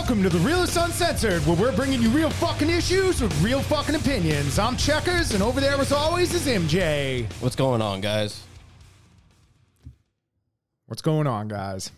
Welcome 0.00 0.22
to 0.22 0.30
the 0.30 0.38
Realist 0.38 0.78
Uncensored, 0.78 1.44
where 1.46 1.56
we're 1.56 1.76
bringing 1.76 2.00
you 2.00 2.08
real 2.08 2.30
fucking 2.30 2.70
issues 2.70 3.20
with 3.20 3.42
real 3.42 3.60
fucking 3.60 3.94
opinions. 3.94 4.58
I'm 4.58 4.74
Checkers, 4.74 5.34
and 5.34 5.42
over 5.42 5.60
there, 5.60 5.74
as 5.74 5.92
always, 5.92 6.32
is 6.32 6.46
MJ. 6.46 7.30
What's 7.40 7.54
going 7.54 7.82
on, 7.82 8.00
guys? 8.00 8.42
What's 10.86 11.02
going 11.02 11.26
on, 11.26 11.48
guys? 11.48 11.90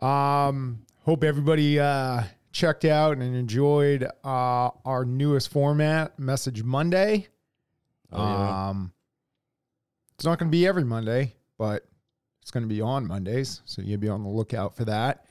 um, 0.00 0.86
hope 1.04 1.22
everybody 1.22 1.78
uh, 1.78 2.22
checked 2.50 2.86
out 2.86 3.18
and 3.18 3.36
enjoyed 3.36 4.04
uh, 4.24 4.70
our 4.86 5.04
newest 5.04 5.50
format, 5.50 6.18
Message 6.18 6.62
Monday. 6.62 7.28
Um, 8.10 8.94
it's 10.14 10.24
not 10.24 10.38
going 10.38 10.50
to 10.50 10.56
be 10.56 10.66
every 10.66 10.84
Monday, 10.84 11.34
but 11.58 11.86
it's 12.42 12.50
going 12.50 12.62
to 12.64 12.68
be 12.68 12.80
on 12.80 13.06
Mondays, 13.06 13.62
so 13.64 13.80
you'll 13.82 13.98
be 14.00 14.08
on 14.08 14.22
the 14.22 14.28
lookout 14.28 14.76
for 14.76 14.84
that. 14.84 15.24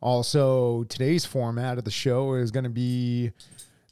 Also, 0.00 0.84
today's 0.84 1.24
format 1.24 1.78
of 1.78 1.84
the 1.84 1.90
show 1.90 2.34
is 2.34 2.50
going 2.50 2.64
to 2.64 2.70
be 2.70 3.30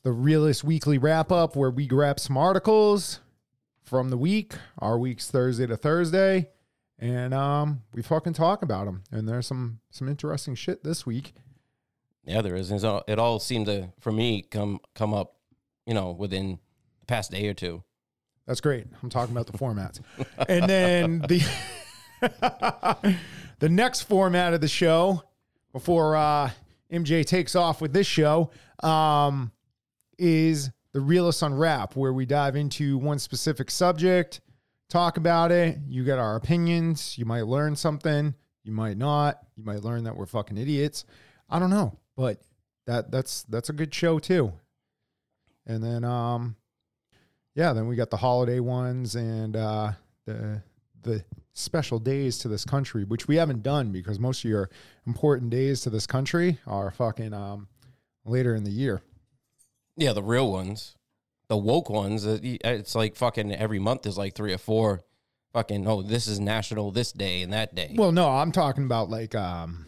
the 0.03 0.13
Realist 0.13 0.65
Weekly 0.65 0.99
Wrap 0.99 1.31
Up, 1.31 1.57
where 1.57 1.71
we 1.71 1.87
grab 1.87 2.19
some 2.19 2.37
articles 2.37 3.21
from 3.83 4.11
the 4.11 4.17
week. 4.17 4.55
Our 4.79 4.99
week's 4.99 5.31
Thursday 5.31 5.67
to 5.67 5.77
Thursday, 5.77 6.49
and 6.99 7.33
um, 7.33 7.83
we 7.95 8.03
fucking 8.03 8.33
talk 8.33 8.63
about 8.63 8.87
them. 8.87 9.03
And 9.13 9.29
there's 9.29 9.47
some 9.47 9.81
some 9.91 10.09
interesting 10.09 10.55
shit 10.55 10.83
this 10.83 11.07
week. 11.07 11.33
Yeah, 12.25 12.43
there 12.43 12.57
is. 12.57 12.85
All- 12.85 13.05
It 13.07 13.19
all 13.19 13.39
seemed 13.39 13.67
to, 13.67 13.91
for 14.01 14.11
me, 14.13 14.43
come 14.43 14.81
come 14.95 15.15
up, 15.15 15.37
you 15.87 15.95
know, 15.95 16.11
within 16.11 16.59
the 16.99 17.07
past 17.07 17.31
day 17.31 17.47
or 17.49 17.55
two. 17.55 17.83
That's 18.47 18.61
great. 18.61 18.87
I'm 19.03 19.11
talking 19.11 19.33
about 19.35 19.47
the 19.47 19.57
formats. 19.57 20.01
And 20.49 20.69
then 20.69 21.21
the 21.21 21.41
the 23.59 23.69
next 23.69 24.03
format 24.03 24.53
of 24.55 24.61
the 24.61 24.69
show 24.69 25.23
before 25.73 26.17
uh, 26.17 26.51
MJ 26.93 27.25
takes 27.25 27.55
off 27.57 27.81
with 27.81 27.93
this 27.93 28.07
show 28.07 28.51
um, 28.83 29.53
is 30.19 30.71
the 30.93 31.01
Realist 31.01 31.43
Unwrap, 31.43 31.97
where 31.97 32.13
we 32.13 32.27
dive 32.27 32.57
into 32.57 32.99
one 32.99 33.19
specific 33.19 33.71
subject, 33.71 34.41
talk 34.89 35.17
about 35.17 35.53
it. 35.53 35.79
You 35.89 36.05
get 36.05 36.19
our 36.19 36.37
opinions. 36.37 37.17
You 37.17 37.25
might 37.25 37.47
learn 37.47 37.77
something. 37.77 38.35
You 38.65 38.73
might 38.73 38.97
not. 38.97 39.39
You 39.57 39.65
might 39.65 39.83
learn 39.83 40.05
that 40.05 40.17
we're 40.17 40.27
fucking 40.27 40.59
idiots. 40.59 41.05
I 41.49 41.59
don't 41.59 41.71
know, 41.71 41.99
but 42.17 42.41
that 42.87 43.11
that's 43.11 43.45
that's 43.45 43.69
a 43.69 43.73
good 43.73 43.95
show 43.95 44.19
too. 44.19 44.53
And 45.67 45.83
then 45.83 46.05
um 46.05 46.57
yeah, 47.55 47.73
then 47.73 47.89
we 47.89 47.97
got 47.97 48.11
the 48.11 48.17
holiday 48.17 48.61
ones 48.61 49.17
and 49.17 49.57
uh, 49.57 49.93
the 50.25 50.63
the 51.03 51.25
special 51.53 51.99
days 51.99 52.39
to 52.39 52.49
this 52.49 52.65
country, 52.65 53.05
which 53.05 53.27
we 53.29 53.37
haven't 53.37 53.63
done 53.63 53.93
because 53.93 54.19
most 54.19 54.45
of 54.45 54.51
your 54.51 54.71
important 55.07 55.51
days 55.51 55.81
to 55.83 55.91
this 55.91 56.07
country 56.07 56.59
are 56.67 56.91
fucking 56.91 57.33
um, 57.35 57.69
later 58.25 58.55
in 58.55 58.65
the 58.65 58.71
year. 58.71 59.03
Yeah, 59.97 60.13
the 60.13 60.23
real 60.23 60.51
ones, 60.51 60.97
the 61.49 61.57
woke 61.57 61.91
ones. 61.91 62.27
uh, 62.27 62.39
It's 62.43 62.95
like 62.95 63.17
fucking 63.17 63.53
every 63.55 63.79
month 63.79 64.07
is 64.07 64.17
like 64.17 64.35
three 64.35 64.53
or 64.53 64.59
four. 64.59 65.03
Fucking 65.53 65.87
oh, 65.89 66.03
this 66.03 66.29
is 66.29 66.39
national 66.39 66.93
this 66.93 67.11
day 67.11 67.43
and 67.43 67.53
that 67.53 67.75
day. 67.75 67.95
Well, 67.97 68.13
no, 68.13 68.29
I'm 68.29 68.53
talking 68.53 68.85
about 68.85 69.11
like 69.11 69.35
um, 69.35 69.87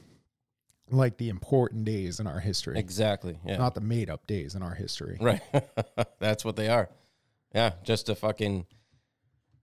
like 0.91 1.19
the 1.19 1.29
important 1.29 1.85
days 1.85 2.19
in 2.19 2.27
our 2.27 2.41
history, 2.41 2.77
exactly. 2.79 3.39
Yeah. 3.47 3.59
not 3.59 3.75
the 3.77 3.81
made 3.81 4.11
up 4.11 4.27
days 4.27 4.57
in 4.57 4.63
our 4.63 4.75
history. 4.75 5.19
Right. 5.21 5.41
That's 6.19 6.45
what 6.45 6.57
they 6.57 6.69
are. 6.69 6.89
Yeah, 7.55 7.75
just 7.85 8.07
to 8.07 8.15
fucking, 8.17 8.67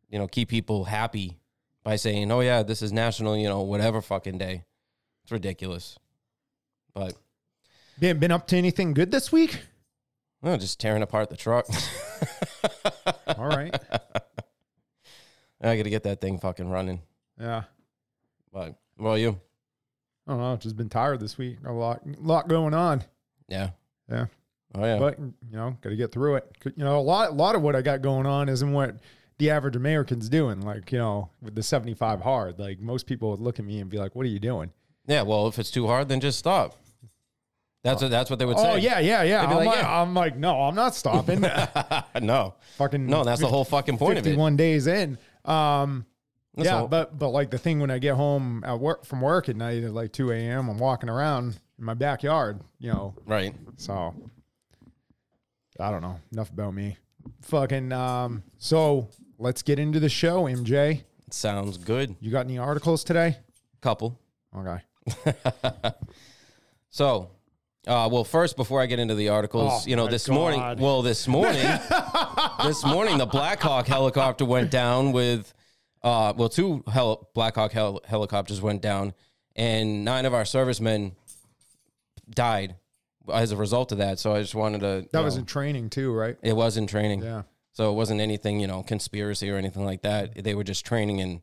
you 0.09 0.19
know, 0.19 0.27
keep 0.27 0.47
people 0.47 0.85
happy 0.85 1.38
by 1.84 1.95
saying, 1.95 2.31
"Oh 2.31 2.41
yeah, 2.41 2.63
this 2.63 2.81
is 2.81 2.91
national," 2.91 3.38
you 3.38 3.47
know, 3.47 3.62
whatever 3.62 4.01
fucking 4.01 4.38
day. 4.38 4.63
It's 5.23 5.31
ridiculous. 5.31 5.97
But 6.94 7.16
Been 8.00 8.19
been 8.19 8.31
up 8.31 8.47
to 8.47 8.57
anything 8.57 8.94
good 8.94 9.12
this 9.12 9.31
week? 9.31 9.62
no, 10.41 10.56
just 10.57 10.79
tearing 10.79 11.01
apart 11.03 11.29
the 11.29 11.38
truck. 11.38 11.68
All 13.38 13.47
right, 13.47 13.73
I 15.62 15.75
got 15.78 15.84
to 15.84 15.89
get 15.89 16.03
that 16.03 16.22
thing 16.22 16.39
fucking 16.39 16.69
running. 16.69 17.01
yeah. 17.39 17.63
But 18.51 18.75
what 18.95 19.06
about 19.12 19.13
you? 19.19 19.39
I 20.28 20.31
don't 20.31 20.39
know. 20.41 20.57
Just 20.57 20.75
been 20.78 20.89
tired 20.89 21.19
this 21.19 21.38
week. 21.38 21.57
A 21.66 21.72
lot, 21.72 22.01
lot 22.19 22.47
going 22.47 22.73
on. 22.73 23.03
Yeah. 23.47 23.69
Yeah. 24.09 24.25
Oh 24.75 24.84
yeah. 24.85 24.97
but 25.00 25.19
you 25.19 25.34
know, 25.51 25.78
got 25.81 25.89
to 25.91 25.95
get 25.95 26.12
through 26.12 26.35
it. 26.35 26.51
You 26.66 26.84
know, 26.84 27.00
a 27.00 27.01
lot, 27.01 27.29
a 27.29 27.34
lot 27.34 27.56
of 27.56 27.62
what 27.62 27.75
I 27.75 27.81
got 27.81 28.01
going 28.01 28.25
on 28.25 28.50
isn't 28.50 28.72
what 28.72 28.95
the 29.39 29.50
average 29.50 29.75
American's 29.75 30.29
doing. 30.29 30.61
Like, 30.61 30.91
you 30.91 31.00
know, 31.00 31.31
with 31.41 31.55
the 31.55 31.63
seventy-five 31.63 32.22
hard, 32.22 32.59
like 32.59 32.79
most 32.79 33.07
people 33.07 33.31
would 33.31 33.39
look 33.39 33.57
at 33.59 33.66
me 33.66 33.79
and 33.79 33.89
be 33.89 33.97
like, 33.97 34.16
"What 34.16 34.25
are 34.25 34.29
you 34.29 34.39
doing?" 34.39 34.72
yeah. 35.07 35.23
Well, 35.23 35.47
if 35.47 35.57
it's 35.57 35.72
too 35.72 35.88
hard, 35.88 36.07
then 36.09 36.19
just 36.19 36.38
stop. 36.39 36.75
That's 37.81 38.01
what 38.01 38.11
that's 38.11 38.29
what 38.29 38.38
they 38.39 38.45
would 38.45 38.59
say. 38.59 38.72
Oh 38.73 38.75
yeah, 38.75 39.00
yeah, 39.00 39.23
yeah. 39.23 39.41
I'm 39.44 39.55
like, 39.55 39.66
like, 39.67 39.77
yeah. 39.79 40.01
I'm 40.01 40.13
like, 40.13 40.35
no, 40.38 40.61
I'm 40.63 40.75
not 40.75 40.94
stopping. 40.95 41.41
No. 42.22 42.55
Fucking 42.77 43.05
No, 43.07 43.23
that's 43.23 43.39
the 43.39 43.47
whole 43.47 43.63
fucking 43.63 43.97
point 43.97 44.17
of 44.19 44.25
it. 44.25 44.29
Fifty-one 44.31 44.57
days 44.57 44.85
in. 44.88 45.17
Um, 45.45 46.06
That's 46.56 46.67
yeah, 46.67 46.79
all- 46.81 46.88
but 46.89 47.17
but 47.17 47.29
like 47.29 47.50
the 47.51 47.57
thing 47.57 47.79
when 47.79 47.89
I 47.89 47.97
get 48.00 48.16
home 48.16 48.61
at 48.66 48.77
work 48.79 49.06
from 49.06 49.21
work 49.21 49.47
at 49.47 49.56
night 49.56 49.83
at 49.85 49.94
like 49.94 50.11
two 50.11 50.31
a.m., 50.33 50.67
I'm 50.67 50.77
walking 50.77 51.09
around 51.09 51.57
in 51.79 51.85
my 51.85 51.94
backyard. 51.94 52.59
You 52.79 52.91
know, 52.91 53.16
Right. 53.25 53.56
So 53.77 54.13
I 55.79 55.89
don't 55.91 56.01
know. 56.01 56.19
Enough 56.33 56.50
about 56.51 56.73
me. 56.73 56.97
Fucking 57.44 57.94
um 57.94 58.44
so 58.57 59.07
let's 59.39 59.63
get 59.63 59.79
into 59.79 60.00
the 60.00 60.09
show, 60.09 60.44
MJ. 60.44 61.01
Sounds 61.31 61.77
good. 61.77 62.16
You 62.19 62.29
got 62.29 62.45
any 62.45 62.57
articles 62.59 63.03
today? 63.03 63.38
Couple. 63.81 64.19
Okay. 64.55 64.81
So, 66.91 67.29
uh, 67.88 68.09
well, 68.11 68.23
first, 68.23 68.55
before 68.57 68.81
I 68.81 68.88
get 68.88 68.97
into 68.97 69.13
the 69.13 69.29
articles, 69.29 69.83
Oh, 69.85 69.88
you 69.88 69.95
know, 69.95 70.07
this 70.07 70.25
God. 70.27 70.33
morning, 70.33 70.79
well, 70.79 71.03
this 71.03 71.27
morning, 71.27 71.61
this 72.63 72.83
morning, 72.83 73.19
the 73.19 73.27
Blackhawk 73.27 73.85
helicopter 73.85 74.44
went 74.44 74.72
down 74.72 75.11
with, 75.11 75.53
uh, 76.01 76.33
well, 76.35 76.50
two 76.50 76.83
hel- 76.91 77.29
Blackhawk 77.35 77.71
hel- 77.73 78.01
helicopters 78.06 78.59
went 78.59 78.81
down, 78.81 79.13
and 79.56 80.03
nine 80.03 80.25
of 80.25 80.33
our 80.33 80.45
servicemen 80.45 81.16
died 82.27 82.75
as 83.31 83.51
a 83.51 83.56
result 83.56 83.91
of 83.91 84.00
that. 84.00 84.17
So 84.17 84.33
I 84.33 84.41
just 84.41 84.56
wanted 84.56 84.81
to. 84.81 85.07
That 85.11 85.23
was 85.23 85.35
know, 85.35 85.41
in 85.41 85.45
training 85.45 85.89
too, 85.91 86.11
right? 86.11 86.38
it 86.41 86.56
was 86.56 86.75
in 86.75 86.88
training. 86.88 87.21
Yeah. 87.21 87.44
So 87.79 87.90
it 87.90 87.95
wasn't 87.95 88.19
anything, 88.19 88.59
you 88.59 88.67
know, 88.67 88.84
conspiracy 88.84 89.50
or 89.50 89.56
anything 89.56 89.85
like 89.85 90.01
that. 90.01 90.44
They 90.44 90.53
were 90.53 90.66
just 90.66 90.85
training, 90.85 91.22
and 91.22 91.41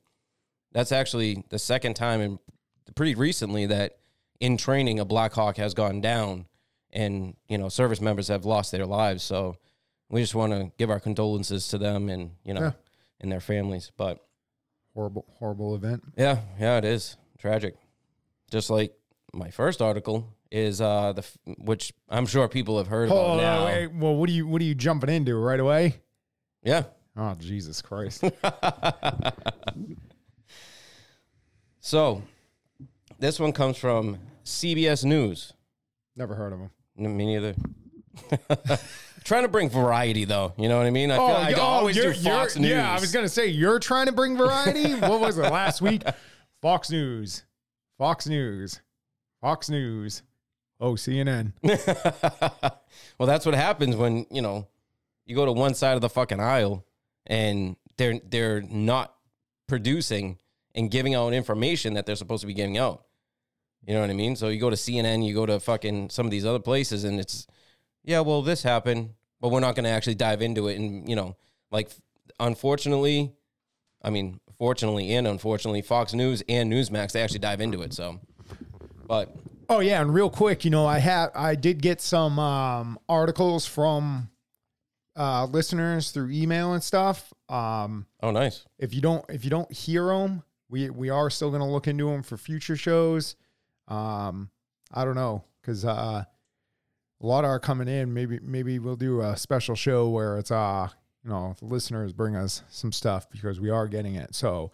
that's 0.71 0.93
actually 0.93 1.45
the 1.49 1.59
second 1.59 1.95
time, 1.95 2.21
in 2.21 2.39
pretty 2.95 3.15
recently, 3.15 3.65
that 3.65 3.97
in 4.39 4.59
training 4.59 5.01
a 5.01 5.07
Black 5.07 5.33
Hawk 5.33 5.57
has 5.57 5.73
gone 5.73 6.03
down, 6.03 6.45
and 6.93 7.37
you 7.49 7.57
know, 7.57 7.71
service 7.71 8.03
members 8.03 8.29
have 8.29 8.45
lost 8.45 8.71
their 8.71 8.85
lives. 8.85 9.23
So 9.23 9.57
we 10.11 10.21
just 10.21 10.35
want 10.35 10.53
to 10.53 10.71
give 10.77 10.91
our 10.91 11.01
condolences 11.01 11.69
to 11.69 11.79
them 11.79 12.11
and 12.11 12.33
you 12.45 12.53
know, 12.53 12.61
Yeah. 12.61 12.73
and 13.23 13.33
their 13.33 13.41
families. 13.41 13.91
But 13.97 14.23
Horrible, 14.93 15.25
horrible 15.39 15.75
event. 15.75 16.03
yeah, 16.19 16.41
yeah, 16.61 16.77
it 16.77 16.85
is 16.85 17.17
tragic. 17.39 17.77
Just 18.51 18.69
like 18.69 18.93
my 19.33 19.49
first 19.51 19.81
article 19.81 20.29
is 20.51 20.83
uh 20.83 21.15
the 21.15 21.23
f- 21.23 21.39
which 21.57 21.95
I'm 22.11 22.27
sure 22.27 22.47
people 22.47 22.77
have 22.77 22.89
heard 22.89 23.09
about 23.09 23.27
Oh, 23.27 23.37
now. 23.39 23.65
wait, 23.65 23.87
well, 23.95 24.15
what 24.15 24.29
are 24.29 24.33
you 24.35 24.47
what 24.47 24.61
are 24.61 24.67
you 24.67 24.75
jumping 24.75 25.09
into 25.09 25.35
right 25.35 25.61
away? 25.61 26.03
Yeah. 26.67 26.83
Oh, 27.17 27.35
Jesus 27.39 27.81
Christ. 27.81 28.23
So 31.87 32.21
this 33.21 33.39
one 33.39 33.53
comes 33.53 33.79
from 33.79 34.19
CBS 34.45 35.05
News. 35.05 35.53
Never 36.17 36.35
heard 36.35 36.53
of 36.53 36.59
him. 36.59 36.71
N- 36.99 37.17
Me 37.17 37.27
neither. 37.27 37.55
Trying 39.25 39.45
to 39.45 39.49
bring 39.49 39.71
variety, 39.71 40.25
though. 40.25 40.53
You 40.59 40.69
know 40.69 40.79
what 40.79 40.87
I 40.87 40.91
mean? 40.91 41.13
I 41.13 41.15
feel 41.15 41.25
oh, 41.27 41.29
like 41.29 41.57
I 41.57 41.61
oh, 41.61 41.63
always 41.63 41.95
do 41.95 42.13
Fox 42.13 42.57
News. 42.57 42.71
Yeah, 42.71 42.91
I 42.91 42.99
was 42.99 43.13
gonna 43.13 43.29
say 43.29 43.47
you're 43.47 43.79
trying 43.79 44.07
to 44.07 44.13
bring 44.13 44.37
variety. 44.37 44.95
what 44.97 45.21
was 45.21 45.39
it 45.39 45.43
last 45.43 45.81
week? 45.81 46.03
Fox 46.61 46.91
News, 46.91 47.45
Fox 47.99 48.27
News, 48.27 48.81
Fox 49.41 49.71
News. 49.71 50.25
Oh, 50.81 50.95
CNN. 50.95 51.53
well, 53.17 53.29
that's 53.29 53.47
what 53.47 53.55
happens 53.55 53.95
when 53.95 54.27
you 54.29 54.43
know 54.43 54.67
you 55.27 55.35
go 55.35 55.45
to 55.45 55.53
one 55.53 55.75
side 55.75 55.95
of 55.95 56.01
the 56.01 56.09
fucking 56.09 56.41
aisle 56.41 56.85
and 57.27 57.77
they're 57.99 58.21
they're 58.29 58.63
not 58.63 59.15
producing 59.67 60.39
and 60.75 60.91
giving 60.91 61.15
out 61.15 61.33
information 61.33 61.95
that 61.95 62.07
they're 62.07 62.17
supposed 62.17 62.43
to 62.43 62.47
be 62.47 62.55
giving 62.55 62.79
out. 62.79 63.05
You 63.87 63.95
know 63.95 64.01
what 64.01 64.11
I 64.11 64.15
mean? 64.15 64.37
So 64.37 64.49
you 64.49 64.61
go 64.61 64.71
to 64.71 64.77
CNN, 64.77 65.25
you 65.27 65.35
go 65.35 65.47
to 65.47 65.61
fucking 65.61 66.11
some 66.11 66.27
of 66.27 66.31
these 66.31 66.45
other 66.47 66.59
places, 66.59 67.05
and 67.05 67.21
it's 67.21 67.47
yeah, 68.05 68.21
well, 68.21 68.43
this 68.43 68.63
happened, 68.63 69.11
but 69.41 69.51
we're 69.51 69.61
not 69.61 69.75
going 69.75 69.85
to 69.85 69.91
actually 69.91 70.15
dive 70.15 70.43
into 70.43 70.69
it. 70.69 70.79
And 70.79 71.09
you 71.09 71.17
know, 71.17 71.37
like 71.71 71.91
unfortunately, 72.39 73.33
I 74.03 74.11
mean, 74.11 74.41
fortunately 74.59 75.15
and 75.15 75.27
unfortunately, 75.27 75.83
Fox 75.83 76.15
News 76.15 76.43
and 76.49 76.73
Newsmax 76.73 77.13
they 77.13 77.23
actually 77.23 77.41
dive 77.41 77.61
into 77.61 77.83
it. 77.83 77.93
So, 77.93 78.21
but 79.07 79.35
Oh 79.69 79.81
yeah, 79.81 80.01
and 80.01 80.15
real 80.15 80.31
quick, 80.31 80.65
you 80.65 80.71
know, 80.71 80.87
I 80.87 80.99
had 80.99 81.31
I 81.35 81.57
did 81.57 81.83
get 81.83 82.01
some 82.01 82.39
um, 82.39 82.99
articles 83.09 83.67
from 83.67 84.31
uh, 85.17 85.47
listeners 85.47 86.11
through 86.11 86.31
email 86.31 86.73
and 86.75 86.83
stuff. 86.83 87.33
Um, 87.49 88.07
oh, 88.23 88.31
nice. 88.31 88.65
if 88.79 88.95
you 88.95 89.01
don't 89.01 89.25
if 89.29 89.45
you 89.45 89.51
don't 89.51 89.73
hear 89.73 90.07
them, 90.07 90.43
we 90.69 90.91
we 90.91 91.11
are 91.11 91.31
still 91.31 91.51
going 91.51 91.63
to 91.63 91.69
look 91.69 91.87
into 91.89 92.11
them 92.11 92.23
for 92.23 92.37
future 92.37 92.77
shows. 92.77 93.37
Um, 93.89 94.51
I 94.93 95.05
don't 95.05 95.15
know 95.15 95.45
because 95.61 95.85
uh, 95.85 96.25
a 97.21 97.27
lot 97.27 97.45
are 97.45 97.59
coming 97.61 97.89
in. 97.89 98.13
Maybe 98.13 98.39
maybe 98.43 98.79
we'll 98.79 98.97
do 98.97 99.21
a 99.23 99.37
special 99.37 99.75
show 99.75 100.09
where 100.09 100.39
it's 100.39 100.51
uh 100.51 100.89
you 101.25 101.31
know 101.31 101.55
the 101.59 101.65
listeners 101.67 102.13
bring 102.13 102.37
us 102.37 102.63
some 102.71 102.93
stuff 102.93 103.29
because 103.31 103.59
we 103.61 103.71
are 103.71 103.87
getting 103.89 104.15
it. 104.17 104.35
So 104.35 104.71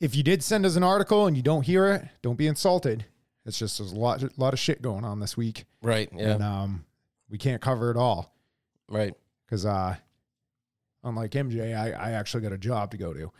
if 0.00 0.14
you 0.16 0.22
did 0.22 0.42
send 0.42 0.64
us 0.66 0.76
an 0.76 0.82
article 0.82 1.26
and 1.26 1.36
you 1.36 1.42
don't 1.42 1.62
hear 1.62 1.90
it, 1.92 2.04
don't 2.22 2.36
be 2.38 2.46
insulted. 2.46 3.04
It's 3.46 3.58
just 3.58 3.78
there's 3.78 3.92
a 3.92 3.96
lot 3.98 4.22
a 4.22 4.30
lot 4.36 4.52
of 4.52 4.58
shit 4.58 4.82
going 4.82 5.04
on 5.04 5.20
this 5.20 5.36
week, 5.36 5.64
Right. 5.82 6.08
Yeah. 6.14 6.32
and 6.34 6.42
um, 6.42 6.84
we 7.28 7.38
can't 7.38 7.62
cover 7.62 7.90
it 7.90 7.96
all 7.96 8.34
Right. 8.88 9.14
Because 9.50 9.66
uh, 9.66 9.96
unlike 11.02 11.32
MJ, 11.32 11.76
I, 11.76 11.90
I 11.90 12.12
actually 12.12 12.44
got 12.44 12.52
a 12.52 12.58
job 12.58 12.92
to 12.92 12.96
go 12.96 13.12
to. 13.12 13.32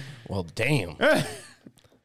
Well, 0.28 0.46
damn. 0.54 0.90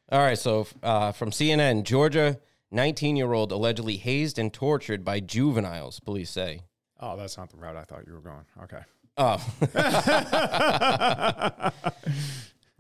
All 0.10 0.20
right. 0.20 0.38
So 0.38 0.66
uh, 0.82 1.12
from 1.12 1.32
CNN, 1.32 1.84
Georgia, 1.84 2.40
19 2.72 3.18
year 3.18 3.34
old 3.34 3.52
allegedly 3.52 3.98
hazed 3.98 4.40
and 4.40 4.52
tortured 4.54 5.04
by 5.04 5.20
juveniles, 5.20 6.00
police 6.00 6.30
say. 6.30 6.62
Oh, 7.00 7.18
that's 7.18 7.38
not 7.38 7.50
the 7.50 7.58
route 7.58 7.76
I 7.76 7.84
thought 7.84 8.08
you 8.08 8.14
were 8.14 8.22
going. 8.22 8.46
Okay. 8.64 8.80
Oh. 9.18 9.46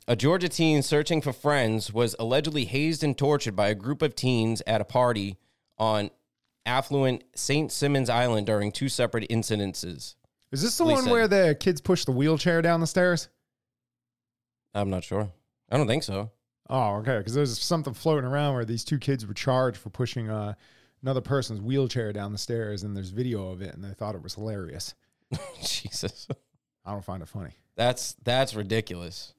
a 0.07 0.15
Georgia 0.15 0.47
teen 0.49 0.81
searching 0.81 1.21
for 1.21 1.33
friends 1.33 1.93
was 1.93 2.15
allegedly 2.17 2.65
hazed 2.65 3.03
and 3.03 3.17
tortured 3.17 3.55
by 3.55 3.67
a 3.67 3.75
group 3.75 4.01
of 4.01 4.15
teens 4.15 4.63
at 4.65 4.79
a 4.79 4.85
party 4.85 5.37
on 5.77 6.09
affluent 6.65 7.23
St. 7.35 7.71
Simons 7.71 8.09
Island 8.09 8.47
during 8.47 8.71
two 8.71 8.89
separate 8.89 9.29
incidences. 9.29 10.15
Is 10.51 10.61
this 10.61 10.77
the 10.77 10.83
Police 10.83 10.95
one 10.97 11.03
said- 11.05 11.11
where 11.11 11.27
the 11.27 11.57
kids 11.59 11.81
push 11.81 12.05
the 12.05 12.11
wheelchair 12.11 12.61
down 12.61 12.79
the 12.79 12.87
stairs? 12.87 13.27
I'm 14.73 14.89
not 14.89 15.03
sure. 15.03 15.29
I 15.71 15.77
don't 15.77 15.87
think 15.87 16.03
so. 16.03 16.31
Oh, 16.69 16.95
okay. 16.97 17.17
Because 17.17 17.33
there's 17.33 17.59
something 17.61 17.93
floating 17.93 18.25
around 18.25 18.53
where 18.55 18.65
these 18.65 18.83
two 18.83 18.97
kids 18.97 19.25
were 19.25 19.33
charged 19.33 19.77
for 19.77 19.89
pushing 19.89 20.29
uh, 20.29 20.53
another 21.01 21.21
person's 21.21 21.61
wheelchair 21.61 22.13
down 22.13 22.31
the 22.31 22.37
stairs, 22.37 22.83
and 22.83 22.95
there's 22.95 23.09
video 23.09 23.51
of 23.51 23.61
it, 23.61 23.73
and 23.75 23.83
they 23.83 23.93
thought 23.93 24.15
it 24.15 24.23
was 24.23 24.35
hilarious. 24.35 24.95
Jesus. 25.63 26.27
I 26.85 26.91
don't 26.91 27.03
find 27.03 27.21
it 27.21 27.27
funny. 27.27 27.51
That's 27.75 28.15
that's 28.23 28.53
ridiculous. 28.55 29.33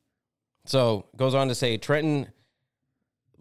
So 0.66 1.06
goes 1.16 1.34
on 1.34 1.48
to 1.48 1.54
say 1.54 1.76
Trenton 1.76 2.28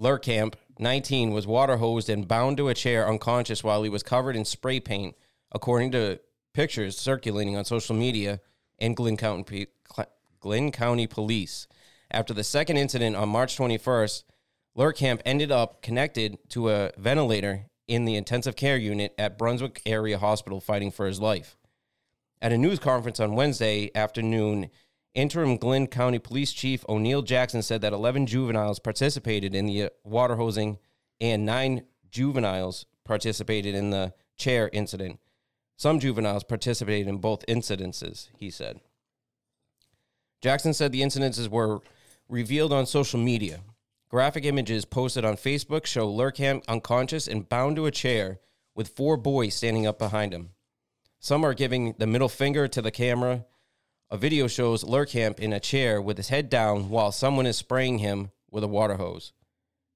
Lehrkamp, 0.03 0.55
19, 0.79 1.31
was 1.31 1.47
water 1.47 1.77
hosed 1.77 2.09
and 2.09 2.27
bound 2.27 2.57
to 2.57 2.67
a 2.67 2.73
chair 2.73 3.07
unconscious 3.07 3.63
while 3.63 3.83
he 3.83 3.89
was 3.89 4.03
covered 4.03 4.35
in 4.35 4.43
spray 4.43 4.81
paint, 4.81 5.15
according 5.53 5.91
to 5.93 6.19
pictures 6.53 6.97
circulating 6.97 7.55
on 7.55 7.63
social 7.63 7.95
media 7.95 8.41
and 8.79 8.97
Glynn 8.97 9.15
County, 9.15 9.67
County 10.41 11.07
Police. 11.07 11.67
After 12.11 12.33
the 12.33 12.43
second 12.43 12.75
incident 12.75 13.15
on 13.15 13.29
March 13.29 13.57
21st, 13.57 14.23
Lehrkamp 14.77 15.21
ended 15.25 15.53
up 15.53 15.81
connected 15.81 16.37
to 16.49 16.69
a 16.69 16.91
ventilator 16.97 17.67
in 17.87 18.03
the 18.03 18.15
intensive 18.15 18.57
care 18.57 18.77
unit 18.77 19.13
at 19.17 19.37
Brunswick 19.37 19.81
Area 19.85 20.17
Hospital 20.17 20.59
fighting 20.59 20.91
for 20.91 21.05
his 21.05 21.21
life. 21.21 21.55
At 22.41 22.51
a 22.51 22.57
news 22.57 22.79
conference 22.79 23.21
on 23.21 23.35
Wednesday 23.35 23.89
afternoon, 23.95 24.69
interim 25.15 25.57
Glynn 25.57 25.87
County 25.87 26.19
Police 26.19 26.53
Chief 26.53 26.83
O'Neill 26.89 27.21
Jackson 27.21 27.61
said 27.61 27.81
that 27.81 27.93
11 27.93 28.25
juveniles 28.25 28.79
participated 28.79 29.53
in 29.53 29.65
the 29.65 29.83
uh, 29.83 29.89
water 30.03 30.35
hosing 30.35 30.77
and 31.21 31.45
nine 31.45 31.83
juveniles 32.11 32.85
participated 33.03 33.75
in 33.75 33.89
the 33.89 34.13
chair 34.37 34.69
incident. 34.73 35.19
Some 35.77 35.99
juveniles 35.99 36.43
participated 36.43 37.07
in 37.07 37.17
both 37.17 37.45
incidences, 37.47 38.29
he 38.37 38.49
said. 38.49 38.79
Jackson 40.41 40.73
said 40.73 40.91
the 40.91 41.01
incidences 41.01 41.47
were 41.47 41.79
revealed 42.27 42.73
on 42.73 42.85
social 42.85 43.19
media. 43.19 43.61
Graphic 44.09 44.45
images 44.45 44.85
posted 44.85 45.25
on 45.25 45.35
Facebook 45.35 45.85
show 45.85 46.07
Lehrkamp 46.07 46.63
unconscious 46.67 47.27
and 47.27 47.49
bound 47.49 47.75
to 47.77 47.85
a 47.85 47.91
chair 47.91 48.39
with 48.75 48.89
four 48.89 49.17
boys 49.17 49.55
standing 49.55 49.87
up 49.87 49.97
behind 49.97 50.33
him. 50.33 50.51
Some 51.19 51.45
are 51.45 51.53
giving 51.53 51.95
the 51.97 52.07
middle 52.07 52.29
finger 52.29 52.67
to 52.67 52.81
the 52.81 52.91
camera. 52.91 53.45
A 54.13 54.17
video 54.17 54.45
shows 54.45 54.83
Lehrkamp 54.83 55.39
in 55.39 55.53
a 55.53 55.59
chair 55.59 55.99
with 55.99 56.17
his 56.17 56.29
head 56.29 56.47
down 56.47 56.89
while 56.89 57.11
someone 57.11 57.47
is 57.47 57.57
spraying 57.57 57.97
him 57.97 58.29
with 58.51 58.63
a 58.63 58.67
water 58.67 58.93
hose. 58.93 59.33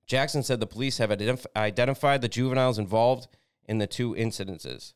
Jackson 0.07 0.41
said 0.41 0.59
the 0.59 0.65
police 0.65 0.97
have 0.97 1.11
identif- 1.11 1.45
identified 1.55 2.23
the 2.23 2.27
juveniles 2.27 2.79
involved 2.79 3.27
in 3.65 3.77
the 3.77 3.85
two 3.85 4.15
incidences. 4.15 4.93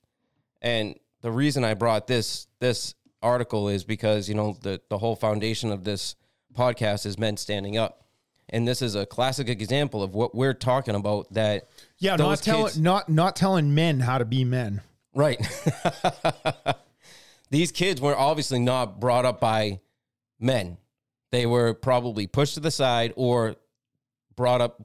And 0.60 0.96
the 1.22 1.32
reason 1.32 1.64
I 1.64 1.76
brought 1.76 2.08
this 2.08 2.48
this 2.60 2.96
article 3.22 3.70
is 3.70 3.84
because, 3.84 4.28
you 4.28 4.34
know, 4.34 4.58
the, 4.60 4.82
the 4.90 4.98
whole 4.98 5.16
foundation 5.16 5.72
of 5.72 5.84
this 5.84 6.16
podcast 6.58 7.06
is 7.06 7.20
men 7.20 7.38
standing 7.38 7.78
up. 7.78 8.04
And 8.50 8.68
this 8.68 8.82
is 8.82 8.96
a 8.96 9.06
classic 9.06 9.50
example 9.50 10.02
of 10.02 10.16
what 10.16 10.34
we're 10.34 10.56
talking 10.56 10.96
about 10.96 11.32
that 11.36 11.70
Yeah, 12.00 12.18
those 12.18 12.28
not 12.28 12.42
telling 12.42 12.66
kids- 12.66 12.80
not 12.80 13.08
not 13.08 13.36
telling 13.36 13.76
men 13.76 14.00
how 14.00 14.18
to 14.18 14.26
be 14.26 14.46
men. 14.46 14.82
Right. 15.14 15.40
These 17.52 17.72
kids 17.72 18.02
were 18.02 18.16
obviously 18.18 18.60
not 18.60 19.00
brought 19.00 19.26
up 19.26 19.40
by 19.40 19.82
men. 20.40 20.78
They 21.32 21.46
were 21.46 21.74
probably 21.74 22.26
pushed 22.28 22.56
to 22.56 22.60
the 22.60 22.72
side 22.72 23.14
or 23.16 23.56
brought 24.36 24.62
up 24.62 24.82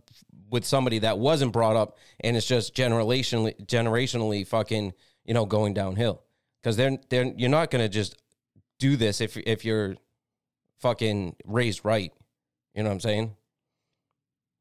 with 0.50 0.64
somebody 0.64 0.98
that 1.00 1.18
wasn't 1.18 1.52
brought 1.52 1.76
up 1.76 1.96
and 2.20 2.36
it's 2.36 2.46
just 2.46 2.74
generationally 2.74 3.56
generationally 3.66 4.46
fucking, 4.46 4.92
you 5.24 5.34
know, 5.34 5.46
going 5.46 5.74
downhill. 5.74 6.22
Cuz 6.62 6.76
they're 6.76 6.98
they're 7.08 7.32
you're 7.36 7.48
not 7.48 7.70
going 7.70 7.82
to 7.84 7.88
just 7.88 8.16
do 8.78 8.96
this 8.96 9.20
if 9.20 9.36
if 9.38 9.64
you're 9.64 9.96
fucking 10.78 11.34
raised 11.44 11.84
right. 11.84 12.12
You 12.74 12.82
know 12.82 12.90
what 12.90 12.94
I'm 12.94 13.00
saying? 13.00 13.36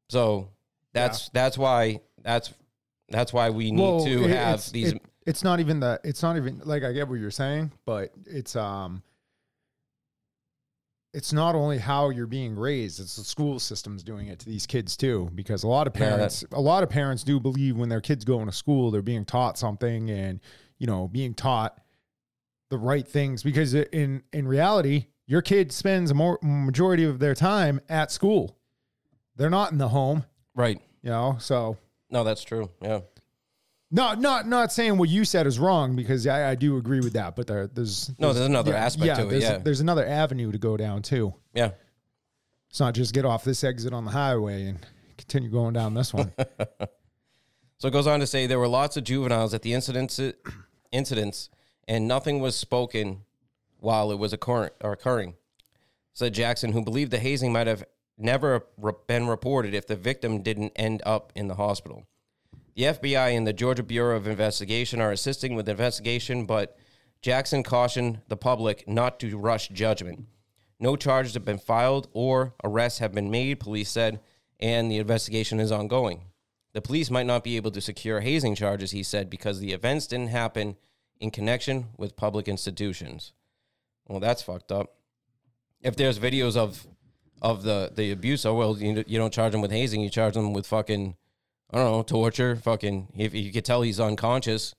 So 0.08 0.48
that's 0.92 1.28
that's 1.30 1.58
why 1.58 2.00
that's 2.22 2.52
that's 3.08 3.32
why 3.32 3.50
we 3.50 3.70
need 3.70 3.82
Well, 3.82 4.04
to 4.04 4.24
it- 4.24 4.30
have 4.30 4.70
these 4.72 4.92
it- 4.92 5.02
it's 5.26 5.42
not 5.44 5.60
even 5.60 5.80
the. 5.80 6.00
It's 6.04 6.22
not 6.22 6.36
even 6.36 6.62
like 6.64 6.84
I 6.84 6.92
get 6.92 7.08
what 7.08 7.18
you're 7.18 7.30
saying, 7.30 7.72
but 7.84 8.12
it's 8.24 8.56
um. 8.56 9.02
It's 11.12 11.32
not 11.32 11.54
only 11.54 11.78
how 11.78 12.10
you're 12.10 12.26
being 12.26 12.54
raised; 12.54 13.00
it's 13.00 13.16
the 13.16 13.24
school 13.24 13.58
system's 13.58 14.02
doing 14.02 14.28
it 14.28 14.38
to 14.40 14.46
these 14.46 14.66
kids 14.66 14.96
too. 14.96 15.30
Because 15.34 15.62
a 15.62 15.68
lot 15.68 15.86
of 15.86 15.94
Yeah, 15.96 16.10
parents, 16.10 16.44
a 16.52 16.60
lot 16.60 16.82
of 16.82 16.90
parents 16.90 17.24
do 17.24 17.40
believe 17.40 17.76
when 17.76 17.88
their 17.88 18.00
kids 18.00 18.24
go 18.24 18.40
into 18.40 18.52
school, 18.52 18.90
they're 18.90 19.02
being 19.02 19.24
taught 19.24 19.58
something, 19.58 20.10
and 20.10 20.40
you 20.78 20.86
know, 20.86 21.08
being 21.08 21.34
taught 21.34 21.80
the 22.70 22.78
right 22.78 23.06
things. 23.06 23.42
Because 23.42 23.74
in 23.74 24.22
in 24.32 24.46
reality, 24.46 25.06
your 25.26 25.42
kid 25.42 25.72
spends 25.72 26.10
a 26.10 26.14
more 26.14 26.38
majority 26.42 27.04
of 27.04 27.18
their 27.18 27.34
time 27.34 27.80
at 27.88 28.12
school. 28.12 28.56
They're 29.36 29.50
not 29.50 29.72
in 29.72 29.78
the 29.78 29.88
home, 29.88 30.24
right. 30.54 30.80
you 31.02 31.10
know. 31.10 31.36
So 31.40 31.78
No, 32.10 32.24
that's 32.24 32.44
true. 32.44 32.70
Yeah. 32.80 33.00
Not 33.96 34.20
not 34.20 34.46
not 34.46 34.72
saying 34.72 34.98
what 34.98 35.08
you 35.08 35.24
said 35.24 35.46
is 35.46 35.58
wrong 35.58 35.96
because 35.96 36.26
I, 36.26 36.50
I 36.50 36.54
do 36.54 36.76
agree 36.76 37.00
with 37.00 37.14
that, 37.14 37.34
but 37.34 37.46
there, 37.46 37.66
there's 37.66 38.10
No, 38.18 38.32
there's 38.32 38.46
another 38.46 38.74
aspect 38.74 39.16
to 39.16 39.26
it, 39.26 39.30
There's, 39.30 39.42
yeah. 39.42 39.58
there's 39.58 39.80
another 39.80 40.06
avenue 40.06 40.52
to 40.52 40.58
go 40.58 40.76
down 40.76 41.02
too. 41.02 41.34
Yeah. 41.54 41.70
It's 42.68 42.78
not 42.78 42.94
just 42.94 43.14
get 43.14 43.24
off 43.24 43.42
this 43.42 43.64
exit 43.64 43.92
on 43.92 44.04
the 44.04 44.10
highway 44.10 44.66
and 44.66 44.78
continue 45.16 45.48
going 45.48 45.72
down 45.72 45.94
this 45.94 46.12
one. 46.12 46.32
So 47.78 47.88
it 47.88 47.90
goes 47.90 48.06
on 48.06 48.20
to 48.20 48.26
say 48.26 48.46
there 48.46 48.58
were 48.58 48.68
lots 48.68 48.96
of 48.96 49.04
juveniles 49.04 49.52
at 49.52 49.60
the 49.60 49.74
incidents, 49.74 50.18
incidents 50.92 51.50
and 51.86 52.08
nothing 52.08 52.40
was 52.40 52.56
spoken 52.56 53.22
while 53.80 54.10
it 54.10 54.18
was 54.18 54.32
occurring. 54.32 54.70
occurring. 54.80 55.34
Said 56.14 56.32
Jackson, 56.32 56.72
who 56.72 56.82
believed 56.82 57.10
the 57.10 57.18
hazing 57.18 57.52
might 57.52 57.66
have 57.66 57.84
never 58.16 58.64
been 59.06 59.26
reported 59.26 59.74
if 59.74 59.86
the 59.86 59.94
victim 59.94 60.42
didn't 60.42 60.72
end 60.74 61.02
up 61.04 61.32
in 61.34 61.48
the 61.48 61.56
hospital. 61.56 62.06
The 62.76 62.82
FBI 62.82 63.34
and 63.34 63.46
the 63.46 63.54
Georgia 63.54 63.82
Bureau 63.82 64.18
of 64.18 64.26
Investigation 64.26 65.00
are 65.00 65.10
assisting 65.10 65.54
with 65.54 65.64
the 65.64 65.72
investigation, 65.72 66.44
but 66.44 66.76
Jackson 67.22 67.62
cautioned 67.62 68.20
the 68.28 68.36
public 68.36 68.86
not 68.86 69.18
to 69.20 69.38
rush 69.38 69.68
judgment. 69.68 70.26
No 70.78 70.94
charges 70.94 71.32
have 71.32 71.44
been 71.46 71.56
filed 71.56 72.08
or 72.12 72.52
arrests 72.62 72.98
have 72.98 73.14
been 73.14 73.30
made, 73.30 73.60
police 73.60 73.88
said, 73.88 74.20
and 74.60 74.90
the 74.90 74.98
investigation 74.98 75.58
is 75.58 75.72
ongoing. 75.72 76.20
The 76.74 76.82
police 76.82 77.10
might 77.10 77.24
not 77.24 77.42
be 77.42 77.56
able 77.56 77.70
to 77.70 77.80
secure 77.80 78.20
hazing 78.20 78.54
charges, 78.54 78.90
he 78.90 79.02
said, 79.02 79.30
because 79.30 79.58
the 79.58 79.72
events 79.72 80.06
didn't 80.06 80.28
happen 80.28 80.76
in 81.18 81.30
connection 81.30 81.86
with 81.96 82.14
public 82.14 82.46
institutions. 82.46 83.32
Well, 84.06 84.20
that's 84.20 84.42
fucked 84.42 84.70
up. 84.70 84.96
If 85.80 85.96
there's 85.96 86.18
videos 86.18 86.56
of 86.58 86.86
of 87.40 87.62
the 87.62 87.90
the 87.94 88.12
abuse, 88.12 88.44
oh 88.44 88.54
well, 88.54 88.76
you, 88.76 89.02
you 89.06 89.18
don't 89.18 89.32
charge 89.32 89.52
them 89.52 89.62
with 89.62 89.70
hazing, 89.70 90.02
you 90.02 90.10
charge 90.10 90.34
them 90.34 90.52
with 90.52 90.66
fucking 90.66 91.16
I 91.70 91.78
don't 91.78 91.92
know 91.92 92.02
torture. 92.02 92.56
Fucking 92.56 93.08
if 93.16 93.34
you 93.34 93.52
could 93.52 93.64
tell 93.64 93.82
he's 93.82 94.00
unconscious, 94.00 94.74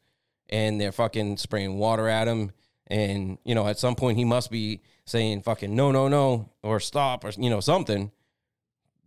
and 0.49 0.79
they're 0.79 0.91
fucking 0.91 1.37
spraying 1.37 1.77
water 1.77 2.07
at 2.07 2.27
him, 2.27 2.51
and 2.87 3.37
you 3.43 3.55
know 3.55 3.67
at 3.67 3.79
some 3.79 3.95
point 3.95 4.17
he 4.17 4.25
must 4.25 4.51
be 4.51 4.81
saying 5.05 5.41
fucking 5.41 5.75
no 5.75 5.91
no 5.91 6.07
no 6.07 6.49
or 6.63 6.79
stop 6.79 7.23
or 7.23 7.31
you 7.37 7.49
know 7.49 7.59
something. 7.59 8.11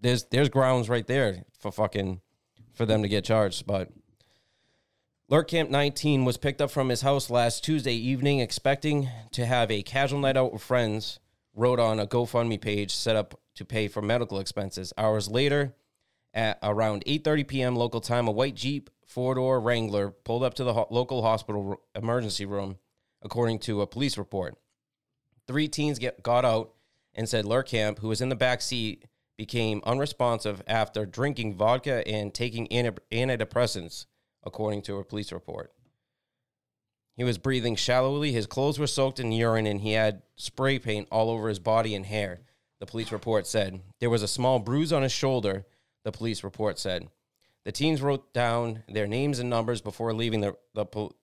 There's 0.01 0.25
there's 0.25 0.49
grounds 0.49 0.89
right 0.89 1.07
there 1.07 1.45
for 1.59 1.73
fucking 1.73 2.21
for 2.75 2.87
them 2.87 3.03
to 3.03 3.09
get 3.09 3.25
charged, 3.25 3.67
but. 3.67 3.91
Lehrkamp 5.31 5.71
19 5.71 6.25
was 6.25 6.37
picked 6.37 6.61
up 6.61 6.73
from 6.73 6.89
his 6.89 7.03
house 7.03 7.31
last 7.31 7.63
Tuesday 7.63 7.95
evening, 7.95 8.41
expecting 8.41 9.09
to 9.31 9.47
have 9.47 9.71
a 9.71 9.81
casual 9.81 10.19
night 10.19 10.37
out 10.37 10.53
with 10.53 10.61
friends 10.61 11.21
wrote 11.55 11.79
on 11.79 12.01
a 12.01 12.07
GoFundMe 12.07 12.61
page 12.61 12.93
set 12.93 13.15
up 13.15 13.39
to 13.55 13.65
pay 13.65 13.89
for 13.89 14.03
medical 14.03 14.41
expenses. 14.41 14.93
Hours 14.97 15.29
later, 15.29 15.75
at 16.33 16.59
around 16.63 17.05
8:30 17.07 17.47
p.m. 17.47 17.77
local 17.77 18.01
time, 18.01 18.29
a 18.29 18.33
white 18.33 18.55
Jeep 18.55 18.91
four-door 19.07 19.61
Wrangler 19.61 20.11
pulled 20.11 20.45
up 20.45 20.55
to 20.55 20.65
the 20.65 20.73
ho- 20.73 20.87
local 20.91 21.23
hospital 21.23 21.63
ro- 21.65 21.81
emergency 21.95 22.47
room, 22.47 22.79
according 23.23 23.59
to 23.61 23.83
a 23.83 23.87
police 23.87 24.17
report. 24.17 24.57
Three 25.49 25.67
teens 25.67 25.99
get, 25.99 26.23
got 26.23 26.45
out 26.45 26.75
and 27.15 27.29
said 27.29 27.45
Lehrkamp, 27.45 27.99
who 27.99 28.09
was 28.09 28.21
in 28.21 28.29
the 28.29 28.37
back 28.37 28.63
seat, 28.63 29.07
became 29.37 29.83
unresponsive 29.85 30.63
after 30.67 31.05
drinking 31.05 31.55
vodka 31.55 32.07
and 32.07 32.33
taking 32.33 32.71
anti- 32.71 33.01
antidepressants, 33.11 34.07
according 34.45 34.83
to 34.83 34.99
a 34.99 35.05
police 35.05 35.33
report. 35.33 35.73
He 37.17 37.25
was 37.25 37.39
breathing 37.39 37.77
shallowly. 37.77 38.33
His 38.33 38.47
clothes 38.47 38.79
were 38.79 38.87
soaked 38.87 39.19
in 39.19 39.33
urine, 39.33 39.67
and 39.67 39.81
he 39.81 39.93
had 39.93 40.23
spray 40.37 40.79
paint 40.79 41.09
all 41.11 41.29
over 41.31 41.49
his 41.49 41.59
body 41.59 41.95
and 41.95 42.07
hair. 42.07 42.41
The 42.79 42.87
police 42.87 43.13
report 43.13 43.47
said 43.47 43.83
there 43.99 44.09
was 44.09 44.23
a 44.23 44.29
small 44.29 44.59
bruise 44.59 44.93
on 44.93 45.03
his 45.03 45.13
shoulder. 45.13 45.67
The 46.05 46.13
police 46.13 46.43
report 46.43 46.79
said 46.79 47.09
the 47.65 47.73
teens 47.73 48.01
wrote 48.01 48.33
down 48.33 48.83
their 48.89 49.07
names 49.07 49.39
and 49.39 49.51
numbers 49.51 49.81
before 49.81 50.13
leaving 50.13 50.41
the, 50.41 50.57
the 50.75 50.87
pol- 50.87 51.15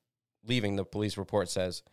leaving. 0.46 0.76
The 0.76 0.86
police 0.86 1.18
report 1.18 1.50
says 1.50 1.84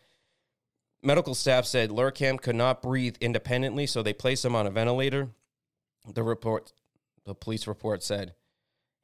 medical 1.02 1.34
staff 1.34 1.64
said 1.64 1.90
Lehrkamp 1.90 2.42
could 2.42 2.56
not 2.56 2.82
breathe 2.82 3.16
independently, 3.20 3.86
so 3.86 4.02
they 4.02 4.12
placed 4.12 4.44
him 4.44 4.54
on 4.54 4.66
a 4.66 4.70
ventilator. 4.70 5.30
The 6.06 6.22
report, 6.22 6.72
the 7.24 7.34
police 7.34 7.66
report 7.66 8.02
said 8.02 8.34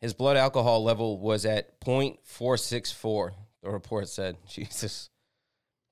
his 0.00 0.14
blood 0.14 0.36
alcohol 0.36 0.82
level 0.82 1.18
was 1.18 1.44
at 1.44 1.80
0.464. 1.80 3.32
The 3.62 3.70
report 3.70 4.08
said, 4.08 4.36
Jesus. 4.48 5.10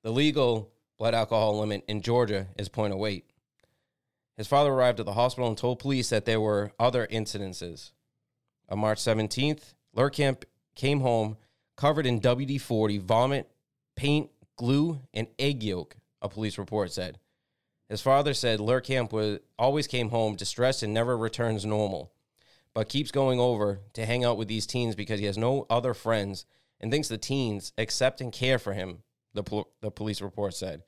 The 0.03 0.11
legal 0.11 0.71
blood 0.97 1.13
alcohol 1.13 1.59
limit 1.59 1.83
in 1.87 2.01
Georgia 2.01 2.47
is 2.57 2.69
0.08. 2.69 3.23
His 4.39 4.47
father 4.47 4.71
arrived 4.71 5.01
at 5.01 5.05
the 5.05 5.15
hospital 5.15 5.49
and 5.49 5.57
told 5.57 5.79
police 5.79 6.11
that 6.11 6.23
there 6.23 6.39
were 6.39 6.71
other 6.79 7.05
incidences. 7.07 7.91
On 8.69 8.79
March 8.79 8.99
17th, 8.99 9.73
Lehrkamp 9.93 10.45
came 10.75 11.01
home 11.01 11.35
covered 11.75 12.05
in 12.05 12.21
WD 12.21 12.61
40, 12.61 12.99
vomit, 12.99 13.51
paint, 13.97 14.29
glue, 14.55 15.01
and 15.13 15.27
egg 15.37 15.61
yolk, 15.61 15.97
a 16.21 16.29
police 16.29 16.57
report 16.57 16.93
said. 16.93 17.19
His 17.89 17.99
father 17.99 18.33
said 18.33 18.61
Lehrkamp 18.61 19.11
was, 19.11 19.39
always 19.57 19.87
came 19.87 20.07
home 20.07 20.37
distressed 20.37 20.83
and 20.83 20.93
never 20.93 21.17
returns 21.17 21.65
normal, 21.65 22.13
but 22.73 22.87
keeps 22.87 23.11
going 23.11 23.41
over 23.41 23.81
to 23.91 24.05
hang 24.05 24.23
out 24.23 24.37
with 24.37 24.47
these 24.47 24.65
teens 24.65 24.95
because 24.95 25.19
he 25.19 25.25
has 25.25 25.37
no 25.37 25.65
other 25.69 25.93
friends 25.93 26.45
and 26.79 26.89
thinks 26.89 27.09
the 27.09 27.17
teens 27.17 27.73
accept 27.77 28.21
and 28.21 28.31
care 28.31 28.57
for 28.57 28.71
him, 28.71 29.03
the, 29.33 29.43
pol- 29.43 29.69
the 29.81 29.91
police 29.91 30.21
report 30.21 30.53
said. 30.53 30.83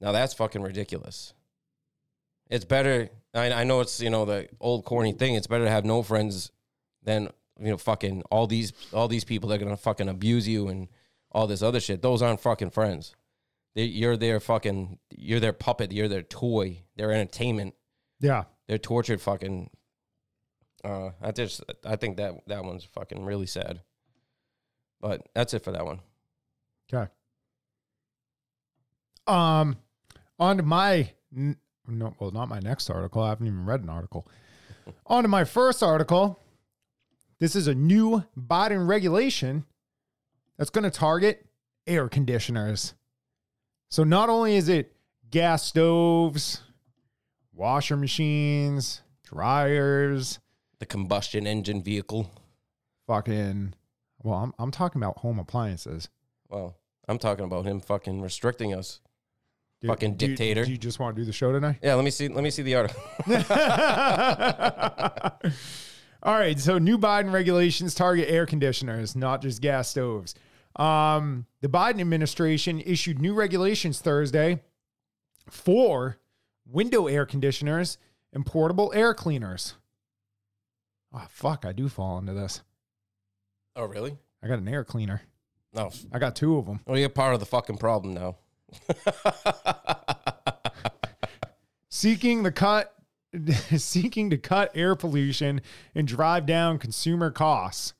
Now 0.00 0.12
that's 0.12 0.32
fucking 0.32 0.62
ridiculous. 0.62 1.34
It's 2.50 2.64
better. 2.64 3.08
I, 3.32 3.52
I 3.52 3.64
know 3.64 3.80
it's 3.80 4.00
you 4.00 4.10
know 4.10 4.24
the 4.24 4.48
old 4.60 4.84
corny 4.84 5.12
thing. 5.12 5.34
It's 5.34 5.46
better 5.46 5.64
to 5.64 5.70
have 5.70 5.84
no 5.84 6.02
friends 6.02 6.50
than 7.02 7.30
you 7.58 7.70
know 7.70 7.78
fucking 7.78 8.24
all 8.30 8.46
these 8.46 8.72
all 8.92 9.08
these 9.08 9.24
people 9.24 9.48
that 9.48 9.62
are 9.62 9.64
gonna 9.64 9.76
fucking 9.76 10.08
abuse 10.08 10.46
you 10.46 10.68
and 10.68 10.88
all 11.32 11.46
this 11.46 11.62
other 11.62 11.80
shit. 11.80 12.02
Those 12.02 12.20
aren't 12.22 12.40
fucking 12.40 12.70
friends. 12.70 13.14
They, 13.74 13.84
you're 13.84 14.16
their 14.16 14.40
fucking. 14.40 14.98
You're 15.10 15.40
their 15.40 15.52
puppet. 15.52 15.92
You're 15.92 16.08
their 16.08 16.22
toy. 16.22 16.82
Their 16.96 17.12
entertainment. 17.12 17.74
Yeah. 18.20 18.44
They're 18.66 18.78
tortured 18.78 19.20
fucking. 19.20 19.70
Uh, 20.82 21.10
I 21.22 21.30
just 21.30 21.62
I 21.84 21.96
think 21.96 22.16
that 22.16 22.34
that 22.48 22.64
one's 22.64 22.84
fucking 22.84 23.24
really 23.24 23.46
sad. 23.46 23.80
But 25.00 25.28
that's 25.34 25.54
it 25.54 25.62
for 25.62 25.72
that 25.72 25.84
one. 25.84 26.00
Okay. 26.92 27.10
Um, 29.26 29.76
on 30.38 30.56
to 30.56 30.62
my 30.62 31.10
no, 31.90 32.14
well, 32.18 32.30
not 32.30 32.48
my 32.48 32.60
next 32.60 32.88
article. 32.90 33.22
I 33.22 33.30
haven't 33.30 33.46
even 33.46 33.64
read 33.66 33.82
an 33.82 33.88
article. 33.90 34.26
on 35.06 35.22
to 35.24 35.28
my 35.28 35.44
first 35.44 35.82
article. 35.82 36.38
This 37.38 37.56
is 37.56 37.66
a 37.66 37.74
new 37.74 38.24
Biden 38.38 38.86
regulation 38.86 39.64
that's 40.58 40.70
going 40.70 40.84
to 40.84 40.90
target 40.90 41.46
air 41.86 42.08
conditioners. 42.08 42.94
So 43.88 44.04
not 44.04 44.28
only 44.28 44.56
is 44.56 44.68
it 44.68 44.94
gas 45.30 45.64
stoves, 45.64 46.62
washer 47.52 47.96
machines, 47.96 49.02
dryers, 49.24 50.38
The 50.78 50.86
combustion 50.86 51.46
engine 51.46 51.82
vehicle. 51.82 52.30
fucking 53.06 53.74
well, 54.22 54.36
I'm 54.38 54.54
I'm 54.58 54.70
talking 54.70 55.00
about 55.00 55.18
home 55.18 55.38
appliances. 55.38 56.08
Well, 56.48 56.76
I'm 57.08 57.18
talking 57.18 57.44
about 57.44 57.64
him 57.64 57.80
fucking 57.80 58.20
restricting 58.20 58.74
us. 58.74 59.00
Do- 59.80 59.88
Fucking 59.88 60.14
do 60.16 60.26
you- 60.26 60.30
dictator. 60.32 60.64
Do 60.64 60.70
you 60.72 60.76
just 60.78 60.98
want 60.98 61.16
to 61.16 61.22
do 61.22 61.26
the 61.26 61.32
show 61.32 61.52
tonight? 61.52 61.78
Yeah, 61.82 61.94
let 61.94 62.04
me 62.04 62.10
see. 62.10 62.28
Let 62.28 62.44
me 62.44 62.50
see 62.50 62.62
the 62.62 62.74
article. 62.74 63.00
All 66.22 66.34
right, 66.34 66.58
so 66.60 66.76
new 66.78 66.98
Biden 66.98 67.32
regulations 67.32 67.94
target 67.94 68.28
air 68.28 68.44
conditioners, 68.44 69.16
not 69.16 69.40
just 69.40 69.62
gas 69.62 69.88
stoves. 69.88 70.34
Um, 70.76 71.46
the 71.62 71.68
Biden 71.68 72.00
administration 72.00 72.80
issued 72.80 73.20
new 73.20 73.32
regulations 73.32 74.00
Thursday 74.00 74.60
for 75.48 76.18
window 76.66 77.06
air 77.06 77.24
conditioners 77.24 77.96
and 78.34 78.44
portable 78.44 78.92
air 78.94 79.14
cleaners. 79.14 79.74
Oh, 81.12 81.26
fuck, 81.30 81.64
I 81.64 81.72
do 81.72 81.88
fall 81.88 82.18
into 82.18 82.34
this. 82.34 82.60
oh, 83.74 83.86
really? 83.86 84.16
I 84.42 84.48
got 84.48 84.58
an 84.58 84.68
air 84.68 84.84
cleaner. 84.84 85.22
No. 85.72 85.90
I 86.12 86.18
got 86.18 86.36
two 86.36 86.58
of 86.58 86.66
them. 86.66 86.80
Well, 86.86 86.98
you're 86.98 87.08
part 87.08 87.32
of 87.34 87.40
the 87.40 87.46
fucking 87.46 87.78
problem 87.78 88.12
now. 88.14 88.36
Seeking 91.88 92.42
the 92.44 92.52
cut 92.52 92.94
seeking 93.76 94.30
to 94.30 94.38
cut 94.38 94.70
air 94.74 94.94
pollution 94.96 95.60
and 95.94 96.06
drive 96.06 96.46
down 96.46 96.78
consumer 96.78 97.30
costs. 97.30 97.94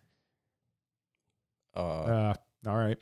Uh, 1.76 1.80
Uh, 1.80 2.34
all 2.66 2.76
right. 2.76 2.98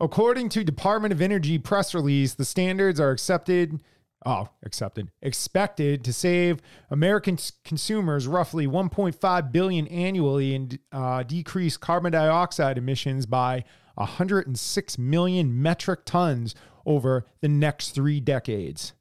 According 0.00 0.48
to 0.50 0.64
Department 0.64 1.12
of 1.12 1.20
Energy 1.20 1.58
press 1.58 1.94
release, 1.94 2.34
the 2.34 2.44
standards 2.44 2.98
are 2.98 3.10
accepted. 3.10 3.82
Oh, 4.24 4.48
accepted. 4.64 5.10
Expected 5.20 6.04
to 6.04 6.12
save 6.12 6.60
American 6.90 7.38
consumers 7.64 8.26
roughly 8.26 8.66
1.5 8.66 9.52
billion 9.52 9.86
annually 9.88 10.54
and 10.54 10.78
uh, 10.92 11.24
decrease 11.24 11.76
carbon 11.76 12.12
dioxide 12.12 12.78
emissions 12.78 13.26
by 13.26 13.64
106 13.94 14.98
million 14.98 15.60
metric 15.60 16.00
tons 16.04 16.54
over 16.86 17.26
the 17.40 17.48
next 17.48 17.90
three 17.90 18.20
decades. 18.20 18.92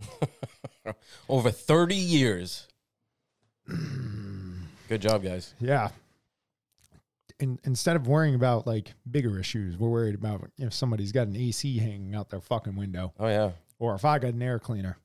over 1.28 1.50
30 1.50 1.94
years. 1.94 2.66
Good 4.88 5.02
job, 5.02 5.22
guys. 5.22 5.54
Yeah. 5.60 5.90
In, 7.38 7.58
instead 7.64 7.96
of 7.96 8.06
worrying 8.06 8.34
about 8.34 8.66
like 8.66 8.92
bigger 9.10 9.38
issues, 9.38 9.78
we're 9.78 9.88
worried 9.88 10.14
about 10.14 10.50
if 10.58 10.74
somebody's 10.74 11.12
got 11.12 11.26
an 11.28 11.36
AC 11.36 11.78
hanging 11.78 12.14
out 12.14 12.28
their 12.30 12.40
fucking 12.40 12.76
window, 12.76 13.12
Oh, 13.18 13.28
yeah. 13.28 13.50
or 13.78 13.94
if 13.94 14.04
I 14.04 14.18
got 14.18 14.34
an 14.34 14.42
air 14.42 14.58
cleaner. 14.58 14.98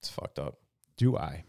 It's 0.00 0.08
fucked 0.08 0.38
up. 0.38 0.58
Do 0.96 1.16
I? 1.18 1.44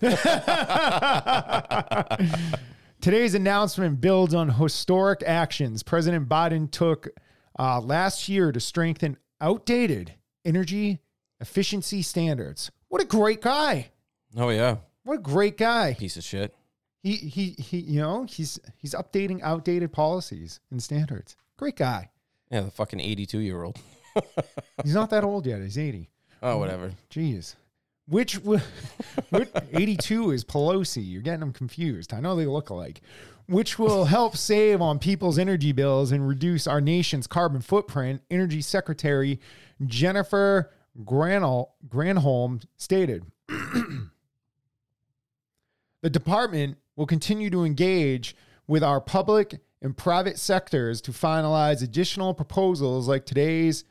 Today's 3.00 3.34
announcement 3.34 4.00
builds 4.00 4.34
on 4.34 4.50
historic 4.50 5.22
actions 5.26 5.82
President 5.82 6.28
Biden 6.28 6.70
took 6.70 7.08
uh, 7.58 7.80
last 7.80 8.28
year 8.28 8.52
to 8.52 8.60
strengthen 8.60 9.16
outdated 9.40 10.14
energy 10.44 11.00
efficiency 11.40 12.02
standards. 12.02 12.70
What 12.88 13.02
a 13.02 13.06
great 13.06 13.42
guy! 13.42 13.90
Oh, 14.36 14.50
yeah. 14.50 14.76
What 15.04 15.18
a 15.18 15.22
great 15.22 15.56
guy! 15.56 15.94
Piece 15.98 16.16
of 16.16 16.24
shit. 16.24 16.54
He 17.02 17.16
he 17.16 17.50
he. 17.58 17.78
You 17.78 18.00
know 18.00 18.24
he's 18.24 18.58
he's 18.78 18.94
updating 18.94 19.40
outdated 19.42 19.92
policies 19.92 20.60
and 20.70 20.82
standards. 20.82 21.36
Great 21.56 21.76
guy. 21.76 22.10
Yeah, 22.50 22.62
the 22.62 22.70
fucking 22.70 23.00
82 23.00 23.38
year 23.38 23.62
old. 23.62 23.78
He's 24.84 24.94
not 24.94 25.10
that 25.10 25.24
old 25.24 25.46
yet. 25.46 25.60
He's 25.60 25.78
eighty. 25.78 26.10
Oh, 26.42 26.58
whatever. 26.58 26.92
Jeez. 27.10 27.54
Which, 28.08 28.34
which 29.30 29.48
82 29.72 30.30
is 30.30 30.44
Pelosi? 30.44 31.02
You're 31.04 31.22
getting 31.22 31.40
them 31.40 31.52
confused. 31.52 32.14
I 32.14 32.20
know 32.20 32.36
they 32.36 32.46
look 32.46 32.70
alike. 32.70 33.00
Which 33.48 33.78
will 33.78 34.06
help 34.06 34.36
save 34.36 34.80
on 34.82 34.98
people's 34.98 35.38
energy 35.38 35.70
bills 35.72 36.10
and 36.10 36.26
reduce 36.26 36.66
our 36.66 36.80
nation's 36.80 37.26
carbon 37.26 37.60
footprint, 37.60 38.22
Energy 38.30 38.60
Secretary 38.60 39.38
Jennifer 39.84 40.72
Granol, 41.04 41.70
Granholm 41.88 42.64
stated. 42.76 43.24
the 46.02 46.10
department 46.10 46.78
will 46.96 47.06
continue 47.06 47.50
to 47.50 47.64
engage 47.64 48.34
with 48.66 48.82
our 48.82 49.00
public 49.00 49.60
and 49.82 49.96
private 49.96 50.38
sectors 50.38 51.00
to 51.02 51.12
finalize 51.12 51.82
additional 51.82 52.34
proposals 52.34 53.06
like 53.06 53.26
today's 53.26 53.84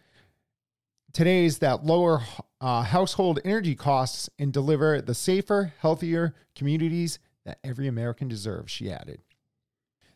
today's 1.14 1.60
that 1.60 1.86
lower 1.86 2.22
uh, 2.60 2.82
household 2.82 3.40
energy 3.46 3.76
costs 3.76 4.30
and 4.38 4.52
deliver 4.52 5.02
the 5.02 5.14
safer, 5.14 5.74
healthier 5.80 6.34
communities 6.56 7.20
that 7.46 7.58
every 7.64 7.88
American 7.88 8.28
deserves, 8.28 8.72
she 8.72 8.92
added. 8.92 9.22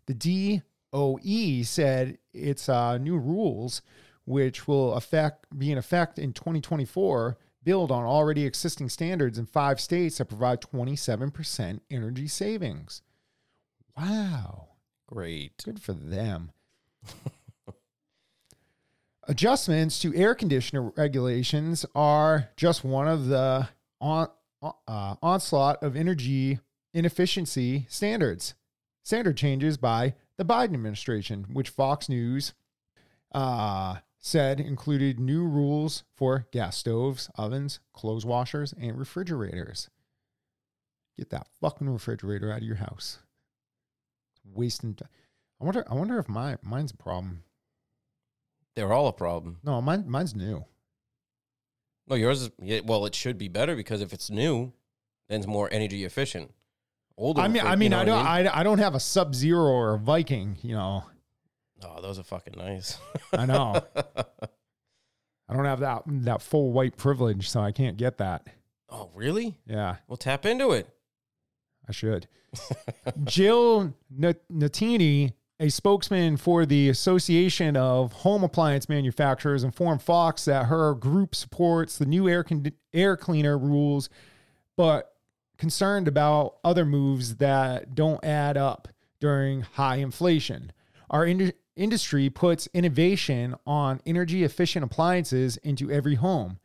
The 0.09 0.61
DOE 0.91 1.63
said 1.63 2.17
its 2.33 2.67
uh, 2.67 2.97
new 2.97 3.17
rules 3.17 3.83
which 4.29 4.67
will 4.67 4.93
affect 4.93 5.47
be 5.57 5.71
in 5.71 5.77
effect 5.79 6.19
in 6.19 6.33
2024, 6.33 7.35
build 7.63 7.91
on 7.91 8.05
already 8.05 8.45
existing 8.45 8.87
standards 8.87 9.39
in 9.39 9.47
five 9.47 9.81
states 9.81 10.19
that 10.19 10.25
provide 10.25 10.61
27% 10.61 11.79
energy 11.89 12.27
savings. 12.27 13.01
Wow. 13.97 14.67
Great. 15.07 15.63
Good 15.63 15.81
for 15.81 15.93
them. 15.93 16.51
Adjustments 19.27 19.99
to 20.01 20.15
air 20.15 20.35
conditioner 20.35 20.91
regulations 20.95 21.87
are 21.95 22.49
just 22.55 22.83
one 22.83 23.07
of 23.07 23.25
the 23.25 23.67
on, 23.99 24.27
uh, 24.61 25.15
onslaught 25.23 25.81
of 25.81 25.95
energy 25.95 26.59
inefficiency 26.93 27.87
standards. 27.89 28.53
Standard 29.09 29.37
changes 29.37 29.75
by 29.75 30.13
the 30.37 30.45
Biden 30.45 30.75
administration, 30.75 31.47
which 31.51 31.71
Fox 31.71 32.09
News 32.09 32.53
uh, 33.31 33.95
said 34.19 34.59
included 34.59 35.19
new 35.19 35.47
rules 35.47 36.03
for 36.13 36.45
gas 36.51 36.77
stoves, 36.77 37.27
ovens, 37.33 37.79
clothes 37.91 38.23
washers, 38.23 38.71
and 38.79 38.99
refrigerators. 38.99 39.89
Get 41.17 41.31
that 41.31 41.47
fucking 41.59 41.89
refrigerator 41.89 42.51
out 42.51 42.59
of 42.59 42.67
your 42.67 42.75
house. 42.75 43.17
It's 44.31 44.41
wasting 44.45 44.93
time. 44.93 45.09
I 45.59 45.63
wonder. 45.63 45.83
I 45.89 45.95
wonder 45.95 46.19
if 46.19 46.29
my 46.29 46.57
mine's 46.61 46.91
a 46.91 46.97
problem. 46.97 47.41
They're 48.75 48.93
all 48.93 49.07
a 49.07 49.11
problem. 49.11 49.57
No, 49.63 49.81
mine 49.81 50.05
mine's 50.07 50.35
new. 50.35 50.65
No, 52.07 52.15
yours 52.15 52.43
is 52.43 52.51
yeah, 52.61 52.81
well. 52.85 53.07
It 53.07 53.15
should 53.15 53.39
be 53.39 53.47
better 53.47 53.75
because 53.75 54.01
if 54.01 54.13
it's 54.13 54.29
new, 54.29 54.71
then 55.29 55.39
it's 55.39 55.47
more 55.47 55.67
energy 55.71 56.05
efficient. 56.05 56.51
Older. 57.19 57.41
I 57.41 57.47
mean, 57.49 57.61
refri- 57.61 57.65
I 57.67 57.71
you 57.73 57.77
mean, 57.77 57.91
know 57.91 57.99
I 57.99 58.05
don't, 58.05 58.17
mean? 58.17 58.47
I, 58.47 58.59
I 58.59 58.63
don't 58.63 58.77
have 58.79 58.95
a 58.95 58.99
Sub 58.99 59.35
Zero 59.35 59.63
or 59.67 59.93
a 59.95 59.99
Viking. 59.99 60.57
You 60.61 60.73
know, 60.75 61.03
Oh, 61.83 62.01
those 62.01 62.17
are 62.17 62.23
fucking 62.23 62.53
nice. 62.57 62.97
I 63.33 63.45
know. 63.45 63.81
I 65.47 65.53
don't 65.53 65.65
have 65.65 65.79
that 65.81 66.03
that 66.07 66.41
full 66.41 66.71
white 66.71 66.95
privilege, 66.97 67.49
so 67.49 67.59
I 67.61 67.71
can't 67.71 67.97
get 67.97 68.17
that. 68.19 68.47
oh, 68.89 69.09
really? 69.13 69.57
Yeah, 69.67 69.97
Well, 70.07 70.17
tap 70.17 70.45
into 70.45 70.71
it. 70.71 70.87
I 71.87 71.91
should. 71.91 72.27
Jill 73.25 73.93
Notini, 74.49 75.33
a 75.59 75.69
spokesman 75.69 76.37
for 76.37 76.65
the 76.65 76.89
Association 76.89 77.75
of 77.75 78.13
Home 78.13 78.43
Appliance 78.43 78.87
Manufacturers, 78.89 79.63
informed 79.63 80.01
Fox 80.01 80.45
that 80.45 80.65
her 80.67 80.93
group 80.93 81.33
supports 81.35 81.97
the 81.97 82.05
new 82.05 82.29
air 82.29 82.43
con- 82.43 82.71
air 82.93 83.17
cleaner 83.17 83.57
rules, 83.57 84.09
but 84.77 85.08
concerned 85.59 86.07
about 86.07 86.55
other 86.63 86.85
moves 86.85 87.35
that 87.35 87.93
don't 87.93 88.23
add 88.23 88.57
up 88.57 88.87
during 89.19 89.61
high 89.61 89.97
inflation. 89.97 90.71
Our 91.09 91.25
ind- 91.25 91.53
industry 91.75 92.29
puts 92.29 92.69
innovation 92.73 93.53
on 93.67 94.01
energy 94.05 94.43
efficient 94.43 94.85
appliances 94.85 95.57
into 95.57 95.91
every 95.91 96.15
home. 96.15 96.59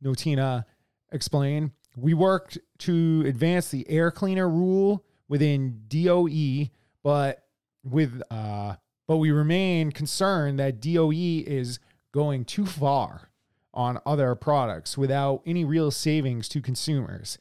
Notina 0.00 0.66
explained, 1.12 1.72
we 1.94 2.14
worked 2.14 2.58
to 2.78 3.22
advance 3.26 3.70
the 3.70 3.88
air 3.88 4.10
cleaner 4.10 4.48
rule 4.48 5.04
within 5.28 5.82
DOE, 5.88 6.70
but 7.02 7.44
with 7.84 8.22
uh, 8.30 8.76
but 9.06 9.16
we 9.16 9.30
remain 9.30 9.90
concerned 9.90 10.58
that 10.58 10.80
DOE 10.80 11.10
is 11.12 11.80
going 12.12 12.44
too 12.44 12.66
far 12.66 13.30
on 13.74 13.98
other 14.06 14.34
products 14.34 14.96
without 14.96 15.42
any 15.44 15.64
real 15.64 15.90
savings 15.90 16.48
to 16.48 16.60
consumers 16.60 17.38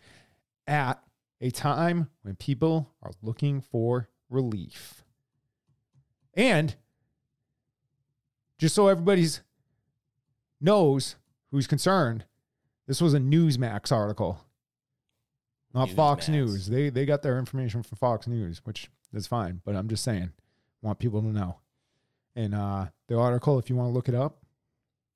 at 0.67 1.01
a 1.41 1.49
time 1.51 2.09
when 2.23 2.35
people 2.35 2.93
are 3.01 3.11
looking 3.21 3.61
for 3.61 4.09
relief. 4.29 5.03
And 6.33 6.75
just 8.57 8.75
so 8.75 8.87
everybody's 8.87 9.41
knows 10.59 11.15
who's 11.51 11.67
concerned, 11.67 12.25
this 12.87 13.01
was 13.01 13.13
a 13.13 13.19
Newsmax 13.19 13.91
article, 13.91 14.45
not 15.73 15.89
Fox 15.89 16.29
News. 16.29 16.67
They 16.67 16.89
they 16.89 17.05
got 17.05 17.21
their 17.21 17.37
information 17.37 17.83
from 17.83 17.97
Fox 17.97 18.27
News, 18.27 18.61
which 18.63 18.89
is 19.13 19.27
fine. 19.27 19.61
But 19.65 19.75
I'm 19.75 19.87
just 19.89 20.03
saying, 20.03 20.31
want 20.81 20.99
people 20.99 21.21
to 21.21 21.27
know. 21.27 21.57
And 22.35 22.53
uh, 22.53 22.87
the 23.07 23.17
article, 23.17 23.59
if 23.59 23.69
you 23.69 23.75
want 23.75 23.89
to 23.89 23.93
look 23.93 24.09
it 24.09 24.15
up, 24.15 24.43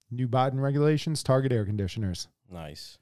new 0.09 0.27
Biden 0.27 0.59
regulations 0.61 1.23
target 1.23 1.51
air 1.51 1.65
conditioners. 1.65 2.27
Nice. 2.51 2.97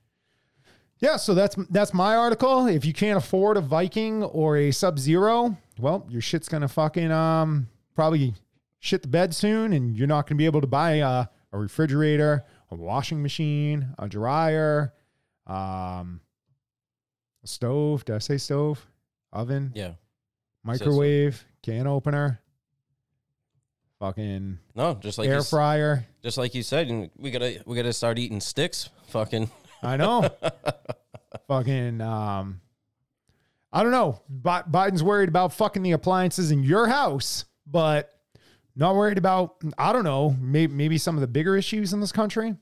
Yeah, 0.99 1.15
so 1.15 1.33
that's 1.33 1.55
that's 1.69 1.93
my 1.93 2.15
article. 2.17 2.67
If 2.67 2.83
you 2.83 2.91
can't 2.93 3.17
afford 3.17 3.55
a 3.57 3.62
Viking 3.62 4.21
or 4.23 4.57
a 4.57 4.71
Sub 4.71 4.99
Zero, 4.99 5.57
well, 5.79 6.05
your 6.09 6.21
shit's 6.21 6.49
gonna 6.49 6.67
fucking 6.67 7.09
um 7.12 7.69
probably 7.95 8.33
shit 8.79 9.01
the 9.01 9.07
bed 9.07 9.33
soon, 9.33 9.71
and 9.73 9.95
you're 9.97 10.07
not 10.07 10.27
gonna 10.27 10.38
be 10.38 10.45
able 10.45 10.62
to 10.62 10.67
buy 10.67 10.99
uh, 10.99 11.25
a 11.53 11.57
refrigerator, 11.57 12.43
a 12.71 12.75
washing 12.75 13.21
machine, 13.21 13.88
a 13.97 14.09
dryer, 14.09 14.93
um, 15.47 16.19
a 17.43 17.47
stove. 17.47 18.03
Did 18.03 18.15
I 18.15 18.19
say 18.19 18.38
stove? 18.38 18.85
Oven, 19.31 19.71
Yeah. 19.75 19.93
microwave, 20.63 21.45
can 21.63 21.88
opener, 21.88 22.41
fucking 23.99 24.59
No, 24.75 24.95
just 24.95 25.17
like 25.17 25.29
air 25.29 25.38
you, 25.38 25.43
fryer. 25.43 26.05
just 26.23 26.38
like 26.38 26.53
you 26.55 26.63
said, 26.63 26.88
and 26.89 27.09
we 27.17 27.31
gotta 27.31 27.62
we 27.65 27.75
gotta 27.75 27.93
start 27.93 28.17
eating 28.19 28.41
sticks. 28.41 28.89
Fucking. 29.07 29.49
I 29.81 29.97
know. 29.97 30.29
fucking 31.47 32.01
um 32.01 32.61
I 33.71 33.83
don't 33.83 33.91
know. 33.91 34.21
Bi- 34.27 34.63
Biden's 34.63 35.03
worried 35.03 35.29
about 35.29 35.53
fucking 35.53 35.83
the 35.83 35.91
appliances 35.91 36.49
in 36.51 36.63
your 36.63 36.87
house, 36.87 37.45
but 37.67 38.11
not 38.75 38.95
worried 38.95 39.17
about 39.17 39.55
I 39.77 39.93
don't 39.93 40.03
know, 40.03 40.35
maybe 40.39 40.73
maybe 40.73 40.97
some 40.97 41.15
of 41.15 41.21
the 41.21 41.27
bigger 41.27 41.55
issues 41.55 41.93
in 41.93 41.99
this 41.99 42.11
country. 42.11 42.55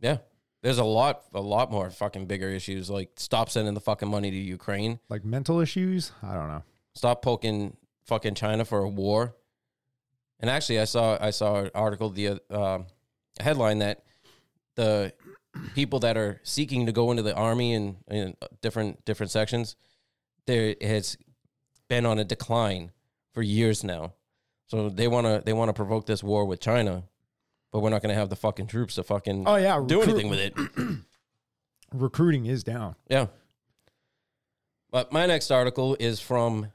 Yeah. 0.00 0.18
There's 0.62 0.78
a 0.78 0.84
lot, 0.84 1.22
a 1.34 1.40
lot 1.40 1.70
more 1.70 1.88
fucking 1.88 2.26
bigger 2.26 2.48
issues. 2.48 2.90
Like 2.90 3.10
stop 3.16 3.48
sending 3.48 3.74
the 3.74 3.80
fucking 3.80 4.08
money 4.08 4.30
to 4.30 4.36
Ukraine. 4.36 4.98
Like 5.08 5.24
mental 5.24 5.60
issues. 5.60 6.10
I 6.22 6.34
don't 6.34 6.48
know. 6.48 6.64
Stop 6.94 7.22
poking 7.22 7.76
fucking 8.06 8.34
China 8.34 8.64
for 8.64 8.80
a 8.80 8.88
war. 8.88 9.36
And 10.40 10.50
actually, 10.50 10.80
I 10.80 10.84
saw 10.84 11.16
I 11.20 11.30
saw 11.30 11.56
an 11.60 11.70
article 11.74 12.10
the 12.10 12.40
uh, 12.50 12.80
headline 13.40 13.78
that 13.78 14.04
the 14.76 15.12
people 15.74 15.98
that 16.00 16.16
are 16.16 16.40
seeking 16.42 16.86
to 16.86 16.92
go 16.92 17.10
into 17.10 17.22
the 17.22 17.34
army 17.34 17.74
and 17.74 17.96
in 18.08 18.34
different 18.62 19.04
different 19.04 19.30
sections, 19.30 19.76
there 20.46 20.74
has 20.80 21.16
been 21.88 22.04
on 22.06 22.18
a 22.18 22.24
decline 22.24 22.90
for 23.32 23.42
years 23.42 23.82
now. 23.84 24.12
So 24.66 24.88
they 24.90 25.08
want 25.08 25.26
to 25.26 25.42
they 25.44 25.52
want 25.52 25.68
to 25.70 25.72
provoke 25.72 26.06
this 26.06 26.22
war 26.22 26.44
with 26.44 26.60
China, 26.60 27.04
but 27.72 27.80
we're 27.80 27.90
not 27.90 28.02
going 28.02 28.14
to 28.14 28.18
have 28.18 28.28
the 28.30 28.36
fucking 28.36 28.66
troops 28.66 28.96
to 28.96 29.02
fucking 29.02 29.44
Oh 29.46 29.56
yeah, 29.56 29.82
do 29.84 30.00
recruit- 30.00 30.12
anything 30.14 30.30
with 30.30 30.40
it. 30.40 30.54
Recruiting 31.92 32.44
is 32.46 32.62
down. 32.64 32.94
Yeah. 33.08 33.26
But 34.90 35.10
my 35.12 35.24
next 35.26 35.50
article 35.50 35.96
is 35.98 36.20
from 36.20 36.68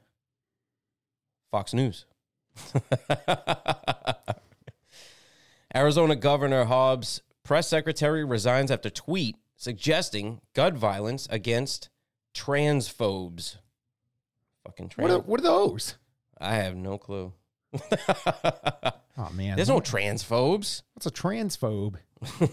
Fox 1.52 1.72
News. 1.72 2.04
Arizona 5.74 6.14
Governor 6.16 6.64
Hobbs' 6.64 7.20
press 7.44 7.68
secretary 7.68 8.24
resigns 8.24 8.70
after 8.70 8.90
tweet 8.90 9.36
suggesting 9.56 10.40
gun 10.54 10.76
violence 10.76 11.28
against 11.30 11.88
transphobes. 12.34 13.56
Fucking 14.64 14.90
What 14.96 15.10
are, 15.10 15.20
what 15.20 15.40
are 15.40 15.44
those? 15.44 15.96
I 16.40 16.56
have 16.56 16.74
no 16.76 16.98
clue. 16.98 17.32
Oh 19.16 19.30
man. 19.32 19.54
There's 19.54 19.68
no 19.68 19.78
transphobes. 19.78 20.82
What's 20.94 21.06
a 21.06 21.10
transphobe? 21.12 21.98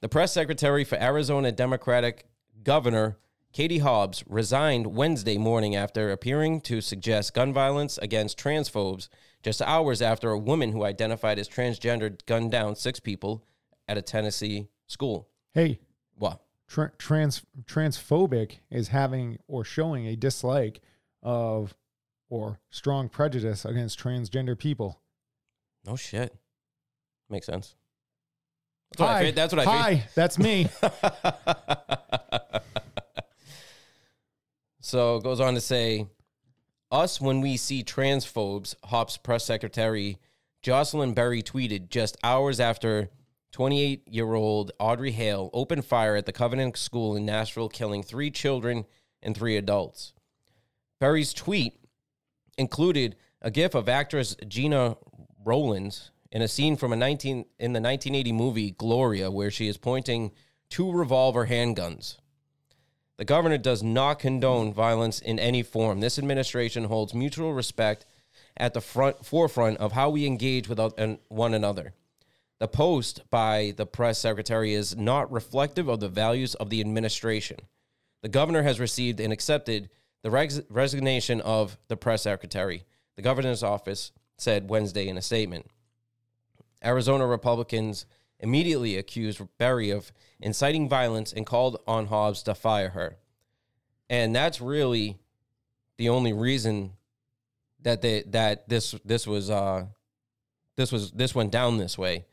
The 0.00 0.10
press 0.10 0.32
secretary 0.32 0.84
for 0.84 1.02
Arizona 1.02 1.50
Democratic 1.50 2.26
Governor 2.62 3.16
Katie 3.52 3.78
Hobbs 3.78 4.22
resigned 4.28 4.88
Wednesday 4.88 5.38
morning 5.38 5.74
after 5.74 6.12
appearing 6.12 6.60
to 6.60 6.82
suggest 6.82 7.32
gun 7.32 7.52
violence 7.54 7.96
against 7.98 8.38
transphobes 8.38 9.08
just 9.46 9.62
hours 9.62 10.02
after 10.02 10.32
a 10.32 10.38
woman 10.38 10.72
who 10.72 10.82
identified 10.82 11.38
as 11.38 11.48
transgender 11.48 12.18
gunned 12.26 12.50
down 12.50 12.74
six 12.74 12.98
people 12.98 13.44
at 13.86 13.96
a 13.96 14.02
Tennessee 14.02 14.66
school. 14.88 15.28
Hey, 15.54 15.78
What? 16.16 16.40
tra- 16.66 16.90
trans 16.98 17.42
transphobic 17.64 18.58
is 18.72 18.88
having 18.88 19.38
or 19.46 19.62
showing 19.62 20.04
a 20.08 20.16
dislike 20.16 20.80
of 21.22 21.76
or 22.28 22.58
strong 22.70 23.08
prejudice 23.08 23.64
against 23.64 24.00
transgender 24.00 24.58
people. 24.58 25.00
No 25.84 25.94
shit. 25.94 26.34
Makes 27.30 27.46
sense. 27.46 27.76
That's 28.90 29.00
what 29.00 29.08
I, 29.10 29.24
Hi, 29.26 29.30
that's 29.30 29.54
what 29.54 29.64
I 29.64 29.70
Hi, 29.70 30.08
that's 30.16 30.40
me. 30.40 30.68
So 34.80 35.16
it 35.16 35.24
goes 35.24 35.40
on 35.40 35.54
to 35.54 35.60
say, 35.60 36.06
us 36.90 37.20
when 37.20 37.40
we 37.40 37.56
see 37.56 37.82
transphobes, 37.82 38.74
Hobbs 38.84 39.16
press 39.16 39.44
secretary 39.44 40.18
Josselyn 40.62 41.14
Berry 41.14 41.42
tweeted 41.42 41.90
just 41.90 42.16
hours 42.24 42.58
after 42.58 43.08
28 43.52 44.08
year 44.08 44.34
old 44.34 44.72
Audrey 44.78 45.12
Hale 45.12 45.48
opened 45.52 45.84
fire 45.84 46.16
at 46.16 46.26
the 46.26 46.32
Covenant 46.32 46.76
School 46.76 47.14
in 47.14 47.24
Nashville, 47.24 47.68
killing 47.68 48.02
three 48.02 48.30
children 48.30 48.84
and 49.22 49.36
three 49.36 49.56
adults. 49.56 50.12
Berry's 50.98 51.32
tweet 51.32 51.74
included 52.58 53.16
a 53.40 53.50
gif 53.50 53.74
of 53.74 53.88
actress 53.88 54.36
Gena 54.48 54.96
Rowlands 55.44 56.10
in 56.32 56.42
a 56.42 56.48
scene 56.48 56.76
from 56.76 56.92
a 56.92 56.96
19 56.96 57.44
in 57.58 57.72
the 57.72 57.80
1980 57.80 58.32
movie 58.32 58.70
Gloria 58.72 59.30
where 59.30 59.50
she 59.50 59.68
is 59.68 59.76
pointing 59.76 60.32
two 60.68 60.90
revolver 60.90 61.46
handguns. 61.46 62.16
The 63.18 63.24
governor 63.24 63.58
does 63.58 63.82
not 63.82 64.18
condone 64.18 64.72
violence 64.72 65.20
in 65.20 65.38
any 65.38 65.62
form. 65.62 66.00
This 66.00 66.18
administration 66.18 66.84
holds 66.84 67.14
mutual 67.14 67.54
respect 67.54 68.04
at 68.56 68.74
the 68.74 68.80
front 68.80 69.24
forefront 69.24 69.78
of 69.78 69.92
how 69.92 70.10
we 70.10 70.26
engage 70.26 70.68
with 70.68 70.80
one 71.28 71.54
another. 71.54 71.94
The 72.58 72.68
post 72.68 73.22
by 73.30 73.74
the 73.76 73.86
press 73.86 74.18
secretary 74.18 74.72
is 74.72 74.96
not 74.96 75.30
reflective 75.30 75.88
of 75.88 76.00
the 76.00 76.08
values 76.08 76.54
of 76.54 76.70
the 76.70 76.80
administration. 76.80 77.58
The 78.22 78.28
governor 78.28 78.62
has 78.62 78.80
received 78.80 79.20
and 79.20 79.32
accepted 79.32 79.90
the 80.22 80.30
res- 80.30 80.62
resignation 80.70 81.40
of 81.42 81.78
the 81.88 81.96
press 81.96 82.22
secretary, 82.22 82.84
the 83.16 83.22
governor's 83.22 83.62
office 83.62 84.12
said 84.38 84.68
Wednesday 84.68 85.08
in 85.08 85.16
a 85.16 85.22
statement. 85.22 85.66
Arizona 86.84 87.26
Republicans 87.26 88.06
immediately 88.40 88.96
accused 88.96 89.40
Berry 89.58 89.90
of 89.90 90.12
inciting 90.40 90.88
violence 90.88 91.32
and 91.32 91.46
called 91.46 91.80
on 91.86 92.06
Hobbs 92.06 92.42
to 92.44 92.54
fire 92.54 92.90
her. 92.90 93.16
And 94.08 94.34
that's 94.34 94.60
really 94.60 95.18
the 95.98 96.08
only 96.08 96.32
reason 96.32 96.92
that 97.82 98.02
they 98.02 98.22
that 98.28 98.68
this 98.68 98.94
this 99.04 99.26
was 99.26 99.50
uh 99.50 99.86
this 100.76 100.92
was 100.92 101.12
this 101.12 101.34
went 101.34 101.50
down 101.50 101.78
this 101.78 101.96
way. 101.96 102.26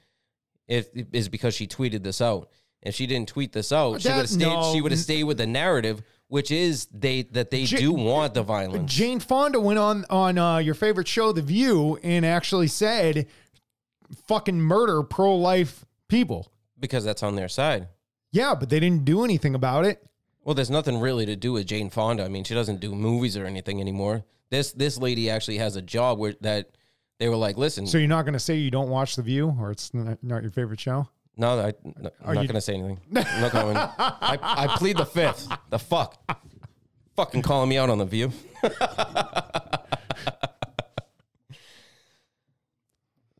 It 0.68 1.08
is 1.12 1.30
because 1.30 1.54
she 1.56 1.68
tweeted 1.68 2.04
this 2.04 2.22
out. 2.22 2.50
If 2.82 2.96
she 2.96 3.08
didn't 3.08 3.30
tweet 3.30 3.54
this 3.54 3.72
out, 3.72 4.02
she 4.02 4.10
would 4.10 4.18
have 4.18 4.30
stayed. 4.30 4.46
No. 4.46 4.74
She 4.74 4.82
would 4.82 4.92
have 4.92 5.00
stayed 5.00 5.24
with 5.24 5.38
the 5.38 5.48
narrative, 5.48 6.04
which 6.28 6.52
is 6.52 6.86
they 6.88 7.24
that 7.32 7.50
they 7.50 7.64
do 7.64 7.94
want 7.94 8.34
the 8.34 8.44
violence. 8.44 8.94
Jane 8.94 9.20
Fonda 9.22 9.60
went 9.60 9.80
on 9.80 10.06
on 10.10 10.38
uh, 10.38 10.58
your 10.58 10.76
favorite 10.76 11.08
show, 11.08 11.32
The 11.32 11.42
View, 11.42 11.98
and 12.04 12.26
actually 12.26 12.68
said, 12.68 13.28
"Fucking 14.28 14.60
murder 14.60 15.02
pro 15.02 15.36
life 15.36 15.86
people." 16.14 16.52
Because 16.80 17.04
that's 17.06 17.24
on 17.24 17.36
their 17.36 17.48
side. 17.48 17.88
Yeah, 18.32 18.56
but 18.56 18.70
they 18.70 18.80
didn't 18.80 19.06
do 19.06 19.24
anything 19.24 19.56
about 19.56 19.86
it. 19.86 20.04
Well, 20.44 20.56
there's 20.56 20.72
nothing 20.72 21.00
really 21.00 21.26
to 21.28 21.36
do 21.36 21.54
with 21.54 21.68
Jane 21.68 21.90
Fonda. 21.90 22.26
I 22.26 22.28
mean, 22.28 22.44
she 22.44 22.54
doesn't 22.54 22.80
do 22.80 22.94
movies 22.94 23.38
or 23.38 23.46
anything 23.46 23.80
anymore. 23.80 24.26
This 24.50 24.74
this 24.74 24.98
lady 24.98 25.30
actually 25.30 25.60
has 25.60 25.76
a 25.76 25.82
job 25.82 26.20
where 26.20 26.34
that 26.42 26.72
they 27.20 27.30
were 27.30 27.36
like, 27.36 27.58
listen. 27.58 27.88
So 27.88 27.98
you're 27.98 28.08
not 28.08 28.24
going 28.24 28.34
to 28.34 28.40
say 28.40 28.56
you 28.56 28.72
don't 28.72 28.90
watch 28.90 29.16
The 29.16 29.22
View 29.22 29.56
or 29.60 29.72
it's 29.72 29.94
not, 29.94 30.18
not 30.22 30.42
your 30.42 30.52
favorite 30.52 30.80
show? 30.80 31.08
No, 31.38 31.60
I, 31.60 31.74
am 31.86 31.94
not 32.26 32.34
going 32.34 32.48
to 32.50 32.62
say 32.62 32.76
anything. 32.76 33.00
Not 33.12 33.52
going. 33.52 33.76
I, 33.76 34.38
I 34.42 34.68
plead 34.78 34.98
the 34.98 35.06
fifth. 35.06 35.48
The 35.72 35.80
fuck. 35.80 36.22
Fucking 37.16 37.42
calling 37.42 37.70
me 37.70 37.78
out 37.78 37.90
on 37.90 37.98
The 37.98 38.06
View. 38.06 38.32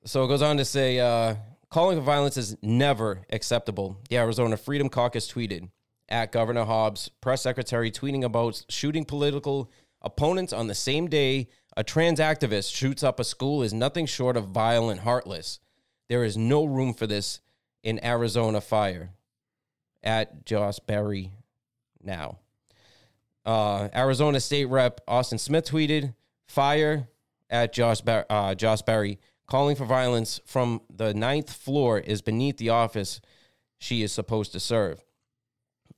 so 0.06 0.24
it 0.24 0.28
goes 0.28 0.42
on 0.42 0.58
to 0.58 0.66
say, 0.66 1.00
uh, 1.00 1.36
calling 1.74 1.98
for 1.98 2.04
violence 2.04 2.38
is 2.38 2.56
never 2.62 3.24
acceptable. 3.32 3.98
The 4.08 4.18
Arizona 4.18 4.58
Freedom 4.58 4.90
Caucus 4.90 5.28
tweeted 5.28 5.72
at 6.08 6.32
Governor 6.32 6.66
Hobbs, 6.66 7.10
press 7.20 7.42
secretary 7.42 7.90
tweeting 7.90 8.24
about 8.24 8.64
shooting 8.70 9.04
political 9.04 9.72
opponents 10.00 10.54
on 10.54 10.68
the 10.68 10.76
same 10.76 11.08
day 11.08 11.48
a 11.76 11.84
trans 11.84 12.20
activist 12.20 12.76
shoots 12.76 13.02
up 13.02 13.20
a 13.20 13.24
school 13.24 13.64
is 13.64 13.74
nothing 13.74 14.06
short 14.06 14.38
of 14.38 14.50
vile 14.50 14.92
and 14.92 15.00
heartless. 15.00 15.60
There 16.10 16.24
is 16.24 16.38
no 16.38 16.64
room 16.64 16.94
for 16.94 17.08
this 17.08 17.42
in 17.82 18.04
Arizona 18.06 18.62
fire. 18.62 19.10
At 20.04 20.46
Josh 20.46 20.78
Berry 20.80 21.32
now. 22.04 22.38
Uh, 23.46 23.88
Arizona 23.96 24.40
State 24.40 24.66
Rep 24.66 25.02
Austin 25.08 25.40
Smith 25.40 25.72
tweeted, 25.72 26.14
"Fire 26.46 27.08
at 27.50 27.72
Josh 27.74 28.02
Bar- 28.02 28.26
uh, 28.30 28.54
Josh 28.54 28.82
Berry, 28.82 29.18
calling 29.48 29.76
for 29.76 29.86
violence 29.86 30.40
from 30.46 30.82
the 30.90 31.14
ninth 31.14 31.52
floor 31.52 32.00
is 32.00 32.22
beneath 32.22 32.58
the 32.58 32.70
office 32.70 33.22
she 33.78 34.04
is 34.04 34.12
supposed 34.12 34.52
to 34.54 34.60
serve." 34.60 35.04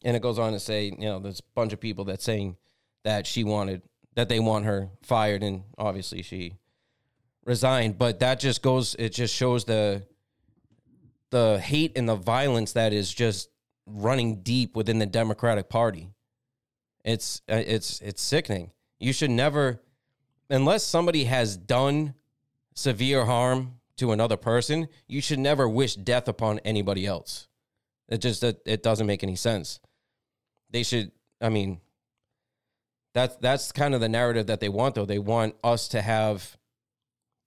And 0.04 0.16
it 0.16 0.22
goes 0.22 0.38
on 0.38 0.54
to 0.54 0.60
say, 0.60 0.86
you 0.86 1.06
know, 1.06 1.20
there's 1.20 1.40
a 1.40 1.54
bunch 1.56 1.74
of 1.74 1.80
people 1.80 2.06
that 2.06 2.22
saying 2.22 2.58
that 3.04 3.26
she 3.26 3.44
wanted 3.44 3.82
that 4.16 4.30
they 4.30 4.40
want 4.40 4.66
her 4.66 4.90
fired, 5.02 5.44
and 5.44 5.64
obviously 5.78 6.22
she 6.22 6.56
resigned. 7.46 7.98
But 7.98 8.20
that 8.20 8.40
just 8.40 8.62
goes, 8.62 8.96
it 8.98 9.10
just 9.14 9.34
shows 9.34 9.66
the 9.66 10.04
the 11.32 11.60
hate 11.60 11.98
and 11.98 12.08
the 12.08 12.16
violence 12.16 12.74
that 12.74 12.94
is 12.94 13.14
just 13.14 13.50
running 13.86 14.42
deep 14.42 14.76
within 14.76 15.00
the 15.00 15.06
Democratic 15.06 15.70
Party. 15.70 16.10
It's 17.04 17.42
uh, 17.50 17.62
it's 17.66 18.02
it's 18.02 18.22
sickening. 18.22 18.72
You 19.00 19.14
should 19.14 19.32
never, 19.32 19.82
unless 20.50 20.84
somebody 20.84 21.26
has 21.26 21.58
done 21.58 22.16
severe 22.76 23.26
harm 23.26 23.80
to 23.98 24.12
another 24.12 24.38
person, 24.38 24.88
you 25.08 25.22
should 25.22 25.40
never 25.40 25.68
wish 25.68 25.96
death 25.96 26.28
upon 26.28 26.60
anybody 26.60 27.06
else. 27.06 27.48
It 28.10 28.20
just 28.20 28.44
it, 28.44 28.62
it 28.66 28.84
doesn't 28.84 29.08
make 29.08 29.24
any 29.24 29.36
sense. 29.36 29.80
They 30.70 30.84
should. 30.84 31.12
I 31.42 31.50
mean, 31.50 31.80
that's 33.14 33.36
that's 33.38 33.72
kind 33.72 33.96
of 33.96 34.02
the 34.02 34.10
narrative 34.10 34.48
that 34.48 34.60
they 34.60 34.70
want 34.70 34.96
though. 34.96 35.06
They 35.06 35.20
want 35.20 35.56
us 35.64 35.88
to 35.90 36.02
have 36.02 36.58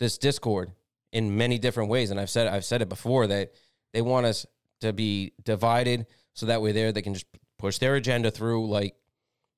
this 0.00 0.18
discord 0.18 0.72
in 1.12 1.36
many 1.36 1.58
different 1.58 1.90
ways. 1.90 2.10
And 2.10 2.18
I've 2.18 2.30
said 2.30 2.48
I've 2.48 2.64
said 2.64 2.82
it 2.82 2.88
before 2.88 3.26
that 3.28 3.52
they 3.92 4.02
want 4.02 4.26
us 4.26 4.46
to 4.80 4.92
be 4.92 5.32
divided 5.44 6.06
so 6.34 6.46
that 6.46 6.62
way 6.62 6.72
there 6.72 6.92
they 6.92 7.02
can 7.02 7.14
just 7.14 7.26
push 7.58 7.78
their 7.78 7.96
agenda 7.96 8.30
through 8.30 8.68
like 8.68 8.94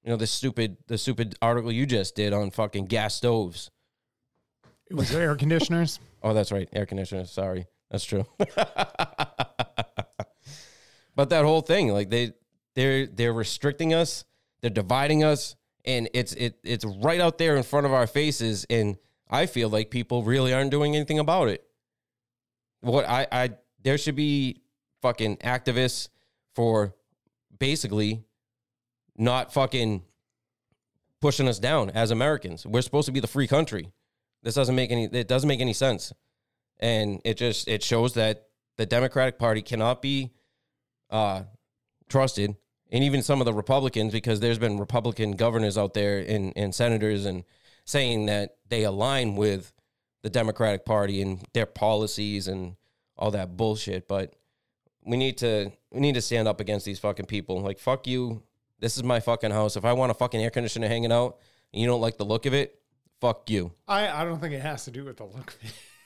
you 0.03 0.11
know 0.11 0.17
the 0.17 0.27
stupid 0.27 0.79
the 0.87 0.99
stupid 0.99 1.35
article 1.43 1.71
you 1.71 1.87
just 1.87 2.15
did 2.15 2.33
on 2.33 2.51
fucking 2.51 2.87
gas 2.87 3.15
stoves. 3.15 3.71
It 4.91 4.97
was 4.97 5.15
air 5.15 5.37
conditioners. 5.37 6.01
oh, 6.23 6.35
that's 6.35 6.53
right. 6.53 6.69
Air 6.73 6.85
conditioners. 6.85 7.31
Sorry. 7.31 7.67
That's 7.91 8.05
true. 8.05 8.27
but 11.17 11.31
that 11.31 11.45
whole 11.45 11.61
thing, 11.61 11.93
like 11.93 12.11
they 12.11 12.33
they're 12.75 13.07
they're 13.07 13.33
restricting 13.33 13.95
us, 13.95 14.25
they're 14.61 14.71
dividing 14.71 15.25
us, 15.25 15.57
and 15.85 16.09
it's 16.13 16.33
it 16.35 16.59
it's 16.65 16.85
right 16.85 17.21
out 17.21 17.39
there 17.39 17.57
in 17.57 17.63
front 17.63 17.87
of 17.87 17.93
our 17.93 18.07
faces 18.07 18.67
and 18.69 18.97
I 19.31 19.47
feel 19.47 19.69
like 19.69 19.91
people 19.91 20.25
really 20.25 20.53
aren't 20.53 20.73
doing 20.73 20.97
anything 20.97 21.21
about 21.21 21.49
it. 21.49 21.65
What 22.81 23.09
I 23.09 23.27
I 23.31 23.51
there 23.83 23.97
should 23.97 24.17
be 24.17 24.63
fucking 25.03 25.39
activists 25.39 26.09
for 26.55 26.95
basically 27.59 28.25
not 29.17 29.53
fucking 29.53 30.03
pushing 31.21 31.47
us 31.47 31.59
down 31.59 31.91
as 31.91 32.11
Americans. 32.11 32.67
We're 32.67 32.83
supposed 32.83 33.07
to 33.07 33.13
be 33.13 33.21
the 33.21 33.29
free 33.29 33.47
country. 33.47 33.93
This 34.43 34.55
doesn't 34.55 34.75
make 34.75 34.91
any 34.91 35.05
it 35.05 35.29
doesn't 35.29 35.49
make 35.49 35.61
any 35.61 35.73
sense. 35.73 36.13
And 36.79 37.21
it 37.25 37.37
just 37.37 37.69
it 37.69 37.83
shows 37.83 38.15
that 38.15 38.47
the 38.77 38.87
Democratic 38.87 39.39
Party 39.39 39.63
cannot 39.63 40.03
be 40.03 40.33
uh 41.11 41.43
trusted 42.09 42.57
and 42.93 43.05
even 43.05 43.23
some 43.23 43.41
of 43.41 43.45
the 43.45 43.55
Republicans, 43.55 44.13
because 44.13 44.41
there's 44.41 44.59
been 44.59 44.79
Republican 44.79 45.33
governors 45.33 45.79
out 45.79 45.95
there 45.95 46.19
and, 46.19 46.53
and 46.57 46.75
senators 46.75 47.25
and 47.25 47.45
saying 47.85 48.27
that 48.27 48.57
they 48.69 48.83
align 48.83 49.37
with 49.37 49.73
the 50.23 50.31
Democratic 50.31 50.85
Party 50.85 51.23
and 51.23 51.47
their 51.55 51.67
policies 51.67 52.49
and 52.49 52.77
all 53.17 53.31
that 53.31 53.57
bullshit. 53.57 54.09
But 54.09 54.35
we 55.05 55.17
need 55.17 55.39
to 55.39 55.73
we 55.91 56.01
need 56.01 56.15
to 56.15 56.21
stand 56.21 56.49
up 56.49 56.61
against 56.61 56.85
these 56.85 56.99
fucking 56.99 57.27
people. 57.27 57.61
Like 57.61 57.79
fuck 57.79 58.07
you. 58.07 58.43
This 58.81 58.97
is 58.97 59.05
my 59.05 59.21
fucking 59.21 59.51
house. 59.51 59.77
If 59.77 59.85
I 59.85 59.93
want 59.93 60.11
a 60.11 60.15
fucking 60.15 60.43
air 60.43 60.51
conditioner 60.51 60.89
hanging 60.89 61.13
out 61.13 61.39
and 61.73 61.81
you 61.81 61.87
don't 61.87 62.01
like 62.01 62.17
the 62.17 62.25
look 62.25 62.47
of 62.47 62.55
it, 62.55 62.80
fuck 63.21 63.51
you. 63.51 63.73
I, 63.87 64.09
I 64.09 64.25
don't 64.25 64.41
think 64.41 64.55
it 64.55 64.63
has 64.63 64.85
to 64.85 64.91
do 64.91 65.05
with 65.05 65.19
the 65.19 65.25
look. 65.25 65.55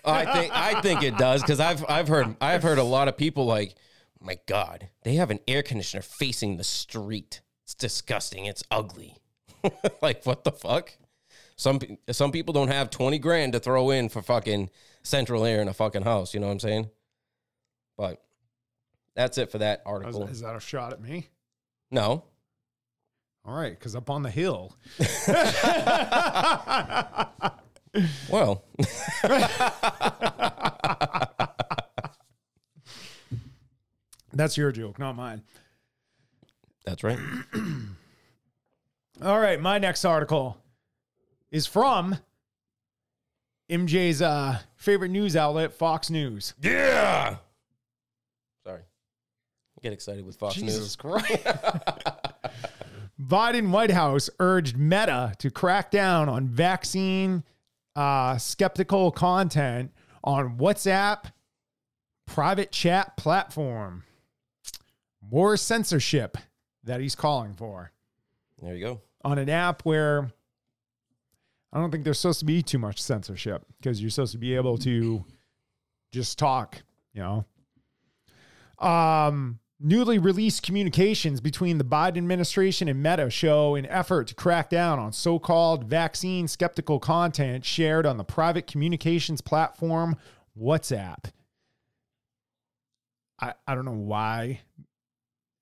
I 0.05 0.33
think 0.33 0.53
I 0.55 0.81
think 0.83 1.03
it 1.03 1.16
does 1.16 1.40
because 1.40 1.61
I've 1.61 1.85
I've 1.88 2.09
heard 2.09 2.37
I've 2.40 2.62
heard 2.62 2.79
a 2.79 2.85
lot 2.85 3.09
of 3.09 3.16
people 3.16 3.46
like 3.46 3.74
my 4.20 4.38
God, 4.46 4.88
they 5.03 5.14
have 5.14 5.31
an 5.31 5.40
air 5.48 5.62
conditioner 5.62 6.03
facing 6.03 6.57
the 6.57 6.64
street. 6.64 7.40
It's 7.64 7.74
disgusting. 7.74 8.46
It's 8.46 8.62
ugly. 8.70 9.16
like 10.03 10.24
what 10.24 10.44
the 10.44 10.53
fuck? 10.53 10.92
Some 11.57 11.81
some 12.11 12.33
people 12.33 12.53
don't 12.53 12.68
have 12.68 12.90
twenty 12.90 13.18
grand 13.18 13.53
to 13.55 13.61
throw 13.61 13.90
in 13.90 14.09
for 14.09 14.20
fucking 14.20 14.70
central 15.03 15.44
air 15.44 15.62
in 15.62 15.68
a 15.68 15.74
fucking 15.74 16.03
house. 16.03 16.35
You 16.35 16.40
know 16.40 16.46
what 16.46 16.53
I'm 16.53 16.61
saying? 16.61 16.90
But 17.96 18.22
that's 19.14 19.38
it 19.38 19.50
for 19.50 19.59
that 19.59 19.83
article. 19.87 20.24
Is 20.27 20.40
that 20.40 20.57
a 20.57 20.61
shot 20.61 20.92
at 20.92 21.00
me? 21.00 21.29
No. 21.90 22.24
All 23.46 23.54
right, 23.54 23.78
because 23.78 23.94
up 23.94 24.09
on 24.09 24.22
the 24.22 24.30
hill. 24.30 24.74
well. 28.30 28.64
That's 34.33 34.57
your 34.57 34.72
joke, 34.72 34.98
not 34.98 35.14
mine. 35.14 35.42
That's 36.85 37.04
right. 37.04 37.18
All 39.22 39.38
right, 39.38 39.61
my 39.61 39.78
next 39.78 40.04
article 40.04 40.57
is 41.50 41.66
from 41.66 42.18
MJ's 43.70 44.20
uh, 44.20 44.59
favorite 44.76 45.11
news 45.11 45.37
outlet, 45.37 45.72
Fox 45.72 46.11
News. 46.11 46.54
Yeah. 46.61 47.37
Sorry. 48.66 48.83
Get 49.83 49.92
excited 49.92 50.26
with 50.26 50.37
Fox 50.37 50.54
Jesus 50.54 50.80
News. 50.80 50.96
Christ. 50.96 51.46
Biden 53.20 53.70
White 53.70 53.92
House 53.92 54.29
urged 54.40 54.77
Meta 54.77 55.35
to 55.38 55.50
crack 55.50 55.90
down 55.90 56.29
on 56.29 56.48
vaccine 56.48 57.44
uh, 57.94 58.37
skeptical 58.38 59.11
content 59.12 59.92
on 60.24 60.59
WhatsApp 60.59 61.27
private 62.27 62.72
chat 62.72 63.16
platform. 63.16 64.05
More 65.22 65.57
censorship 65.57 66.37
that 66.83 67.00
he's 67.00 67.14
calling 67.14 67.55
for 67.55 67.92
There 68.61 68.74
you 68.74 68.85
go. 68.85 69.00
on 69.24 69.38
an 69.38 69.48
app 69.48 69.83
where 69.83 70.31
I 71.72 71.79
don't 71.81 71.90
think 71.90 72.05
there's 72.05 72.18
supposed 72.18 72.40
to 72.40 72.44
be 72.44 72.62
too 72.62 72.79
much 72.79 73.03
censorship 73.03 73.64
because 73.79 74.00
you're 74.00 74.11
supposed 74.11 74.33
to 74.33 74.38
be 74.38 74.55
able 74.55 74.77
to 74.79 75.24
just 76.12 76.38
talk, 76.38 76.83
you 77.12 77.22
know. 77.22 77.44
Um, 78.87 79.59
newly 79.85 80.18
released 80.18 80.62
communications 80.62 81.40
between 81.40 81.77
the 81.77 81.85
Biden 81.85 82.16
administration 82.16 82.88
and 82.88 83.03
Meta 83.03 83.29
show 83.29 83.75
an 83.75 83.85
effort 83.87 84.27
to 84.29 84.35
crack 84.35 84.70
down 84.70 84.99
on 84.99 85.12
so 85.12 85.38
called 85.38 85.85
vaccine 85.85 86.49
skeptical 86.49 86.99
content 86.99 87.64
shared 87.64 88.07
on 88.07 88.16
the 88.16 88.25
private 88.25 88.66
communications 88.66 89.42
platform 89.42 90.16
WhatsApp. 90.59 91.31
I, 93.38 93.53
I 93.66 93.75
don't 93.75 93.85
know 93.85 93.92
why 93.92 94.61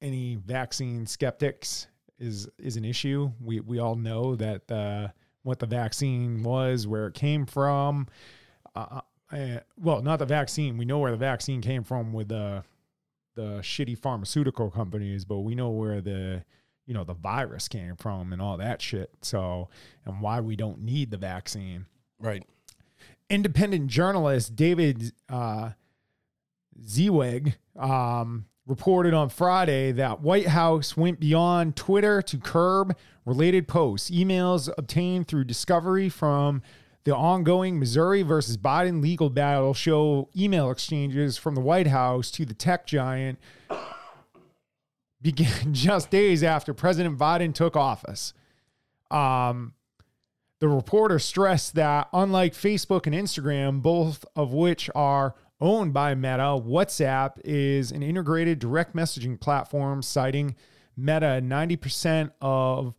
any 0.01 0.37
vaccine 0.37 1.07
skeptics 1.07 1.89
is 2.19 2.49
is 2.59 2.77
an 2.77 2.85
issue. 2.85 3.33
We 3.41 3.61
we 3.61 3.81
all 3.81 3.97
know 3.97 4.37
that 4.37 4.71
uh, 4.71 5.09
what 5.43 5.59
the 5.59 5.67
vaccine 5.67 6.45
was, 6.45 6.87
where 6.87 7.09
it 7.09 7.15
came 7.15 7.45
from. 7.45 8.07
Uh, 8.77 9.01
uh, 9.33 9.59
well, 9.77 10.03
not 10.03 10.19
the 10.19 10.27
vaccine. 10.27 10.77
We 10.77 10.85
know 10.85 10.99
where 10.99 11.11
the 11.11 11.17
vaccine 11.17 11.61
came 11.61 11.83
from 11.83 12.13
with 12.13 12.29
the 12.29 12.63
the 13.35 13.61
shitty 13.61 13.99
pharmaceutical 13.99 14.71
companies, 14.71 15.25
but 15.25 15.39
we 15.41 15.55
know 15.55 15.71
where 15.71 16.01
the 16.01 16.45
you 16.87 16.95
know 16.95 17.05
the 17.05 17.15
virus 17.15 17.69
came 17.69 17.97
from 17.97 18.33
and 18.33 18.43
all 18.43 18.57
that 18.57 18.83
shit. 18.83 19.11
So 19.23 19.69
and 20.05 20.21
why 20.21 20.41
we 20.41 20.57
don't 20.57 20.83
need 20.83 21.11
the 21.11 21.17
vaccine. 21.17 21.87
Right. 22.19 22.45
Independent 23.31 23.87
journalist 23.87 24.57
David 24.57 25.13
uh, 25.29 25.71
um, 27.79 28.47
reported 28.67 29.15
on 29.15 29.29
Friday 29.29 29.93
that 29.93 30.21
White 30.21 30.49
House 30.49 30.97
went 30.97 31.19
beyond 31.19 31.77
Twitter 31.77 32.23
to 32.23 32.39
curb 32.39 32.97
related 33.25 33.69
posts. 33.69 34.11
Emails 34.11 34.69
obtained 34.77 35.29
through 35.29 35.45
discovery 35.45 36.09
from 36.09 36.63
the 37.05 37.15
ongoing 37.15 37.79
Missouri 37.79 38.23
versus 38.23 38.57
Biden 38.57 39.03
legal 39.03 39.31
battle 39.31 39.75
show 39.75 40.29
email 40.37 40.71
exchanges 40.71 41.37
from 41.37 41.55
the 41.55 41.61
White 41.61 41.89
House 41.89 42.31
to 42.33 42.45
the 42.45 42.55
tech 42.55 42.87
giant 42.87 43.39
began 45.23 45.73
just 45.73 46.11
days 46.11 46.43
after 46.43 46.75
President 46.75 47.19
Biden 47.19 47.55
took 47.55 47.77
office. 47.77 48.35
Um, 49.11 49.75
the 50.61 50.69
reporter 50.69 51.19
stressed 51.19 51.75
that, 51.75 52.09
unlike 52.13 52.53
Facebook 52.53 53.07
and 53.07 53.15
Instagram, 53.15 53.83
both 53.83 54.25
of 54.37 54.53
which 54.53 54.89
are 54.95 55.35
owned 55.61 55.93
by 55.93 56.15
Meta, 56.15 56.61
WhatsApp 56.61 57.33
is 57.45 57.91
an 57.91 58.03
integrated 58.03 58.59
direct 58.59 58.95
messaging 58.95 59.41
platform, 59.41 60.03
citing 60.03 60.55
Meta 60.97 61.41
90% 61.43 62.31
of 62.41 62.95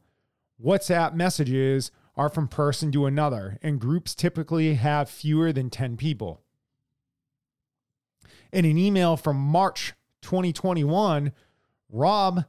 WhatsApp 0.63 1.13
messages 1.13 1.91
are 2.15 2.29
from 2.29 2.47
person 2.47 2.91
to 2.91 3.05
another, 3.05 3.57
and 3.61 3.79
groups 3.79 4.13
typically 4.13 4.75
have 4.75 5.09
fewer 5.09 5.51
than 5.51 5.69
10 5.69 5.97
people. 5.97 6.41
In 8.51 8.65
an 8.65 8.77
email 8.77 9.17
from 9.17 9.37
March 9.37 9.93
2021, 10.21 11.31
Rob 11.89 12.45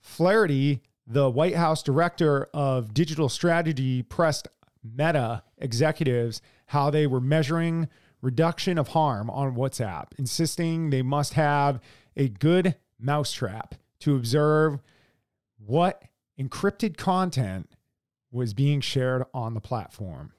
Flaherty, 0.00 0.80
the 1.06 1.30
White 1.30 1.56
House 1.56 1.82
director 1.82 2.48
of 2.54 2.94
digital 2.94 3.28
strategy, 3.28 4.02
pressed 4.02 4.48
Meta 4.82 5.42
executives 5.58 6.40
how 6.66 6.90
they 6.90 7.06
were 7.06 7.20
measuring 7.20 7.88
reduction 8.22 8.78
of 8.78 8.88
harm 8.88 9.28
on 9.30 9.54
WhatsApp, 9.54 10.06
insisting 10.18 10.90
they 10.90 11.02
must 11.02 11.34
have 11.34 11.80
a 12.16 12.28
good 12.28 12.76
mousetrap 12.98 13.74
to 14.00 14.16
observe 14.16 14.80
what 15.58 16.02
encrypted 16.38 16.96
content 16.96 17.68
was 18.32 18.54
being 18.54 18.80
shared 18.80 19.24
on 19.32 19.54
the 19.54 19.60
platform. 19.60 20.32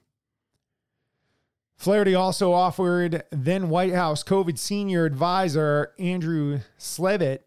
Flaherty 1.76 2.14
also 2.14 2.52
offered 2.52 3.24
then 3.30 3.68
White 3.68 3.94
House 3.94 4.22
COVID 4.22 4.58
senior 4.58 5.04
advisor 5.04 5.92
Andrew 5.98 6.60
Slavitt, 6.78 7.40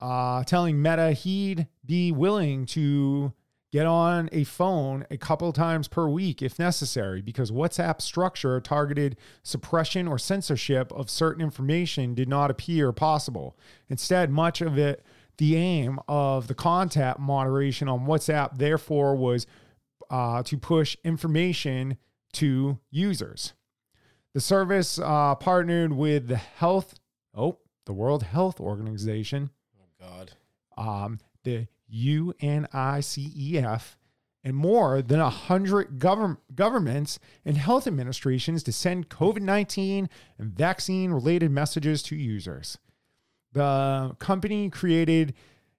uh, 0.00 0.44
telling 0.44 0.80
Meta 0.80 1.12
he'd 1.12 1.66
be 1.84 2.12
willing 2.12 2.66
to 2.66 3.32
get 3.72 3.86
on 3.86 4.28
a 4.30 4.44
phone 4.44 5.04
a 5.10 5.16
couple 5.16 5.52
times 5.52 5.88
per 5.88 6.06
week 6.06 6.40
if 6.42 6.60
necessary 6.60 7.20
because 7.20 7.50
WhatsApp's 7.50 8.04
structure 8.04 8.60
targeted 8.60 9.16
suppression 9.42 10.06
or 10.06 10.16
censorship 10.16 10.92
of 10.92 11.10
certain 11.10 11.42
information 11.42 12.14
did 12.14 12.28
not 12.28 12.52
appear 12.52 12.92
possible. 12.92 13.56
Instead, 13.88 14.30
much 14.30 14.60
of 14.60 14.78
it, 14.78 15.04
the 15.38 15.56
aim 15.56 15.98
of 16.08 16.46
the 16.46 16.54
content 16.54 17.18
moderation 17.18 17.88
on 17.88 18.06
WhatsApp, 18.06 18.58
therefore, 18.58 19.16
was 19.16 19.46
uh, 20.14 20.42
to 20.44 20.56
push 20.56 20.96
information 21.02 21.96
to 22.32 22.78
users. 22.90 23.52
The 24.32 24.40
service 24.40 25.00
uh, 25.00 25.34
partnered 25.34 25.92
with 25.92 26.28
the 26.28 26.36
health, 26.36 26.94
oh, 27.34 27.58
the 27.86 27.92
World 27.92 28.22
Health 28.22 28.60
Organization, 28.60 29.50
Oh 29.76 29.88
God. 30.00 30.30
um, 30.76 31.18
the 31.42 31.66
UNICEF, 31.92 33.96
and 34.44 34.56
more 34.56 35.02
than 35.02 35.18
100 35.18 35.98
govern- 35.98 36.38
governments 36.54 37.18
and 37.44 37.56
health 37.56 37.88
administrations 37.88 38.62
to 38.62 38.72
send 38.72 39.08
COVID 39.08 39.42
19 39.42 40.08
and 40.38 40.52
vaccine 40.52 41.10
related 41.10 41.50
messages 41.50 42.04
to 42.04 42.14
users. 42.14 42.78
The 43.52 44.14
company 44.20 44.70
created 44.70 45.34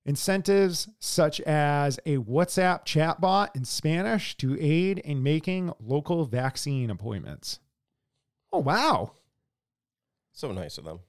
incentives 0.05 0.87
such 0.99 1.41
as 1.41 1.99
a 2.05 2.17
WhatsApp 2.17 2.85
chatbot 2.85 3.55
in 3.55 3.65
Spanish 3.65 4.37
to 4.37 4.57
aid 4.59 4.99
in 4.99 5.23
making 5.23 5.73
local 5.79 6.25
vaccine 6.25 6.89
appointments. 6.89 7.59
Oh, 8.53 8.59
wow. 8.59 9.11
So 10.31 10.51
nice 10.51 10.77
of 10.77 10.85
them. 10.85 10.99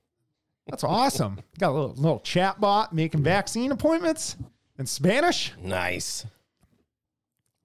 That's 0.66 0.84
awesome. 0.84 1.40
Got 1.58 1.70
a 1.70 1.72
little, 1.72 1.94
little 1.94 2.20
chatbot 2.20 2.92
making 2.92 3.22
vaccine 3.22 3.70
appointments 3.70 4.36
in 4.78 4.86
Spanish. 4.86 5.52
Nice. 5.62 6.26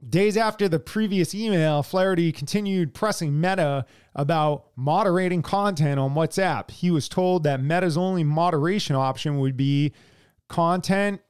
Days 0.08 0.36
after 0.36 0.68
the 0.68 0.80
previous 0.80 1.36
email, 1.36 1.84
Flaherty 1.84 2.32
continued 2.32 2.94
pressing 2.96 3.40
Meta 3.40 3.86
about 4.16 4.66
moderating 4.76 5.44
content 5.44 6.00
on 6.00 6.16
WhatsApp. 6.16 6.72
He 6.72 6.90
was 6.90 7.08
told 7.08 7.44
that 7.44 7.62
Meta's 7.62 7.98
only 7.98 8.24
moderation 8.24 8.96
option 8.96 9.38
would 9.40 9.56
be 9.56 9.94
content, 10.52 11.22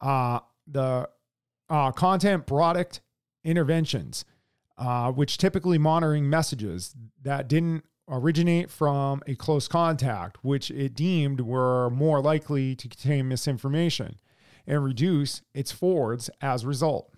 uh, 0.00 0.40
the 0.66 1.08
uh, 1.70 1.92
content 1.92 2.46
product 2.46 3.00
interventions, 3.44 4.24
uh, 4.76 5.10
which 5.12 5.38
typically 5.38 5.78
monitoring 5.78 6.28
messages 6.28 6.94
that 7.22 7.48
didn't 7.48 7.84
originate 8.08 8.70
from 8.70 9.22
a 9.26 9.34
close 9.34 9.68
contact, 9.68 10.38
which 10.42 10.70
it 10.70 10.94
deemed 10.94 11.40
were 11.40 11.88
more 11.90 12.20
likely 12.20 12.74
to 12.76 12.88
contain 12.88 13.28
misinformation 13.28 14.16
and 14.66 14.84
reduce 14.84 15.42
its 15.54 15.72
forwards 15.72 16.28
as 16.40 16.64
a 16.64 16.66
result. 16.66 17.12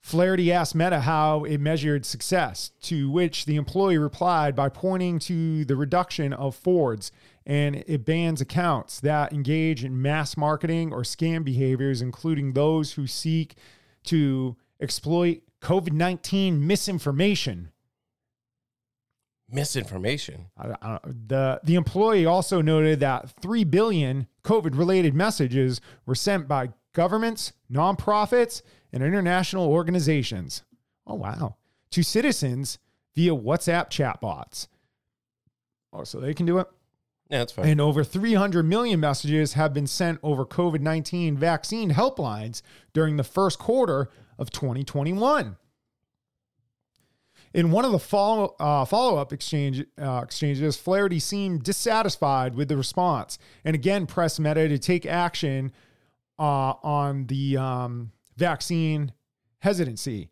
Flaherty 0.00 0.52
asked 0.52 0.74
Meta 0.74 1.00
how 1.00 1.44
it 1.44 1.58
measured 1.58 2.04
success, 2.04 2.72
to 2.82 3.10
which 3.10 3.46
the 3.46 3.56
employee 3.56 3.96
replied 3.96 4.54
by 4.54 4.68
pointing 4.68 5.18
to 5.20 5.64
the 5.64 5.76
reduction 5.76 6.34
of 6.34 6.54
forwards 6.54 7.10
and 7.46 7.84
it 7.86 8.04
bans 8.04 8.40
accounts 8.40 9.00
that 9.00 9.32
engage 9.32 9.84
in 9.84 10.00
mass 10.00 10.36
marketing 10.36 10.92
or 10.92 11.02
scam 11.02 11.44
behaviors, 11.44 12.00
including 12.00 12.52
those 12.52 12.92
who 12.92 13.06
seek 13.06 13.54
to 14.04 14.56
exploit 14.80 15.42
COVID 15.60 15.92
19 15.92 16.66
misinformation. 16.66 17.70
Misinformation. 19.50 20.46
I- 20.56 20.76
I- 20.80 20.98
the 21.04 21.60
the 21.62 21.74
employee 21.74 22.24
also 22.24 22.62
noted 22.62 23.00
that 23.00 23.28
three 23.42 23.62
billion 23.64 24.26
COVID 24.42 24.76
related 24.76 25.14
messages 25.14 25.80
were 26.06 26.14
sent 26.14 26.48
by 26.48 26.70
governments, 26.94 27.52
nonprofits, 27.70 28.62
and 28.92 29.02
international 29.02 29.66
organizations. 29.68 30.62
Oh 31.06 31.14
wow! 31.16 31.56
To 31.90 32.02
citizens 32.02 32.78
via 33.14 33.32
WhatsApp 33.32 33.90
chatbots. 33.90 34.66
Oh, 35.92 36.04
so 36.04 36.18
they 36.20 36.32
can 36.34 36.46
do 36.46 36.58
it. 36.58 36.66
Yeah, 37.30 37.38
that's 37.38 37.52
fine. 37.52 37.66
And 37.66 37.80
over 37.80 38.04
300 38.04 38.64
million 38.64 39.00
messages 39.00 39.54
have 39.54 39.72
been 39.72 39.86
sent 39.86 40.18
over 40.22 40.44
COVID 40.44 40.80
19 40.80 41.36
vaccine 41.36 41.92
helplines 41.92 42.62
during 42.92 43.16
the 43.16 43.24
first 43.24 43.58
quarter 43.58 44.10
of 44.38 44.50
2021. 44.50 45.56
In 47.54 47.70
one 47.70 47.84
of 47.84 47.92
the 47.92 48.00
follow 48.00 48.56
uh, 48.58 48.84
follow 48.84 49.16
up 49.16 49.32
exchange 49.32 49.84
uh, 50.00 50.20
exchanges, 50.24 50.76
Flaherty 50.76 51.20
seemed 51.20 51.62
dissatisfied 51.62 52.56
with 52.56 52.68
the 52.68 52.76
response, 52.76 53.38
and 53.64 53.74
again 53.76 54.06
pressed 54.06 54.40
Meta 54.40 54.68
to 54.68 54.78
take 54.78 55.06
action 55.06 55.72
uh, 56.38 56.74
on 56.82 57.26
the 57.26 57.56
um, 57.56 58.10
vaccine 58.36 59.12
hesitancy. 59.60 60.30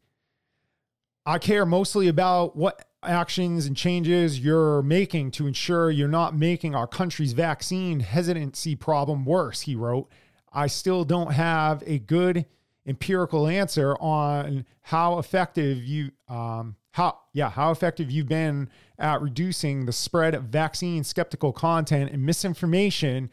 I 1.24 1.38
care 1.38 1.64
mostly 1.64 2.08
about 2.08 2.56
what 2.56 2.84
actions 3.02 3.66
and 3.66 3.76
changes 3.76 4.38
you're 4.38 4.82
making 4.82 5.30
to 5.32 5.46
ensure 5.46 5.90
you're 5.90 6.08
not 6.08 6.36
making 6.36 6.74
our 6.74 6.86
country's 6.86 7.32
vaccine 7.32 8.00
hesitancy 8.00 8.74
problem 8.74 9.24
worse, 9.24 9.62
he 9.62 9.74
wrote. 9.74 10.08
I 10.52 10.66
still 10.66 11.04
don't 11.04 11.32
have 11.32 11.82
a 11.86 11.98
good 11.98 12.46
empirical 12.86 13.46
answer 13.46 13.94
on 14.00 14.66
how 14.82 15.18
effective 15.18 15.78
you 15.84 16.10
um, 16.28 16.76
how 16.92 17.18
yeah 17.32 17.48
how 17.48 17.70
effective 17.70 18.10
you've 18.10 18.28
been 18.28 18.68
at 18.98 19.22
reducing 19.22 19.86
the 19.86 19.92
spread 19.92 20.34
of 20.34 20.44
vaccine 20.44 21.04
skeptical 21.04 21.52
content 21.52 22.10
and 22.12 22.24
misinformation 22.24 23.30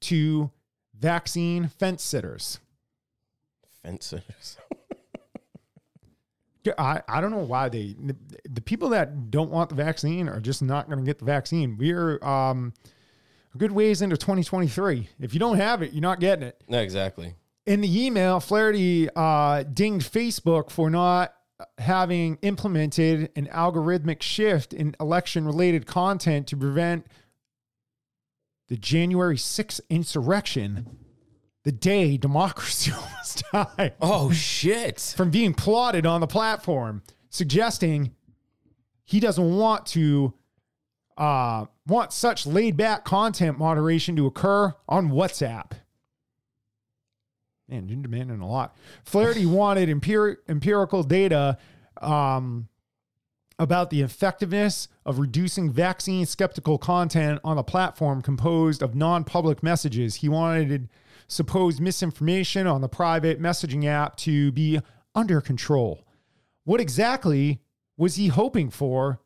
to 0.00 0.50
vaccine 0.98 1.68
fence 1.68 2.02
sitters. 2.02 2.60
Fence 3.82 4.06
sitters. 4.06 4.56
I, 6.78 7.02
I 7.08 7.20
don't 7.20 7.30
know 7.30 7.38
why 7.38 7.68
they 7.68 7.96
the 8.48 8.60
people 8.60 8.90
that 8.90 9.30
don't 9.30 9.50
want 9.50 9.70
the 9.70 9.74
vaccine 9.74 10.28
are 10.28 10.40
just 10.40 10.62
not 10.62 10.88
going 10.88 10.98
to 10.98 11.04
get 11.04 11.18
the 11.18 11.24
vaccine. 11.24 11.76
We're 11.78 12.22
um 12.24 12.74
a 13.54 13.58
good 13.58 13.72
ways 13.72 14.02
into 14.02 14.16
2023. 14.16 15.08
If 15.20 15.34
you 15.34 15.40
don't 15.40 15.56
have 15.56 15.82
it, 15.82 15.92
you're 15.92 16.02
not 16.02 16.20
getting 16.20 16.44
it. 16.44 16.62
no, 16.68 16.78
exactly. 16.78 17.34
In 17.66 17.80
the 17.80 18.06
email, 18.06 18.40
Flaherty 18.40 19.08
uh, 19.14 19.62
dinged 19.64 20.12
Facebook 20.12 20.70
for 20.70 20.90
not 20.90 21.34
having 21.78 22.38
implemented 22.42 23.30
an 23.36 23.46
algorithmic 23.46 24.22
shift 24.22 24.72
in 24.72 24.96
election 24.98 25.44
related 25.44 25.86
content 25.86 26.46
to 26.48 26.56
prevent 26.56 27.06
the 28.68 28.76
January 28.76 29.36
6th 29.36 29.80
insurrection, 29.90 30.98
the 31.64 31.72
day 31.72 32.16
democracy 32.16 32.92
almost 32.94 33.44
died 33.52 33.94
Oh 34.00 34.30
shit. 34.32 35.14
from 35.16 35.30
being 35.30 35.52
plotted 35.54 36.06
on 36.06 36.20
the 36.20 36.26
platform, 36.26 37.02
suggesting 37.28 38.14
he 39.04 39.20
doesn't 39.20 39.56
want 39.56 39.86
to 39.86 40.32
uh, 41.18 41.66
want 41.86 42.12
such 42.12 42.46
laid 42.46 42.76
back 42.76 43.04
content 43.04 43.58
moderation 43.58 44.16
to 44.16 44.26
occur 44.26 44.72
on 44.88 45.10
WhatsApp. 45.10 45.72
Man, 47.68 47.88
you're 47.88 47.98
demanding 48.00 48.40
a 48.40 48.48
lot. 48.48 48.74
Flaherty 49.04 49.46
wanted 49.46 49.88
empiri- 49.88 50.36
empirical 50.48 51.02
data 51.02 51.58
um, 52.00 52.68
about 53.58 53.90
the 53.90 54.00
effectiveness 54.00 54.88
of 55.04 55.18
reducing 55.18 55.70
vaccine 55.70 56.24
skeptical 56.24 56.78
content 56.78 57.38
on 57.44 57.58
a 57.58 57.62
platform 57.62 58.22
composed 58.22 58.82
of 58.82 58.94
non 58.94 59.22
public 59.24 59.62
messages. 59.62 60.16
He 60.16 60.28
wanted 60.28 60.88
supposed 61.30 61.80
misinformation 61.80 62.66
on 62.66 62.80
the 62.80 62.88
private 62.88 63.40
messaging 63.40 63.84
app 63.84 64.16
to 64.16 64.50
be 64.50 64.80
under 65.14 65.40
control. 65.40 66.04
What 66.64 66.80
exactly 66.80 67.60
was 67.96 68.16
he 68.16 68.28
hoping 68.28 68.68
for? 68.68 69.20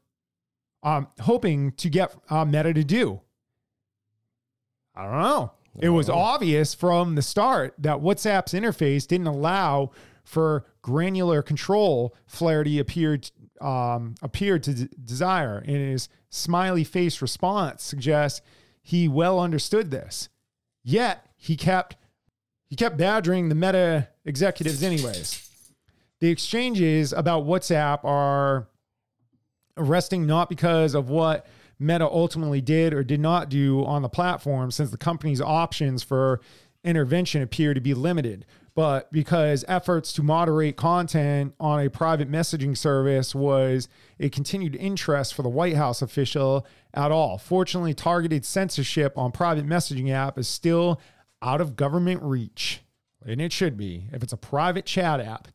Um, 0.82 1.08
hoping 1.20 1.72
to 1.72 1.88
get 1.88 2.14
uh, 2.28 2.44
Meta 2.44 2.74
to 2.74 2.84
do? 2.84 3.22
I 4.94 5.04
don't 5.04 5.18
know. 5.18 5.52
It 5.80 5.88
was 5.88 6.08
obvious 6.10 6.74
from 6.74 7.14
the 7.14 7.22
start 7.22 7.74
that 7.78 7.96
WhatsApp's 7.96 8.52
interface 8.52 9.06
didn't 9.08 9.26
allow 9.26 9.90
for 10.22 10.66
granular 10.82 11.42
control. 11.42 12.14
Flaherty 12.26 12.78
appeared 12.78 13.30
um, 13.60 14.14
appeared 14.22 14.62
to 14.64 14.74
d- 14.74 14.88
desire, 15.04 15.58
and 15.58 15.76
his 15.76 16.08
smiley 16.28 16.84
face 16.84 17.22
response 17.22 17.82
suggests 17.82 18.42
he 18.82 19.08
well 19.08 19.40
understood 19.40 19.90
this. 19.90 20.28
Yet 20.84 21.26
he 21.44 21.56
kept 21.56 21.96
he 22.70 22.76
kept 22.76 22.96
badgering 22.96 23.50
the 23.50 23.54
Meta 23.54 24.08
executives 24.24 24.82
anyways. 24.82 25.48
The 26.20 26.30
exchanges 26.30 27.12
about 27.12 27.44
WhatsApp 27.44 28.02
are 28.04 28.66
arresting 29.76 30.26
not 30.26 30.48
because 30.48 30.94
of 30.94 31.10
what 31.10 31.46
Meta 31.78 32.08
ultimately 32.08 32.62
did 32.62 32.94
or 32.94 33.04
did 33.04 33.20
not 33.20 33.50
do 33.50 33.84
on 33.84 34.00
the 34.00 34.08
platform, 34.08 34.70
since 34.70 34.90
the 34.90 34.96
company's 34.96 35.40
options 35.40 36.02
for 36.02 36.40
intervention 36.82 37.42
appear 37.42 37.74
to 37.74 37.80
be 37.80 37.92
limited, 37.92 38.46
but 38.74 39.12
because 39.12 39.64
efforts 39.68 40.12
to 40.14 40.22
moderate 40.22 40.76
content 40.76 41.54
on 41.60 41.84
a 41.84 41.90
private 41.90 42.30
messaging 42.30 42.76
service 42.76 43.34
was 43.34 43.88
a 44.18 44.30
continued 44.30 44.76
interest 44.76 45.34
for 45.34 45.42
the 45.42 45.48
White 45.48 45.76
House 45.76 46.00
official 46.00 46.66
at 46.94 47.12
all. 47.12 47.38
Fortunately, 47.38 47.92
targeted 47.94 48.44
censorship 48.44 49.16
on 49.18 49.30
private 49.30 49.66
messaging 49.66 50.10
app 50.10 50.38
is 50.38 50.48
still 50.48 51.00
out 51.42 51.60
of 51.60 51.76
government 51.76 52.22
reach, 52.22 52.80
and 53.24 53.40
it 53.40 53.52
should 53.52 53.76
be 53.76 54.06
if 54.12 54.22
it's 54.22 54.32
a 54.32 54.36
private 54.36 54.86
chat 54.86 55.20
app. 55.20 55.48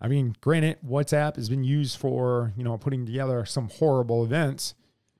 I 0.00 0.08
mean, 0.08 0.36
granted, 0.40 0.78
WhatsApp 0.86 1.36
has 1.36 1.48
been 1.48 1.64
used 1.64 1.98
for, 1.98 2.52
you 2.56 2.64
know, 2.64 2.76
putting 2.76 3.06
together 3.06 3.44
some 3.44 3.68
horrible 3.68 4.24
events. 4.24 4.74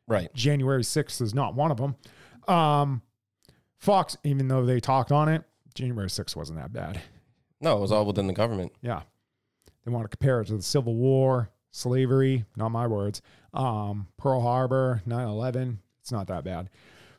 Right. 0.06 0.32
January 0.34 0.82
6th 0.82 1.22
is 1.22 1.32
not 1.32 1.54
one 1.54 1.70
of 1.70 1.78
them. 1.78 1.96
Um, 2.46 3.02
Fox, 3.78 4.16
even 4.24 4.48
though 4.48 4.66
they 4.66 4.80
talked 4.80 5.10
on 5.10 5.28
it, 5.28 5.42
January 5.74 6.08
6th 6.08 6.37
wasn't 6.37 6.58
that 6.58 6.72
bad. 6.72 7.00
No, 7.60 7.78
it 7.78 7.80
was 7.80 7.92
all 7.92 8.04
within 8.04 8.26
the 8.26 8.34
government. 8.34 8.72
Yeah. 8.82 9.02
They 9.84 9.90
want 9.90 10.04
to 10.04 10.14
compare 10.14 10.40
it 10.40 10.46
to 10.46 10.56
the 10.56 10.62
Civil 10.62 10.94
War, 10.94 11.50
slavery, 11.70 12.44
not 12.56 12.70
my 12.70 12.87
words, 12.87 13.22
um, 13.52 14.08
Pearl 14.16 14.40
Harbor, 14.40 15.02
9 15.06 15.26
11. 15.26 15.78
It's 16.00 16.12
not 16.12 16.26
that 16.26 16.44
bad. 16.44 16.68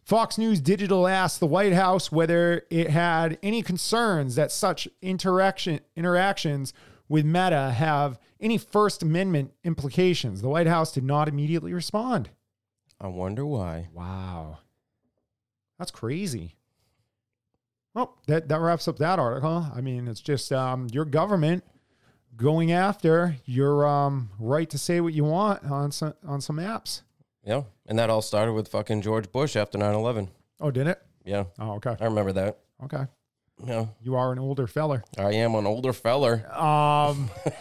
Fox 0.06 0.38
News 0.38 0.62
Digital 0.62 1.08
asked 1.08 1.40
the 1.40 1.48
White 1.48 1.74
House 1.74 2.12
whether 2.12 2.62
it 2.70 2.92
had 2.92 3.40
any 3.42 3.64
concerns 3.64 4.36
that 4.36 4.52
such 4.52 4.88
interaction 5.02 5.80
interactions 5.96 6.74
with 7.10 7.26
Meta 7.26 7.72
have 7.72 8.20
any 8.40 8.60
First 8.60 9.02
Amendment 9.02 9.52
implications. 9.64 10.44
The 10.44 10.48
White 10.48 10.68
House 10.68 10.92
did 10.92 11.04
not 11.04 11.28
immediately 11.28 11.74
respond. 11.74 12.30
I 13.02 13.08
wonder 13.08 13.48
why. 13.48 13.90
Wow. 13.94 14.60
That's 15.80 15.92
crazy. 15.92 16.56
Well, 17.96 18.16
that, 18.28 18.48
that 18.48 18.60
wraps 18.60 18.88
up 18.88 18.98
that 18.98 19.18
article. 19.18 19.66
I 19.74 19.82
mean, 19.82 20.08
it's 20.08 20.22
just 20.22 20.52
um, 20.52 20.88
your 20.92 21.06
government 21.06 21.64
going 22.36 22.72
after 22.72 23.38
your 23.46 23.88
um, 23.88 24.30
right 24.38 24.70
to 24.70 24.78
say 24.78 25.02
what 25.02 25.14
you 25.14 25.24
want 25.24 25.64
on 25.64 25.92
some 25.92 26.14
on 26.28 26.42
some 26.42 26.58
apps. 26.58 27.02
Yeah. 27.46 27.64
And 27.86 28.00
that 28.00 28.10
all 28.10 28.22
started 28.22 28.54
with 28.54 28.68
fucking 28.68 29.02
George 29.02 29.32
Bush 29.32 29.56
after 29.56 29.78
9 29.78 29.94
11. 29.94 30.30
Oh, 30.60 30.72
did 30.72 30.88
it? 30.88 31.02
Yeah. 31.24 31.46
Oh, 31.60 31.74
okay. 31.74 31.96
I 32.00 32.06
remember 32.06 32.34
that. 32.34 32.60
Okay. 32.84 33.06
Yeah. 33.64 33.86
You 34.02 34.16
are 34.16 34.32
an 34.32 34.40
older 34.40 34.68
feller. 34.68 35.04
I 35.18 35.34
am 35.34 35.56
an 35.56 35.66
older 35.66 35.94
feller. 35.94 36.46
Um, 36.52 37.30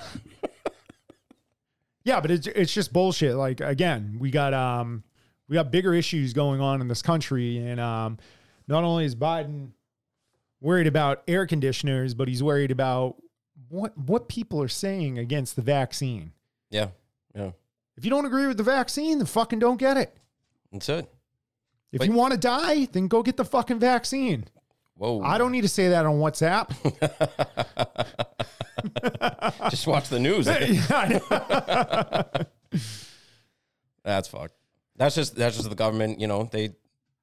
yeah, 2.04 2.20
but 2.20 2.30
it's 2.30 2.46
it's 2.46 2.72
just 2.72 2.92
bullshit. 2.92 3.36
Like 3.36 3.60
again, 3.60 4.16
we 4.18 4.30
got 4.30 4.52
um 4.52 5.04
we 5.48 5.54
got 5.54 5.70
bigger 5.70 5.94
issues 5.94 6.32
going 6.32 6.60
on 6.60 6.80
in 6.80 6.88
this 6.88 7.02
country, 7.02 7.58
and 7.58 7.78
um, 7.78 8.18
not 8.66 8.82
only 8.82 9.04
is 9.04 9.14
Biden 9.14 9.70
worried 10.60 10.86
about 10.86 11.22
air 11.28 11.46
conditioners, 11.46 12.14
but 12.14 12.26
he's 12.26 12.42
worried 12.42 12.70
about 12.70 13.16
what 13.68 13.96
what 13.96 14.28
people 14.28 14.60
are 14.62 14.68
saying 14.68 15.18
against 15.18 15.56
the 15.56 15.62
vaccine. 15.62 16.32
Yeah. 16.70 16.88
Yeah. 17.34 17.50
If 17.96 18.04
you 18.04 18.10
don't 18.10 18.26
agree 18.26 18.46
with 18.46 18.56
the 18.56 18.62
vaccine, 18.62 19.18
then 19.18 19.26
fucking 19.26 19.58
don't 19.60 19.76
get 19.78 19.96
it. 19.96 20.16
That's 20.72 20.88
it. 20.88 21.08
If 21.92 21.98
But- 22.00 22.08
you 22.08 22.14
want 22.14 22.32
to 22.32 22.38
die, 22.38 22.86
then 22.86 23.06
go 23.08 23.22
get 23.22 23.36
the 23.36 23.44
fucking 23.44 23.78
vaccine. 23.78 24.46
Whoa. 24.96 25.22
I 25.22 25.38
don't 25.38 25.52
need 25.52 25.62
to 25.62 25.68
say 25.68 25.88
that 25.88 26.06
on 26.06 26.18
WhatsApp. 26.18 26.70
Just 29.70 29.86
watch 29.86 30.08
the 30.08 30.18
news. 30.20 30.46
Eh? 30.48 30.80
Yeah, 30.90 32.22
That's 34.02 34.28
fucked. 34.28 34.54
That's 34.96 35.14
just 35.14 35.34
that's 35.34 35.56
just 35.56 35.68
the 35.68 35.74
government, 35.74 36.20
you 36.20 36.26
know, 36.28 36.48
they 36.52 36.74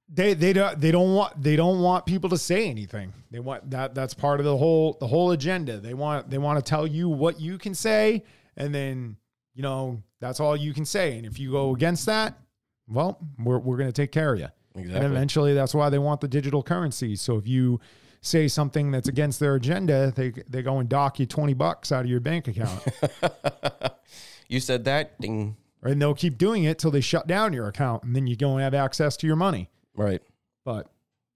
they 0.09 0.33
they 0.33 0.51
don't 0.51 0.79
they 0.81 0.91
don't 0.91 1.13
want 1.13 1.41
they 1.41 1.55
don't 1.55 1.81
want 1.81 2.05
people 2.05 2.29
to 2.31 2.37
say 2.37 2.67
anything. 2.69 3.13
They 3.29 3.39
want 3.39 3.69
that 3.71 3.93
that's 3.95 4.13
part 4.13 4.39
of 4.39 4.45
the 4.45 4.57
whole 4.57 4.97
the 4.99 5.07
whole 5.07 5.31
agenda. 5.31 5.79
They 5.79 5.93
want 5.93 6.29
they 6.29 6.37
want 6.37 6.57
to 6.63 6.67
tell 6.67 6.85
you 6.87 7.07
what 7.07 7.39
you 7.39 7.57
can 7.57 7.73
say 7.75 8.23
and 8.57 8.73
then, 8.75 9.15
you 9.53 9.61
know, 9.61 10.01
that's 10.21 10.39
all 10.39 10.55
you 10.55 10.73
can 10.73 10.85
say. 10.85 11.17
And 11.17 11.25
if 11.25 11.37
you 11.37 11.51
go 11.51 11.73
against 11.75 12.05
that, 12.05 12.39
well, 12.87 13.19
we're 13.37 13.59
we're 13.59 13.75
going 13.77 13.89
to 13.89 13.93
take 13.93 14.13
care 14.13 14.31
of 14.33 14.39
you. 14.39 14.47
And 14.73 14.89
eventually 15.03 15.53
that's 15.53 15.75
why 15.75 15.89
they 15.89 15.99
want 15.99 16.21
the 16.21 16.29
digital 16.29 16.63
currency. 16.63 17.17
So 17.17 17.37
if 17.37 17.45
you 17.45 17.81
say 18.21 18.47
something 18.47 18.89
that's 18.91 19.09
against 19.09 19.41
their 19.41 19.55
agenda, 19.55 20.13
they 20.15 20.31
they 20.47 20.61
go 20.61 20.79
and 20.79 20.87
dock 20.87 21.19
you 21.19 21.25
20 21.25 21.53
bucks 21.55 21.91
out 21.91 22.05
of 22.05 22.09
your 22.09 22.21
bank 22.21 22.47
account. 22.47 22.81
you 24.47 24.59
said 24.59 24.85
that 24.85 25.19
ding. 25.19 25.57
and 25.83 26.01
they'll 26.01 26.13
keep 26.13 26.37
doing 26.37 26.63
it 26.63 26.77
till 26.79 26.91
they 26.91 27.01
shut 27.01 27.27
down 27.27 27.51
your 27.53 27.67
account 27.67 28.03
and 28.03 28.15
then 28.15 28.27
you 28.27 28.35
go 28.35 28.51
and 28.53 28.61
have 28.61 28.73
access 28.73 29.17
to 29.17 29.27
your 29.27 29.35
money. 29.35 29.69
Right. 29.95 30.21
But 30.63 30.89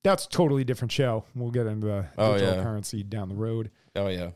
that's 0.04 0.26
a 0.26 0.30
totally 0.30 0.64
different 0.64 0.92
show. 0.92 1.26
We'll 1.36 1.52
get 1.52 1.66
into 1.66 1.88
the 1.88 2.06
Oh, 2.18 2.34
digital 2.34 2.56
yeah. 2.58 2.64
currency 2.64 3.04
down 3.04 3.30
the 3.30 3.36
road. 3.36 3.72
Oh 3.96 4.08
yeah. 4.08 4.30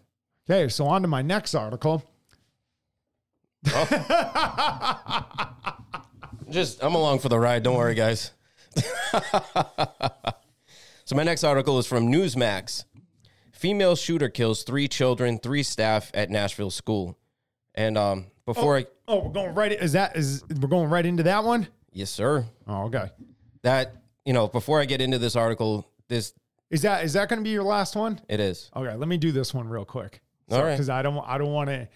Okay, 0.50 0.68
so 0.68 0.88
on 0.88 1.04
to 1.04 1.08
my 1.08 1.22
next 1.22 1.54
article. 1.54 2.04
Just 6.50 6.84
I'm 6.84 6.96
along 6.96 7.20
for 7.20 7.30
the 7.30 7.40
ride. 7.40 7.64
Don't 7.64 7.76
worry, 7.76 7.96
guys. 7.96 8.32
so 11.06 11.16
my 11.16 11.24
next 11.24 11.44
article 11.44 11.78
is 11.80 11.86
from 11.86 12.12
Newsmax. 12.12 12.86
Female 13.52 13.96
shooter 13.96 14.30
kills 14.30 14.64
three 14.64 14.88
children, 14.88 15.38
three 15.38 15.64
staff 15.64 16.12
at 16.14 16.30
Nashville 16.30 16.72
school. 16.72 17.18
And 17.76 17.98
um, 17.98 18.28
before 18.46 18.78
I, 18.78 18.86
Oh, 19.08 19.26
we're 19.26 19.32
going 19.32 19.56
right. 19.56 19.72
Is 19.72 19.94
that 19.94 20.16
is 20.16 20.44
we're 20.62 20.68
going 20.70 20.90
right 20.90 21.06
into 21.06 21.24
that 21.24 21.44
one? 21.44 21.68
yes, 21.92 22.10
sir. 22.10 22.46
Oh, 22.68 22.84
okay. 22.86 23.10
That 23.64 23.96
you 24.26 24.34
know, 24.34 24.48
before 24.48 24.80
I 24.80 24.86
get 24.86 25.02
into 25.02 25.18
this 25.18 25.36
article, 25.36 25.88
this 26.08 26.34
Is 26.70 26.84
that 26.84 27.04
is 27.04 27.14
that 27.14 27.30
going 27.30 27.40
to 27.40 27.44
be 27.44 27.50
your 27.50 27.64
last 27.64 27.96
one? 27.96 28.22
it 28.30 28.40
is. 28.40 28.70
Okay, 28.76 28.96
let 28.96 29.08
me 29.08 29.18
do 29.18 29.32
this 29.32 29.54
one 29.54 29.68
real 29.68 29.86
quick. 29.86 30.22
All 30.52 30.64
right. 30.64 30.72
Because 30.72 30.90
I 30.90 31.02
don't 31.02 31.24
I 31.28 31.38
don't 31.38 31.52
want 31.52 31.70
to 31.70 31.88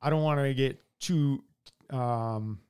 I 0.00 0.10
don't 0.10 0.22
want 0.22 0.40
to 0.40 0.52
get 0.54 0.80
too. 1.02 1.42
Um, 1.90 2.60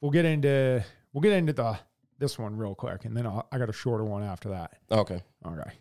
we'll 0.00 0.10
get 0.10 0.24
into 0.26 0.84
we'll 1.12 1.22
get 1.22 1.32
into 1.32 1.52
the 1.54 1.78
this 2.18 2.38
one 2.38 2.56
real 2.56 2.74
quick, 2.74 3.04
and 3.06 3.16
then 3.16 3.26
I'll, 3.26 3.46
I 3.50 3.58
got 3.58 3.68
a 3.70 3.72
shorter 3.72 4.04
one 4.04 4.22
after 4.22 4.50
that. 4.50 4.74
Okay. 4.90 5.22
All 5.44 5.52
right. 5.54 5.72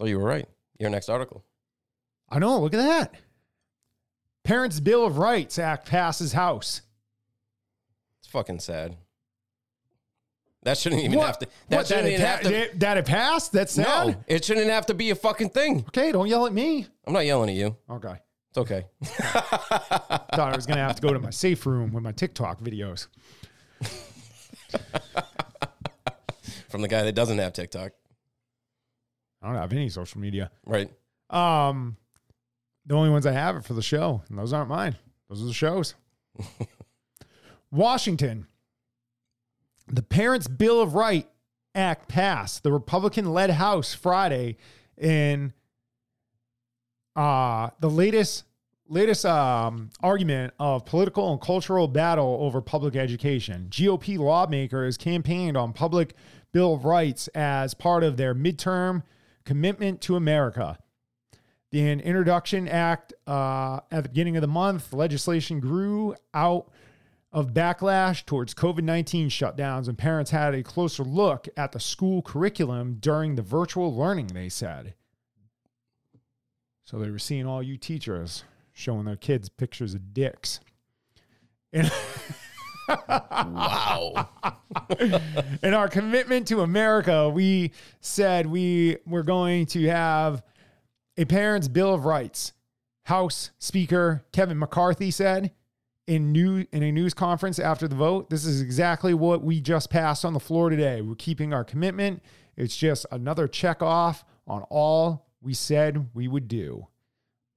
Oh, 0.00 0.06
you 0.06 0.18
were 0.18 0.24
right. 0.24 0.46
Your 0.78 0.90
next 0.90 1.08
article. 1.08 1.44
I 2.28 2.38
know. 2.38 2.58
Look 2.60 2.74
at 2.74 2.78
that. 2.78 3.14
Parents' 4.44 4.80
Bill 4.80 5.04
of 5.06 5.18
Rights 5.18 5.58
Act 5.58 5.88
passes 5.88 6.32
House. 6.32 6.82
It's 8.20 8.28
fucking 8.28 8.60
sad. 8.60 8.96
That 10.64 10.76
shouldn't 10.78 11.02
even 11.04 11.18
What? 11.18 11.26
have 11.26 11.38
to. 11.38 11.46
That 11.68 11.76
What, 11.76 11.86
shouldn't 11.86 12.08
it, 12.08 12.12
even 12.14 12.24
pa- 12.24 12.30
have 12.32 12.40
to. 12.42 12.48
that- 12.50 12.80
that 12.80 12.96
it 12.98 13.06
passed? 13.06 13.52
That's 13.52 13.72
sad. 13.74 14.06
No, 14.08 14.24
it 14.26 14.44
shouldn't 14.44 14.68
have 14.68 14.86
to 14.86 14.94
be 14.94 15.10
a 15.10 15.14
fucking 15.14 15.50
thing. 15.50 15.84
Okay, 15.88 16.10
don't 16.12 16.26
yell 16.28 16.44
at 16.46 16.52
me. 16.52 16.86
I'm 17.06 17.12
not 17.12 17.24
yelling 17.24 17.50
at 17.50 17.56
you. 17.56 17.76
Okay. 17.88 18.14
It's 18.56 18.72
okay. 18.72 18.86
Thought 19.04 20.52
I 20.52 20.56
was 20.56 20.64
gonna 20.64 20.80
have 20.80 20.96
to 20.96 21.02
go 21.02 21.12
to 21.12 21.18
my 21.18 21.28
safe 21.28 21.66
room 21.66 21.92
with 21.92 22.02
my 22.02 22.12
TikTok 22.12 22.60
videos. 22.60 23.08
From 26.70 26.80
the 26.80 26.88
guy 26.88 27.02
that 27.02 27.14
doesn't 27.14 27.36
have 27.36 27.52
TikTok, 27.52 27.92
I 29.42 29.46
don't 29.46 29.56
have 29.56 29.72
any 29.72 29.90
social 29.90 30.20
media. 30.22 30.50
right? 30.64 30.90
Um, 31.28 31.98
the 32.86 32.94
only 32.94 33.10
ones 33.10 33.26
I 33.26 33.32
have 33.32 33.56
are 33.56 33.60
for 33.60 33.74
the 33.74 33.82
show, 33.82 34.22
and 34.30 34.38
those 34.38 34.54
aren't 34.54 34.70
mine. 34.70 34.96
Those 35.28 35.42
are 35.42 35.46
the 35.46 35.52
shows. 35.52 35.94
Washington. 37.70 38.46
The 39.86 40.02
Parents' 40.02 40.48
Bill 40.48 40.80
of 40.80 40.94
Right 40.94 41.28
Act 41.74 42.08
passed 42.08 42.62
the 42.62 42.72
Republican-led 42.72 43.50
House 43.50 43.92
Friday 43.92 44.56
in 44.96 45.52
uh, 47.16 47.70
the 47.80 47.90
latest 47.90 48.44
latest 48.88 49.26
um, 49.26 49.90
argument 50.00 50.54
of 50.60 50.86
political 50.86 51.32
and 51.32 51.40
cultural 51.40 51.88
battle 51.88 52.38
over 52.40 52.60
public 52.60 52.94
education. 52.94 53.66
GOP 53.68 54.16
lawmakers 54.16 54.96
campaigned 54.96 55.56
on 55.56 55.72
public 55.72 56.14
Bill 56.52 56.74
of 56.74 56.84
Rights 56.84 57.26
as 57.28 57.74
part 57.74 58.04
of 58.04 58.16
their 58.16 58.34
midterm 58.34 59.02
commitment 59.44 60.00
to 60.02 60.14
America. 60.14 60.78
The 61.72 61.90
Introduction 61.90 62.68
Act 62.68 63.12
uh, 63.26 63.80
at 63.90 64.04
the 64.04 64.08
beginning 64.08 64.36
of 64.36 64.40
the 64.40 64.46
month, 64.46 64.92
legislation 64.92 65.58
grew 65.58 66.14
out 66.32 66.70
of 67.32 67.52
backlash 67.52 68.24
towards 68.24 68.54
COVID 68.54 68.82
19 68.82 69.28
shutdowns, 69.28 69.88
and 69.88 69.98
parents 69.98 70.30
had 70.30 70.54
a 70.54 70.62
closer 70.62 71.02
look 71.02 71.48
at 71.56 71.72
the 71.72 71.80
school 71.80 72.22
curriculum 72.22 72.98
during 73.00 73.34
the 73.34 73.42
virtual 73.42 73.94
learning, 73.94 74.28
they 74.28 74.48
said. 74.48 74.94
So 76.86 76.98
they 76.98 77.10
were 77.10 77.18
seeing 77.18 77.46
all 77.46 77.62
you 77.62 77.76
teachers 77.76 78.44
showing 78.72 79.04
their 79.04 79.16
kids 79.16 79.48
pictures 79.48 79.92
of 79.92 80.14
dicks. 80.14 80.60
And 81.72 81.90
Wow. 82.88 84.28
in 85.62 85.74
our 85.74 85.88
commitment 85.88 86.46
to 86.48 86.60
America, 86.60 87.28
we 87.28 87.72
said 88.00 88.46
we 88.46 88.98
were 89.04 89.24
going 89.24 89.66
to 89.66 89.88
have 89.88 90.42
a 91.16 91.24
parent's 91.24 91.68
bill 91.68 91.92
of 91.92 92.04
rights. 92.04 92.52
House 93.04 93.50
Speaker 93.58 94.24
Kevin 94.32 94.58
McCarthy 94.58 95.10
said 95.10 95.52
in 96.06 96.30
new 96.32 96.66
in 96.72 96.82
a 96.82 96.92
news 96.92 97.14
conference 97.14 97.58
after 97.58 97.88
the 97.88 97.96
vote, 97.96 98.30
this 98.30 98.44
is 98.44 98.60
exactly 98.60 99.14
what 99.14 99.42
we 99.42 99.60
just 99.60 99.90
passed 99.90 100.24
on 100.24 100.32
the 100.32 100.40
floor 100.40 100.70
today. 100.70 101.00
We're 101.00 101.16
keeping 101.16 101.52
our 101.52 101.64
commitment. 101.64 102.22
It's 102.56 102.76
just 102.76 103.06
another 103.10 103.48
check 103.48 103.82
off 103.82 104.24
on 104.46 104.62
all 104.70 105.25
we 105.46 105.54
said 105.54 106.08
we 106.12 106.26
would 106.26 106.48
do. 106.48 106.88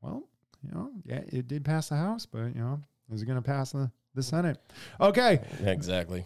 Well, 0.02 0.24
you 0.64 0.72
know, 0.72 0.92
yeah, 1.04 1.22
it 1.28 1.48
did 1.48 1.66
pass 1.66 1.90
the 1.90 1.96
House, 1.96 2.28
but 2.28 2.56
you 2.56 2.62
know, 2.62 2.80
is 3.12 3.24
it 3.24 3.26
going 3.26 3.36
to 3.38 3.42
pass 3.42 3.72
the 3.72 3.92
the 4.14 4.22
Senate? 4.22 4.60
Okay, 5.02 5.40
exactly. 5.66 6.24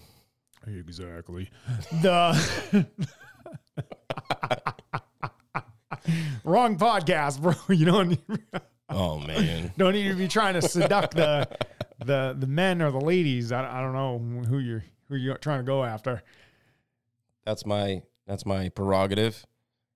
Exactly. 0.68 1.49
The 2.01 2.86
wrong 6.43 6.78
podcast, 6.78 7.41
bro. 7.41 7.53
You 7.76 7.86
don't 7.86 8.09
Need, 8.09 8.22
Oh 8.89 9.18
man. 9.20 9.72
don't 9.78 9.93
need 9.93 10.09
to 10.09 10.16
be 10.16 10.28
trying 10.28 10.53
to 10.55 10.59
seduct 10.59 11.11
the 11.11 11.47
the 12.05 12.36
the 12.38 12.47
men 12.47 12.82
or 12.82 12.91
the 12.91 12.99
ladies. 12.99 13.51
I, 13.53 13.80
I 13.80 13.82
don't 13.82 13.93
know 13.93 14.20
who 14.49 14.59
you're 14.59 14.84
who 15.07 15.16
you're 15.16 15.38
trying 15.38 15.59
to 15.59 15.64
go 15.64 15.84
after. 15.84 16.22
That's 17.45 17.66
my 17.66 18.03
that's 18.28 18.45
my 18.45 18.70
prerogative, 18.70 19.45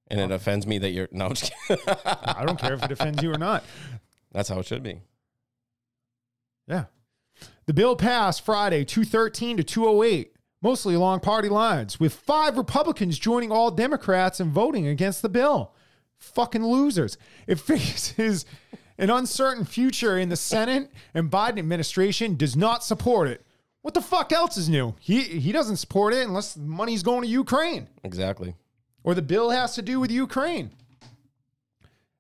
and 0.10 0.20
it 0.20 0.32
offends 0.32 0.66
me 0.68 0.78
that 0.80 0.92
you're. 0.92 1.08
No, 1.12 1.26
I'm 1.26 1.34
just 1.34 1.52
kidding. 1.68 1.84
I 2.06 2.44
don't 2.46 2.60
care 2.60 2.74
if 2.74 2.84
it 2.84 2.92
offends 2.92 3.22
you 3.24 3.32
or 3.32 3.38
not. 3.38 3.64
that's 4.32 4.50
how 4.50 4.60
it 4.60 4.66
should 4.66 4.84
be. 4.84 5.02
Yeah. 6.68 6.86
The 7.66 7.74
bill 7.74 7.96
passed 7.96 8.44
Friday 8.46 8.84
213 8.86 9.58
to 9.58 9.64
208, 9.64 10.34
mostly 10.62 10.96
along 10.96 11.20
party 11.22 11.50
lines, 11.50 12.00
with 12.00 12.14
five 12.14 12.58
Republicans 12.58 13.20
joining 13.20 13.52
all 13.52 13.72
Democrats 13.72 14.40
and 14.40 14.52
voting 14.52 14.88
against 14.88 15.22
the 15.22 15.30
bill. 15.30 15.74
Fucking 16.20 16.64
losers. 16.66 17.18
It 17.46 17.60
faces 17.60 18.46
an 18.98 19.10
uncertain 19.10 19.66
future 19.66 20.18
in 20.18 20.30
the 20.30 20.36
Senate, 20.36 20.92
and 21.14 21.30
Biden 21.30 21.60
administration 21.60 22.36
does 22.36 22.56
not 22.56 22.84
support 22.84 23.28
it. 23.28 23.46
What 23.82 23.94
the 23.94 24.02
fuck 24.02 24.34
else 24.34 24.58
is 24.58 24.68
new? 24.68 24.96
He 25.00 25.22
he 25.22 25.52
doesn't 25.52 25.78
support 25.78 26.14
it 26.14 26.26
unless 26.28 26.56
the 26.56 26.62
money's 26.62 27.04
going 27.04 27.22
to 27.22 27.28
Ukraine 27.28 27.88
Exactly. 28.04 28.56
Or 29.04 29.14
the 29.14 29.22
bill 29.22 29.50
has 29.50 29.76
to 29.76 29.82
do 29.82 30.00
with 30.00 30.12
Ukraine. 30.12 30.72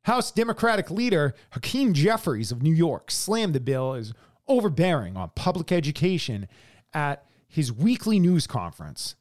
House 0.03 0.31
Democratic 0.31 0.89
leader 0.89 1.35
Hakeem 1.51 1.93
Jeffries 1.93 2.51
of 2.51 2.63
New 2.63 2.73
York 2.73 3.11
slammed 3.11 3.53
the 3.53 3.59
bill 3.59 3.93
as 3.93 4.13
overbearing 4.47 5.17
on 5.17 5.31
public 5.35 5.71
education 5.71 6.47
at 6.93 7.25
his 7.47 7.73
weekly 7.73 8.19
news 8.19 8.47
conference. 8.47 9.15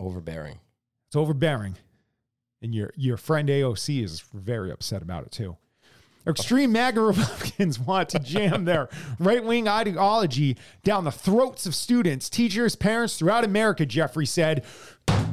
Overbearing. 0.00 0.60
It's 1.08 1.16
overbearing. 1.16 1.76
And 2.62 2.74
your, 2.74 2.90
your 2.96 3.16
friend 3.16 3.48
AOC 3.48 4.02
is 4.02 4.20
very 4.32 4.70
upset 4.70 5.02
about 5.02 5.24
it 5.24 5.30
too. 5.30 5.56
Extreme 6.26 6.72
MAGA 6.72 7.00
Republicans 7.02 7.78
want 7.78 8.10
to 8.10 8.18
jam 8.18 8.64
their 8.64 8.88
right 9.18 9.42
wing 9.42 9.68
ideology 9.68 10.56
down 10.84 11.04
the 11.04 11.12
throats 11.12 11.66
of 11.66 11.74
students, 11.74 12.28
teachers, 12.28 12.76
parents 12.76 13.18
throughout 13.18 13.44
America, 13.44 13.86
Jeffrey 13.86 14.26
said. 14.26 14.64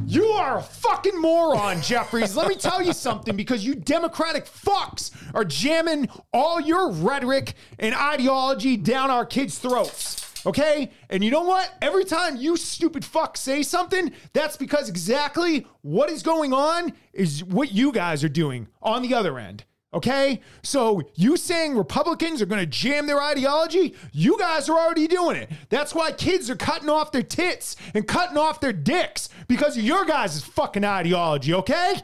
You 0.08 0.26
are 0.28 0.60
a 0.60 0.62
fucking 0.62 1.20
moron, 1.20 1.82
Jeffries. 1.82 2.36
Let 2.36 2.48
me 2.48 2.56
tell 2.56 2.82
you 2.82 2.94
something 2.94 3.36
because 3.36 3.66
you 3.66 3.76
Democratic 3.76 4.46
fucks 4.46 5.12
are 5.34 5.44
jamming 5.44 6.08
all 6.32 6.62
your 6.62 6.92
rhetoric 6.92 7.56
and 7.80 7.94
ideology 7.94 8.78
down 8.78 9.12
our 9.12 9.26
kids' 9.26 9.58
throats. 9.58 10.26
Okay? 10.46 10.92
And 11.10 11.24
you 11.24 11.32
know 11.32 11.42
what? 11.42 11.74
Every 11.82 12.06
time 12.06 12.38
you 12.38 12.56
stupid 12.56 13.04
fuck 13.04 13.36
say 13.36 13.64
something, 13.64 14.12
that's 14.34 14.58
because 14.58 14.90
exactly 14.90 15.66
what 15.82 16.10
is 16.10 16.24
going 16.24 16.54
on 16.54 16.94
is 17.12 17.44
what 17.44 17.72
you 17.72 17.92
guys 17.92 18.24
are 18.24 18.30
doing 18.30 18.68
on 18.82 19.02
the 19.02 19.14
other 19.14 19.40
end. 19.40 19.66
Okay? 19.96 20.42
So 20.62 21.02
you 21.16 21.38
saying 21.38 21.78
Republicans 21.78 22.42
are 22.42 22.46
going 22.46 22.60
to 22.60 22.66
jam 22.66 23.08
their 23.08 23.22
ideology? 23.22 23.96
You 24.12 24.38
guys 24.38 24.70
are 24.70 24.78
already 24.78 25.08
doing 25.08 25.38
it. 25.38 25.50
That's 25.70 25.96
why 25.96 26.12
kids 26.12 26.50
are 26.50 26.56
cutting 26.56 26.90
off 26.90 27.14
their 27.14 27.24
tits 27.24 27.78
and 27.94 28.06
cutting 28.06 28.38
off 28.38 28.60
their 28.60 28.74
dicks 28.74 29.30
because 29.48 29.78
of 29.78 29.84
your 29.84 30.04
guys' 30.06 30.44
fucking 30.44 30.84
ideology, 30.84 31.54
okay? 31.54 32.02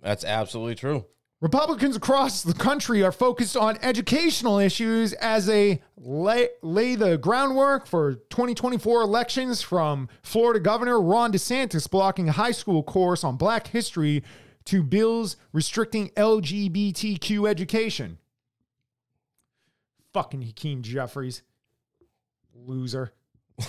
That's 0.00 0.24
absolutely 0.24 0.76
true. 0.76 1.04
Republicans 1.40 1.96
across 1.96 2.42
the 2.42 2.52
country 2.52 3.02
are 3.02 3.10
focused 3.10 3.56
on 3.56 3.78
educational 3.80 4.58
issues 4.58 5.14
as 5.14 5.46
they 5.46 5.80
lay, 5.96 6.48
lay 6.62 6.94
the 6.94 7.16
groundwork 7.16 7.86
for 7.86 8.16
2024 8.28 9.00
elections 9.02 9.62
from 9.62 10.08
Florida 10.22 10.60
Governor 10.60 11.00
Ron 11.00 11.32
DeSantis 11.32 11.90
blocking 11.90 12.28
a 12.28 12.32
high 12.32 12.50
school 12.52 12.82
course 12.82 13.24
on 13.24 13.36
black 13.36 13.68
history 13.68 14.22
to 14.66 14.82
bills 14.82 15.36
restricting 15.52 16.10
LGBTQ 16.10 17.48
education. 17.48 18.18
Fucking 20.12 20.42
Hakeem 20.42 20.82
Jeffries. 20.82 21.42
Loser. 22.54 23.12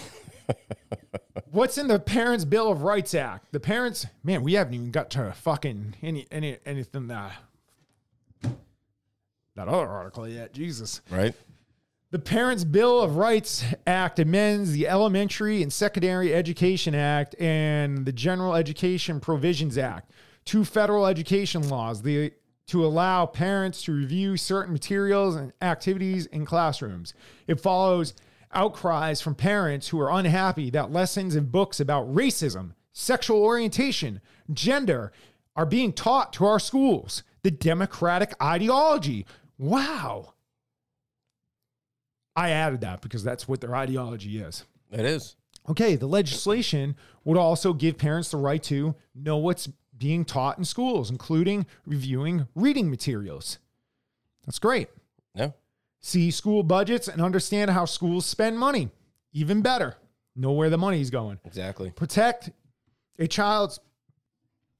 What's 1.52 1.78
in 1.78 1.88
the 1.88 2.00
Parents' 2.00 2.46
Bill 2.46 2.72
of 2.72 2.84
Rights 2.84 3.14
Act? 3.14 3.52
The 3.52 3.60
parents, 3.60 4.06
man, 4.24 4.42
we 4.42 4.54
haven't 4.54 4.74
even 4.74 4.92
got 4.92 5.10
to 5.12 5.34
fucking 5.34 5.96
any 6.02 6.26
any 6.32 6.58
anything 6.66 7.08
that 7.08 7.34
that 9.56 9.68
other 9.68 9.88
article 9.88 10.28
yet. 10.28 10.54
Jesus. 10.54 11.02
Right? 11.10 11.36
The 12.12 12.20
Parents' 12.20 12.66
Bill 12.66 13.02
of 13.02 13.16
Rights 13.16 13.64
Act 13.88 14.20
amends 14.20 14.72
the 14.72 14.88
Elementary 14.88 15.62
and 15.62 15.72
Secondary 15.72 16.34
Education 16.34 16.94
Act 16.94 17.36
and 17.40 18.06
the 18.06 18.12
General 18.12 18.56
Education 18.56 19.22
Provisions 19.22 19.78
Act, 19.78 20.12
two 20.46 20.66
federal 20.66 21.06
education 21.06 21.68
laws. 21.70 22.02
The 22.02 22.34
to 22.68 22.86
allow 22.86 23.26
parents 23.26 23.84
to 23.84 23.92
review 23.92 24.38
certain 24.38 24.72
materials 24.72 25.36
and 25.36 25.52
activities 25.62 26.26
in 26.28 26.46
classrooms. 26.46 27.14
It 27.46 27.60
follows 27.60 28.14
outcries 28.54 29.20
from 29.20 29.36
parents 29.36 29.90
who 29.90 30.00
are 30.00 30.10
unhappy 30.10 30.70
that 30.70 30.92
lessons 30.92 31.36
and 31.36 31.52
books 31.52 31.82
about 31.82 32.14
racism, 32.14 32.74
sexual 32.94 33.44
orientation, 33.44 34.22
gender 34.54 35.12
are 35.56 35.66
being 35.66 35.92
taught 35.92 36.32
to 36.34 36.46
our 36.46 36.60
schools. 36.60 37.24
The 37.44 37.52
democratic 37.52 38.34
ideology. 38.42 39.26
Wow. 39.58 40.34
I 42.36 42.52
added 42.52 42.82
that 42.82 43.02
because 43.02 43.24
that's 43.24 43.48
what 43.48 43.60
their 43.60 43.76
ideology 43.76 44.40
is. 44.40 44.64
It 44.92 45.06
is. 45.06 45.36
Okay, 45.70 45.96
the 45.96 46.08
legislation 46.08 46.96
would 47.24 47.38
also 47.38 47.74
give 47.74 47.98
parents 47.98 48.32
the 48.32 48.38
right 48.38 48.64
to 48.64 48.96
know 49.14 49.38
what's 49.38 49.70
being 50.02 50.26
taught 50.26 50.58
in 50.58 50.66
schools, 50.66 51.12
including 51.12 51.68
reviewing 51.86 52.48
reading 52.56 52.90
materials. 52.90 53.60
That's 54.48 54.58
great. 54.58 54.90
Yeah. 55.36 55.52
See 56.02 56.32
school 56.32 56.64
budgets 56.64 57.08
and 57.08 57.22
understand 57.22 57.70
how 57.70 57.86
schools 57.86 58.26
spend 58.26 58.58
money. 58.58 58.90
Even 59.32 59.62
better, 59.62 59.96
know 60.36 60.54
where 60.54 60.72
the 60.72 60.78
money's 60.78 61.12
going. 61.12 61.40
Exactly. 61.46 61.92
Protect 61.92 62.50
a 63.20 63.28
child's 63.28 63.80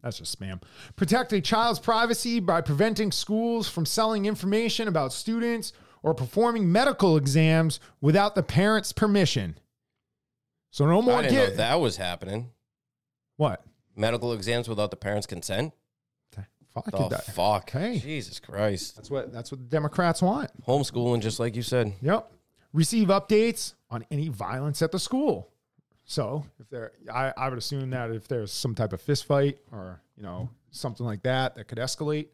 that's 0.02 0.18
just 0.18 0.40
spam. 0.40 0.64
Protect 0.96 1.32
a 1.34 1.40
child's 1.40 1.78
privacy 1.78 2.40
by 2.40 2.62
preventing 2.62 3.12
schools 3.12 3.70
from 3.70 3.86
selling 3.86 4.26
information 4.26 4.88
about 4.88 5.14
students 5.14 5.74
or 6.02 6.16
performing 6.16 6.72
medical 6.72 7.16
exams 7.16 7.80
without 8.02 8.34
the 8.34 8.42
parents' 8.42 8.92
permission. 8.92 9.60
So 10.72 10.88
no 10.88 11.04
more 11.04 11.20
I 11.20 11.22
didn't 11.22 11.36
get 11.36 11.50
know 11.52 11.56
that 11.58 11.80
was 11.80 11.98
happening. 11.98 12.50
what? 13.38 13.64
Medical 14.02 14.34
exams 14.34 14.68
without 14.68 14.90
the 14.92 14.98
parents' 14.98 15.28
consent. 15.28 15.74
Fuck 16.74 16.86
The 16.90 17.10
that. 17.10 17.26
fuck. 17.26 17.70
Hey. 17.70 18.00
Jesus 18.00 18.40
Christ. 18.40 18.96
That's 18.96 19.12
what 19.12 19.34
that's 19.34 19.52
what 19.52 19.60
the 19.60 19.66
Democrats 19.68 20.22
want. 20.22 20.50
Homeschooling, 20.66 21.22
just 21.22 21.38
like 21.38 21.56
you 21.56 21.62
said. 21.62 21.94
Yep. 22.02 22.32
Receive 22.72 23.10
updates 23.10 23.74
on 23.90 24.06
any 24.10 24.30
violence 24.30 24.82
at 24.82 24.92
the 24.94 25.00
school. 25.00 25.50
So 26.06 26.46
if 26.62 26.70
there, 26.70 26.94
I, 27.14 27.34
I 27.36 27.50
would 27.50 27.58
assume 27.58 27.90
that 27.90 28.12
if 28.12 28.28
there's 28.30 28.54
some 28.54 28.74
type 28.74 28.94
of 28.94 29.02
fist 29.02 29.26
fight 29.26 29.58
or 29.72 30.02
you 30.16 30.24
know 30.24 30.50
something 30.72 31.06
like 31.06 31.24
that 31.24 31.56
that 31.56 31.68
could 31.68 31.78
escalate. 31.78 32.28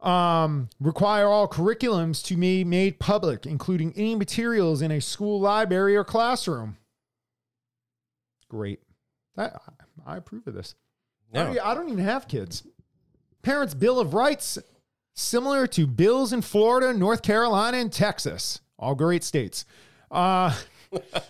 Um, 0.00 0.68
require 0.80 1.26
all 1.28 1.46
curriculums 1.48 2.22
to 2.24 2.36
be 2.36 2.64
made 2.64 2.98
public, 2.98 3.46
including 3.46 3.92
any 3.96 4.16
materials 4.16 4.82
in 4.82 4.90
a 4.90 5.00
school 5.00 5.40
library 5.40 5.96
or 5.96 6.02
classroom. 6.04 6.76
Great. 8.48 8.80
That, 9.36 9.60
I 10.06 10.16
approve 10.16 10.46
of 10.46 10.54
this. 10.54 10.74
I, 11.34 11.42
don't, 11.42 11.58
I 11.58 11.74
don't 11.74 11.88
even 11.88 12.04
have 12.04 12.28
kids. 12.28 12.64
Parents' 13.42 13.74
Bill 13.74 13.98
of 13.98 14.14
Rights, 14.14 14.58
similar 15.14 15.66
to 15.68 15.86
bills 15.86 16.32
in 16.32 16.42
Florida, 16.42 16.96
North 16.96 17.22
Carolina, 17.22 17.78
and 17.78 17.92
Texas, 17.92 18.60
all 18.78 18.94
great 18.94 19.24
states. 19.24 19.64
Uh, 20.10 20.54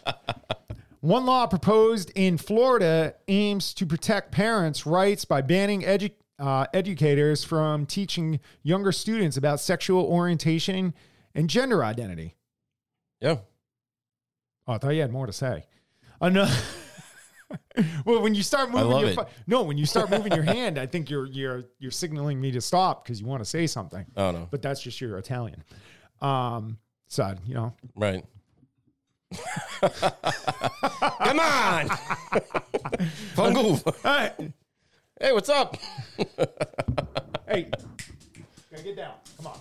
one 1.01 1.25
law 1.25 1.47
proposed 1.47 2.13
in 2.15 2.37
Florida 2.37 3.15
aims 3.29 3.73
to 3.75 3.87
protect 3.87 4.31
parents' 4.31 4.85
rights 4.85 5.25
by 5.25 5.41
banning 5.41 5.83
edu- 5.83 6.13
uh, 6.39 6.67
educators 6.75 7.45
from 7.45 7.87
teaching 7.87 8.41
younger 8.63 8.93
students 8.93 9.37
about 9.37 9.61
sexual 9.61 10.05
orientation 10.05 10.93
and 11.35 11.49
gender 11.49 11.83
identity. 11.85 12.35
Yeah. 13.21 13.39
Oh, 14.67 14.75
I 14.75 14.79
thought 14.79 14.91
you 14.91 15.01
had 15.01 15.13
more 15.13 15.27
to 15.27 15.33
say. 15.33 15.65
Another. 16.21 16.55
well, 18.05 18.23
when 18.23 18.35
you 18.35 18.43
start 18.43 18.71
moving, 18.71 18.89
love 18.89 19.01
your 19.03 19.11
it. 19.11 19.15
fu- 19.17 19.25
no, 19.47 19.63
when 19.63 19.77
you 19.79 19.87
start 19.87 20.11
moving 20.11 20.33
your 20.33 20.43
hand, 20.57 20.79
I 20.79 20.87
think 20.87 21.11
you're 21.11 21.27
you're 21.27 21.65
you're 21.79 21.91
signaling 21.91 22.41
me 22.41 22.51
to 22.53 22.61
stop 22.61 23.05
because 23.05 23.21
you 23.21 23.27
want 23.27 23.41
to 23.43 23.49
say 23.49 23.67
something. 23.67 24.05
Oh 24.17 24.31
no. 24.31 24.49
But 24.51 24.63
that's 24.63 24.81
just 24.83 25.01
your 25.01 25.19
Italian 25.19 25.63
um, 26.21 26.79
side, 27.09 27.39
you 27.47 27.55
know. 27.55 27.75
Right. 27.95 28.25
Come 29.81 31.41
on. 31.41 31.89
Fungu. 33.35 33.95
Hey, 34.03 34.53
Hey, 35.21 35.33
what's 35.33 35.49
up? 35.49 35.77
hey, 37.49 37.71
gotta 38.71 38.83
get 38.83 38.97
down. 38.97 39.15
Come 39.37 39.47
on. 39.47 39.59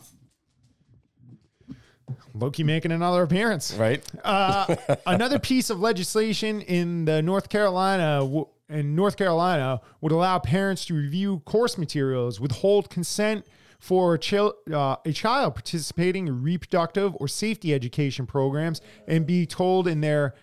Loki 2.33 2.63
making 2.63 2.91
another 2.91 3.21
appearance. 3.23 3.73
Right. 3.73 4.03
Uh, 4.23 4.75
another 5.05 5.39
piece 5.39 5.69
of 5.69 5.79
legislation 5.79 6.61
in 6.61 7.05
the 7.05 7.21
North 7.21 7.49
Carolina 7.49 8.19
w- 8.21 8.47
in 8.69 8.95
North 8.95 9.17
Carolina 9.17 9.81
would 10.01 10.11
allow 10.11 10.39
parents 10.39 10.85
to 10.85 10.95
review 10.95 11.39
course 11.45 11.77
materials, 11.77 12.39
withhold 12.39 12.89
consent 12.89 13.45
for 13.79 14.15
a, 14.15 14.19
chil- 14.19 14.55
uh, 14.71 14.95
a 15.05 15.11
child 15.11 15.55
participating 15.55 16.27
in 16.27 16.41
reproductive 16.41 17.15
or 17.19 17.27
safety 17.27 17.73
education 17.73 18.25
programs, 18.25 18.81
and 19.07 19.27
be 19.27 19.45
told 19.45 19.87
in 19.87 20.01
their 20.01 20.33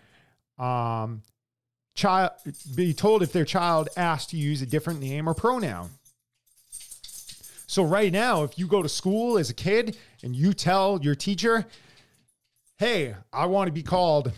um, 0.58 1.22
child 1.94 2.30
be 2.74 2.92
told 2.92 3.22
if 3.22 3.32
their 3.32 3.44
child 3.44 3.88
asked 3.96 4.30
to 4.30 4.36
use 4.36 4.62
a 4.62 4.66
different 4.66 5.00
name 5.00 5.28
or 5.28 5.34
pronoun. 5.34 5.90
So 7.70 7.84
right 7.84 8.12
now, 8.12 8.42
if 8.42 8.58
you 8.58 8.66
go 8.66 8.82
to 8.82 8.88
school 8.88 9.38
as 9.38 9.48
a 9.48 9.54
kid 9.54 9.96
and 10.24 10.34
you 10.34 10.52
tell 10.52 10.98
your 11.00 11.14
teacher, 11.14 11.64
"Hey, 12.78 13.14
I 13.32 13.46
want 13.46 13.68
to 13.68 13.72
be 13.72 13.84
called 13.84 14.32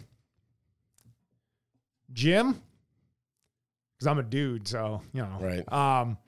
Jim," 2.13 2.61
because 3.95 4.07
I'm 4.07 4.19
a 4.19 4.23
dude, 4.23 4.69
so 4.69 5.01
you 5.15 5.23
know, 5.23 5.39
Right. 5.41 5.73
Um, 5.73 6.19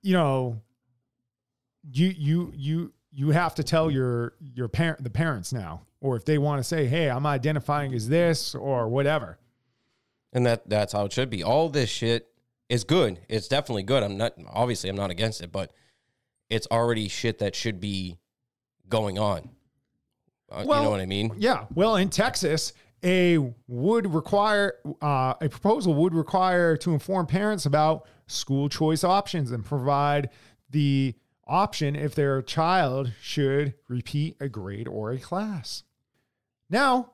you 0.00 0.12
know, 0.12 0.62
you 1.90 2.14
you 2.16 2.52
you 2.54 2.92
you 3.10 3.30
have 3.30 3.56
to 3.56 3.64
tell 3.64 3.90
your 3.90 4.34
your 4.40 4.68
parent 4.68 5.02
the 5.02 5.10
parents 5.10 5.52
now, 5.52 5.82
or 6.00 6.14
if 6.14 6.24
they 6.24 6.38
want 6.38 6.60
to 6.60 6.64
say, 6.64 6.86
"Hey, 6.86 7.10
I'm 7.10 7.26
identifying 7.26 7.92
as 7.94 8.08
this" 8.08 8.54
or 8.54 8.86
whatever. 8.86 9.38
And 10.32 10.46
that 10.46 10.68
that's 10.68 10.92
how 10.92 11.06
it 11.06 11.12
should 11.12 11.30
be. 11.30 11.42
All 11.42 11.68
this 11.68 11.90
shit 11.90 12.31
is 12.72 12.84
good. 12.84 13.20
It's 13.28 13.48
definitely 13.48 13.82
good. 13.82 14.02
I'm 14.02 14.16
not 14.16 14.32
obviously 14.48 14.88
I'm 14.88 14.96
not 14.96 15.10
against 15.10 15.42
it, 15.42 15.52
but 15.52 15.72
it's 16.48 16.66
already 16.70 17.06
shit 17.06 17.38
that 17.40 17.54
should 17.54 17.80
be 17.80 18.18
going 18.88 19.18
on. 19.18 19.50
Uh, 20.50 20.60
you 20.60 20.68
know 20.68 20.90
what 20.90 21.00
I 21.00 21.06
mean? 21.06 21.32
Yeah. 21.36 21.66
Well, 21.74 21.96
in 21.96 22.08
Texas, 22.08 22.72
a 23.04 23.36
would 23.68 24.14
require 24.14 24.76
uh, 25.02 25.34
a 25.38 25.50
proposal 25.50 25.92
would 25.94 26.14
require 26.14 26.78
to 26.78 26.92
inform 26.92 27.26
parents 27.26 27.66
about 27.66 28.06
school 28.26 28.70
choice 28.70 29.04
options 29.04 29.50
and 29.50 29.62
provide 29.62 30.30
the 30.70 31.14
option 31.46 31.94
if 31.94 32.14
their 32.14 32.40
child 32.40 33.12
should 33.20 33.74
repeat 33.86 34.36
a 34.40 34.48
grade 34.48 34.88
or 34.88 35.12
a 35.12 35.18
class. 35.18 35.82
Now, 36.70 37.12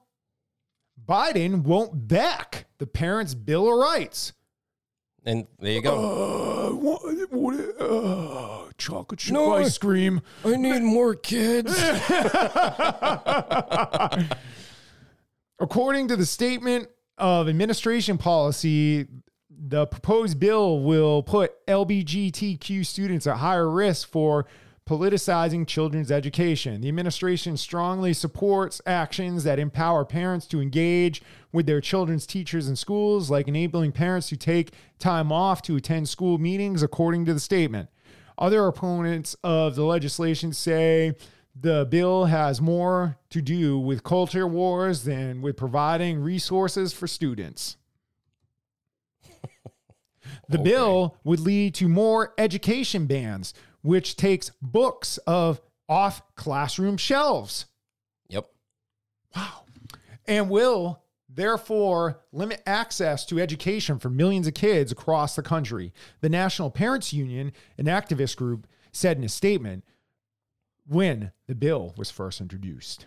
Biden 1.05 1.63
won't 1.65 2.07
back 2.07 2.67
the 2.79 2.87
parents' 2.87 3.35
Bill 3.35 3.73
of 3.73 3.77
Rights. 3.77 4.35
And 5.29 5.47
there 5.59 5.73
you 5.73 5.83
go. 5.83 6.71
Uh, 6.71 6.71
what, 6.75 7.03
what, 7.31 7.55
uh, 7.79 8.71
chocolate 8.79 9.21
chip 9.21 9.35
No, 9.35 9.57
ice 9.57 9.77
cream. 9.77 10.23
I 10.43 10.57
need 10.57 10.81
more 10.81 11.15
kids. 11.15 11.71
According 15.61 16.09
to 16.09 16.17
the 16.17 16.25
statement 16.25 16.89
of 17.19 17.47
administration 17.47 18.17
policy, 18.17 19.07
the 19.51 19.87
proposed 19.87 20.41
bill 20.41 20.81
will 20.81 21.23
put 21.23 21.67
LBGTQ 21.67 22.87
students 22.87 23.27
at 23.27 23.37
higher 23.37 23.69
risk 23.69 24.09
for 24.09 24.47
politicizing 24.89 25.67
children's 25.67 26.11
education. 26.11 26.81
The 26.81 26.89
administration 26.89 27.59
strongly 27.59 28.15
supports 28.15 28.81
actions 28.87 29.45
that 29.45 29.59
empower 29.59 30.05
parents 30.07 30.47
to 30.47 30.63
engage 30.63 31.21
with 31.53 31.67
their 31.67 31.83
children's 31.83 32.27
teachers 32.27 32.69
and 32.69 32.79
schools, 32.79 33.31
like 33.31 33.49
enabling 33.49 33.93
parents 33.93 34.31
to 34.31 34.37
take 34.39 34.73
time 34.99 35.31
off 35.31 35.61
to 35.63 35.77
attend 35.77 36.09
school 36.09 36.39
meetings, 36.39 36.83
according 36.83 37.27
to 37.27 37.35
the 37.35 37.41
statement. 37.41 37.91
Other 38.39 38.67
opponents 38.67 39.37
of 39.45 39.75
the 39.75 39.85
legislation 39.85 40.55
say 40.55 41.15
the 41.55 41.87
bill 41.91 42.25
has 42.27 42.61
more 42.61 43.19
to 43.29 43.43
do 43.43 43.79
with 43.79 44.03
culture 44.05 44.47
wars 44.47 45.05
than 45.05 45.43
with 45.43 45.57
providing 45.57 46.21
resources 46.21 46.95
for 46.95 47.07
students. 47.07 47.77
The 50.51 50.59
Okay. 50.59 50.71
bill 50.71 51.17
would 51.25 51.41
lead 51.41 51.75
to 51.75 51.89
more 51.89 52.33
education 52.39 53.07
bans, 53.07 53.53
which 53.83 54.17
takes 54.17 54.51
books 54.61 55.19
of 55.19 55.61
off 55.89 56.23
classroom 56.35 56.97
shelves. 56.97 57.67
yep. 58.29 58.47
Wow. 59.35 59.65
And 60.27 60.51
will 60.51 61.03
therefore 61.29 62.21
limit 62.33 62.63
access 62.67 63.25
to 63.27 63.41
education 63.41 63.99
for 63.99 64.11
millions 64.11 64.47
of 64.47 64.55
kids 64.55 64.93
across 64.93 65.37
the 65.37 65.43
country. 65.43 65.93
The 66.21 66.29
National 66.29 66.71
Parents 66.71 67.13
Union, 67.13 67.53
an 67.79 67.87
activist 67.87 68.37
group, 68.37 68.67
said 68.93 69.17
in 69.17 69.25
a 69.25 69.29
statement 69.29 69.85
when 70.87 71.33
the 71.47 71.55
bill 71.55 71.95
was 71.97 72.11
first 72.11 72.41
introduced. 72.41 73.07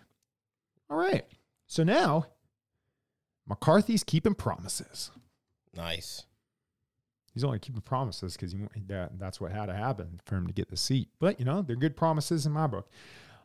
All 0.90 0.98
right. 0.98 1.26
So 1.68 1.84
now 1.84 2.28
McCarthy's 3.48 4.04
keeping 4.04 4.36
promises. 4.36 5.12
Nice. 5.76 6.26
He's 7.34 7.44
only 7.44 7.60
keeping 7.60 7.82
promises 7.82 8.34
because 8.34 8.54
that, 8.88 9.18
that's 9.18 9.40
what 9.40 9.52
had 9.52 9.68
to 9.68 9.74
happen 9.74 10.20
for 10.26 10.36
him 10.36 10.48
to 10.48 10.54
get 10.54 10.70
the 10.70 10.78
seat. 10.78 11.10
But, 11.20 11.40
you 11.40 11.46
know, 11.46 11.62
they're 11.62 11.76
good 11.76 11.96
promises 11.96 12.46
in 12.46 12.52
my 12.52 12.68
book. 12.68 12.90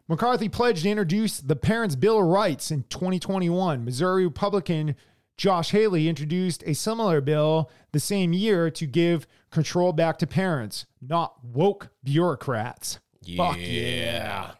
McCarthy 0.08 0.48
pledged 0.48 0.84
to 0.84 0.90
introduce 0.90 1.40
the 1.40 1.56
Parents' 1.56 1.96
Bill 1.96 2.18
of 2.18 2.26
Rights 2.26 2.70
in 2.70 2.84
2021. 2.84 3.84
Missouri 3.84 4.24
Republican 4.24 4.94
Josh 5.36 5.72
Hawley 5.72 6.08
introduced 6.08 6.62
a 6.66 6.74
similar 6.74 7.20
bill 7.20 7.70
the 7.92 8.00
same 8.00 8.32
year 8.32 8.70
to 8.70 8.86
give 8.86 9.26
control 9.50 9.92
back 9.92 10.18
to 10.18 10.26
parents, 10.26 10.86
not 11.00 11.44
woke 11.44 11.90
bureaucrats. 12.02 13.00
Fuck 13.36 13.56
yeah. 13.58 14.52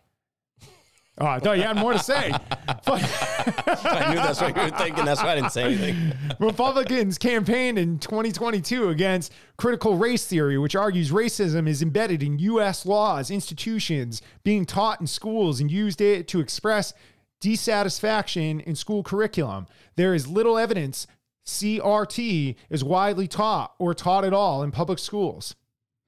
Oh, 1.19 1.27
I 1.27 1.39
thought 1.39 1.57
you 1.57 1.63
had 1.63 1.77
more 1.77 1.95
to 1.95 1.99
say. 1.99 2.31
I 2.87 4.11
knew 4.11 4.17
that's 4.17 4.41
what 4.41 4.55
you 4.55 4.63
were 4.63 4.71
thinking. 4.71 5.07
That's 5.07 5.23
why 5.23 5.33
I 5.33 5.35
didn't 5.37 5.53
say 5.53 5.65
anything. 5.65 6.13
Republicans 6.39 7.17
campaigned 7.17 7.79
in 7.79 7.99
2022 7.99 8.91
against 8.91 9.33
critical 9.57 9.97
race 9.97 10.27
theory, 10.27 10.59
which 10.59 10.77
argues 10.77 11.13
racism 11.13 11.67
is 11.67 11.81
embedded 11.81 12.23
in 12.23 12.39
U.S. 12.41 12.85
laws, 12.85 13.31
institutions, 13.31 14.21
being 14.45 14.67
taught 14.67 15.01
in 15.01 15.07
schools, 15.07 15.59
and 15.59 15.71
used 15.71 16.03
it 16.03 16.29
to 16.29 16.41
express 16.41 16.93
dissatisfaction 17.41 18.61
in 18.61 18.75
school 18.75 19.03
curriculum. 19.03 19.67
There 19.97 20.15
is 20.15 20.29
little 20.29 20.59
evidence 20.59 21.07
CRT 21.47 22.57
is 22.69 22.85
widely 22.85 23.29
taught 23.29 23.75
or 23.79 23.95
taught 23.95 24.25
at 24.25 24.35
all 24.35 24.63
in 24.63 24.71
public 24.71 24.99
schools. 24.99 25.55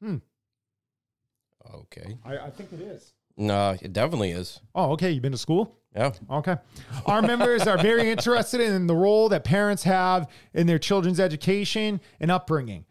Hmm. 0.02 0.16
Okay. 1.74 2.18
I, 2.24 2.38
I 2.38 2.50
think 2.50 2.72
it 2.72 2.80
is. 2.80 3.12
No, 3.38 3.76
it 3.80 3.92
definitely 3.92 4.32
is. 4.32 4.60
Oh, 4.74 4.92
okay. 4.92 5.12
You've 5.12 5.22
been 5.22 5.32
to 5.32 5.38
school? 5.38 5.78
Yeah. 5.94 6.12
Okay. 6.28 6.56
Our 7.06 7.22
members 7.22 7.66
are 7.66 7.78
very 7.78 8.10
interested 8.12 8.60
in 8.60 8.88
the 8.88 8.96
role 8.96 9.28
that 9.30 9.44
parents 9.44 9.84
have 9.84 10.28
in 10.52 10.66
their 10.66 10.78
children's 10.78 11.20
education 11.20 12.00
and 12.20 12.30
upbringing. 12.30 12.84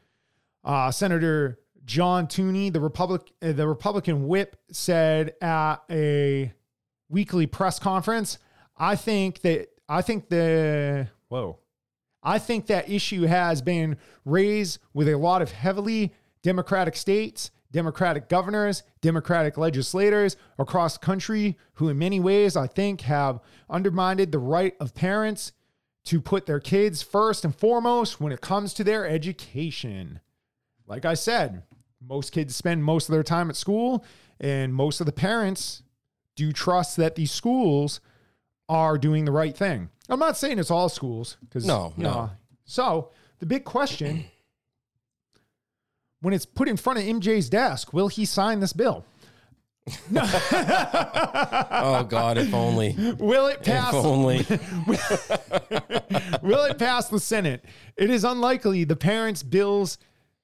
Uh, 0.63 0.89
Senator 0.89 1.59
John 1.85 2.27
Tooney, 2.27 2.71
the 2.71 2.79
Republic, 2.79 3.31
uh, 3.41 3.51
the 3.51 3.67
Republican 3.67 4.27
whip, 4.27 4.55
said 4.71 5.33
at 5.41 5.77
a 5.89 6.53
weekly 7.09 7.45
press 7.45 7.77
conference, 7.77 8.39
"I 8.77 8.95
think 8.95 9.41
that 9.41 9.67
I 9.87 10.01
think 10.01 10.29
the 10.29 11.07
whoa, 11.29 11.59
I 12.23 12.39
think 12.39 12.67
that 12.67 12.89
issue 12.89 13.23
has 13.23 13.61
been 13.61 13.97
raised 14.25 14.79
with 14.93 15.07
a 15.07 15.15
lot 15.17 15.41
of 15.41 15.51
heavily 15.51 16.13
Democratic 16.41 16.95
states." 16.95 17.51
Democratic 17.71 18.29
governors, 18.29 18.83
Democratic 19.01 19.57
legislators 19.57 20.37
across 20.57 20.97
the 20.97 21.05
country 21.05 21.57
who, 21.73 21.89
in 21.89 21.97
many 21.97 22.19
ways, 22.19 22.55
I 22.55 22.67
think 22.67 23.01
have 23.01 23.39
undermined 23.69 24.19
the 24.19 24.39
right 24.39 24.75
of 24.79 24.93
parents 24.93 25.51
to 26.05 26.21
put 26.21 26.45
their 26.45 26.61
kids 26.61 27.01
first 27.01 27.43
and 27.43 27.53
foremost 27.53 28.21
when 28.21 28.31
it 28.31 28.39
comes 28.39 28.73
to 28.75 28.83
their 28.83 29.05
education. 29.07 30.21
Like 30.85 31.03
I 31.03 31.15
said, 31.15 31.63
most 32.01 32.31
kids 32.31 32.55
spend 32.55 32.83
most 32.83 33.09
of 33.09 33.13
their 33.13 33.23
time 33.23 33.49
at 33.49 33.57
school, 33.57 34.05
and 34.39 34.73
most 34.73 35.01
of 35.01 35.05
the 35.05 35.11
parents 35.11 35.83
do 36.37 36.53
trust 36.53 36.95
that 36.97 37.15
these 37.15 37.31
schools 37.31 37.99
are 38.69 38.97
doing 38.97 39.25
the 39.25 39.31
right 39.31 39.55
thing. 39.55 39.89
I'm 40.07 40.19
not 40.19 40.37
saying 40.37 40.59
it's 40.59 40.71
all 40.71 40.87
schools 40.87 41.35
because 41.41 41.65
No, 41.65 41.93
no. 41.97 42.29
So 42.63 43.11
the 43.39 43.45
big 43.45 43.65
question 43.65 44.25
when 46.21 46.33
it's 46.33 46.45
put 46.45 46.67
in 46.67 46.77
front 46.77 46.99
of 46.99 47.05
MJ's 47.05 47.49
desk, 47.49 47.93
will 47.93 48.07
he 48.07 48.25
sign 48.25 48.59
this 48.59 48.73
bill? 48.73 49.05
Oh 51.79 52.03
God, 52.03 52.37
if 52.37 52.53
only. 52.53 52.93
Will 53.19 53.47
it 53.47 53.63
pass? 53.63 53.93
If 53.93 54.05
only. 54.05 54.37
will 56.41 56.65
it 56.65 56.77
pass 56.77 57.07
the 57.07 57.19
Senate? 57.19 57.63
It 57.95 58.09
is 58.09 58.25
unlikely 58.25 58.83
the 58.83 58.95
parents' 58.95 59.43
bills 59.43 59.97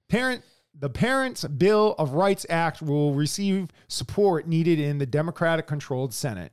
parent 0.07 0.43
the 0.79 0.89
Parents' 0.89 1.43
Bill 1.45 1.95
of 1.99 2.13
Rights 2.13 2.45
Act 2.49 2.81
will 2.81 3.13
receive 3.13 3.69
support 3.87 4.47
needed 4.47 4.79
in 4.79 4.97
the 4.97 5.05
Democratic 5.05 5.67
controlled 5.67 6.13
Senate 6.13 6.51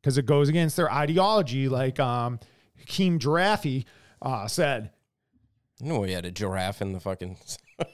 because 0.00 0.18
it 0.18 0.26
goes 0.26 0.48
against 0.48 0.76
their 0.76 0.92
ideology, 0.92 1.68
like 1.68 1.98
um, 1.98 2.38
Hakeem 2.78 3.18
Giraffe 3.18 3.84
uh, 4.20 4.46
said. 4.46 4.90
No, 5.80 6.00
we 6.00 6.12
had 6.12 6.24
a 6.24 6.30
giraffe 6.30 6.82
in 6.82 6.92
the 6.92 7.00
fucking. 7.00 7.38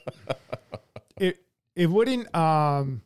It 1.17 1.37
it 1.75 1.85
wouldn't 1.87 2.33
um 2.35 3.03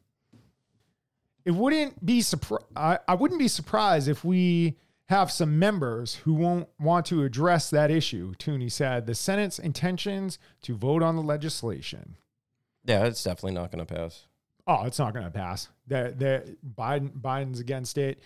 it 1.44 1.52
wouldn't 1.52 2.04
be 2.04 2.22
surpri- 2.22 2.64
I, 2.76 2.98
I 3.08 3.16
wouldn't 3.16 3.40
be 3.40 3.50
surprised 3.50 4.08
if 4.08 4.24
we 4.24 4.78
have 5.10 5.32
some 5.32 5.60
members 5.60 6.16
who 6.16 6.34
won't 6.34 6.68
want 6.80 7.06
to 7.08 7.24
address 7.24 7.70
that 7.70 7.92
issue. 7.92 8.34
Tooney 8.36 8.72
said 8.72 9.06
the 9.06 9.14
Senate's 9.14 9.60
intentions 9.60 10.40
to 10.64 10.76
vote 10.76 11.04
on 11.04 11.16
the 11.16 11.22
legislation. 11.22 12.16
Yeah, 12.86 13.06
it's 13.06 13.24
definitely 13.24 13.54
not 13.54 13.72
going 13.72 13.86
to 13.86 13.94
pass. 13.94 14.26
Oh, 14.66 14.86
it's 14.86 14.98
not 14.98 15.14
going 15.14 15.26
to 15.26 15.32
pass. 15.32 15.70
That 15.88 16.18
that 16.20 16.58
Biden 16.66 17.12
Biden's 17.12 17.60
against 17.60 17.98
it. 17.98 18.22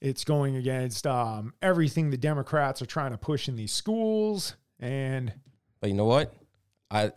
It's 0.00 0.24
going 0.24 0.56
against 0.56 1.06
um, 1.06 1.54
everything 1.60 2.10
the 2.10 2.16
Democrats 2.16 2.80
are 2.82 2.86
trying 2.86 3.12
to 3.12 3.18
push 3.18 3.48
in 3.48 3.56
these 3.56 3.72
schools. 3.72 4.54
And 4.78 5.32
But 5.80 5.90
you 5.90 5.96
know 5.96 6.04
what? 6.04 6.32
I 6.90 7.12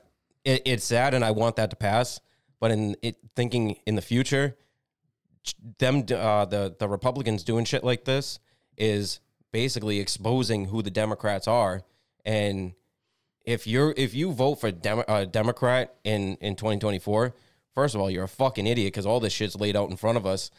it, 0.47 0.61
it's 0.65 0.85
sad, 0.85 1.13
and 1.13 1.23
I 1.23 1.31
want 1.31 1.57
that 1.57 1.69
to 1.71 1.75
pass. 1.75 2.19
But 2.59 2.71
in 2.71 2.95
it, 3.01 3.17
thinking 3.35 3.75
in 3.85 3.95
the 3.95 4.01
future, 4.01 4.55
them 5.77 6.05
uh, 6.11 6.45
the 6.45 6.75
the 6.79 6.87
Republicans 6.87 7.43
doing 7.43 7.65
shit 7.65 7.83
like 7.83 8.05
this 8.05 8.39
is 8.77 9.19
basically 9.51 9.99
exposing 9.99 10.65
who 10.65 10.81
the 10.81 10.89
Democrats 10.89 11.47
are. 11.47 11.83
And 12.25 12.73
if 13.45 13.67
you're 13.67 13.93
if 13.97 14.15
you 14.15 14.31
vote 14.31 14.55
for 14.55 14.71
Demo, 14.71 15.03
uh, 15.07 15.25
Democrat 15.25 15.95
in 16.03 16.37
in 16.37 16.55
2024, 16.55 17.35
first 17.75 17.93
of 17.93 18.01
all, 18.01 18.09
you're 18.09 18.23
a 18.23 18.29
fucking 18.29 18.65
idiot 18.65 18.93
because 18.93 19.05
all 19.05 19.19
this 19.19 19.33
shit's 19.33 19.55
laid 19.55 19.75
out 19.75 19.89
in 19.89 19.97
front 19.97 20.17
of 20.17 20.25
us. 20.25 20.49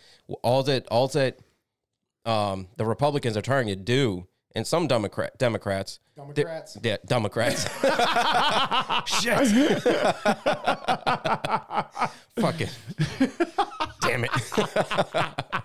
All 0.43 0.63
that 0.65 0.87
all 0.89 1.09
that 1.09 1.39
um, 2.25 2.69
the 2.77 2.85
Republicans 2.85 3.37
are 3.37 3.43
trying 3.43 3.67
to 3.69 3.77
do, 3.77 4.27
and 4.55 4.67
some 4.67 4.87
Democrat 4.87 5.39
Democrats. 5.39 6.01
Democrats. 6.17 6.77
Yeah, 6.83 6.97
Democrats. 7.07 7.65
Shit. 9.23 9.83
Fucking. 12.41 12.69
Damn 14.01 14.25
it. 14.25 14.31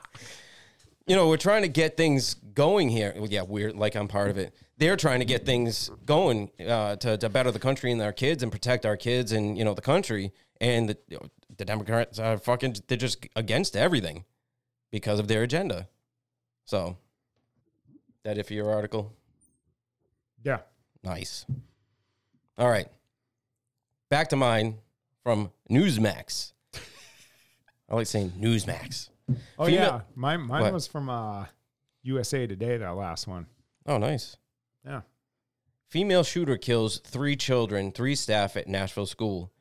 you 1.07 1.15
know, 1.15 1.27
we're 1.27 1.37
trying 1.37 1.63
to 1.63 1.67
get 1.67 1.97
things 1.97 2.35
going 2.53 2.89
here. 2.89 3.13
Well, 3.15 3.29
Yeah, 3.29 3.43
we're 3.43 3.71
like 3.71 3.95
I'm 3.95 4.07
part 4.07 4.29
of 4.29 4.37
it. 4.37 4.53
They're 4.77 4.95
trying 4.97 5.19
to 5.19 5.25
get 5.25 5.45
things 5.45 5.89
going 6.05 6.51
uh, 6.59 6.95
to, 6.97 7.17
to 7.17 7.29
better 7.29 7.51
the 7.51 7.59
country 7.59 7.91
and 7.91 8.01
our 8.01 8.13
kids 8.13 8.43
and 8.43 8.51
protect 8.51 8.85
our 8.85 8.97
kids 8.97 9.31
and, 9.31 9.57
you 9.57 9.63
know, 9.63 9.73
the 9.73 9.81
country. 9.81 10.33
And 10.59 10.89
the, 10.89 10.97
you 11.07 11.17
know, 11.17 11.27
the 11.57 11.65
Democrats 11.65 12.19
are 12.19 12.37
fucking, 12.37 12.77
they're 12.87 12.97
just 12.97 13.25
against 13.35 13.75
everything 13.75 14.25
because 14.91 15.19
of 15.19 15.27
their 15.27 15.43
agenda. 15.43 15.87
So, 16.65 16.97
that 18.23 18.37
it 18.37 18.45
for 18.45 18.53
your 18.53 18.71
article? 18.71 19.13
yeah. 20.43 20.59
Nice. 21.03 21.45
All 22.57 22.69
right. 22.69 22.87
Back 24.09 24.29
to 24.29 24.35
mine 24.37 24.77
from 25.21 25.51
Newsmax. 25.69 26.53
I 27.89 27.95
like 27.95 28.07
saying 28.07 28.31
Newsmax. 28.39 29.09
Oh 29.59 29.65
Female- 29.65 29.81
yeah. 29.81 30.01
Mine 30.15 30.41
mine 30.41 30.61
What? 30.61 30.73
was 30.73 30.87
from 30.87 31.09
uh, 31.09 31.45
USA 32.03 32.47
Today, 32.47 32.77
that 32.77 32.91
last 32.91 33.27
one. 33.27 33.47
Oh, 33.85 33.97
nice. 33.97 34.37
Yeah. 34.85 35.01
Female 35.89 36.23
shooter 36.23 36.57
kills 36.57 36.99
three 36.99 37.35
children, 37.35 37.91
three 37.91 38.15
staff 38.15 38.55
at 38.55 38.67
Nashville 38.67 39.05
school. 39.05 39.51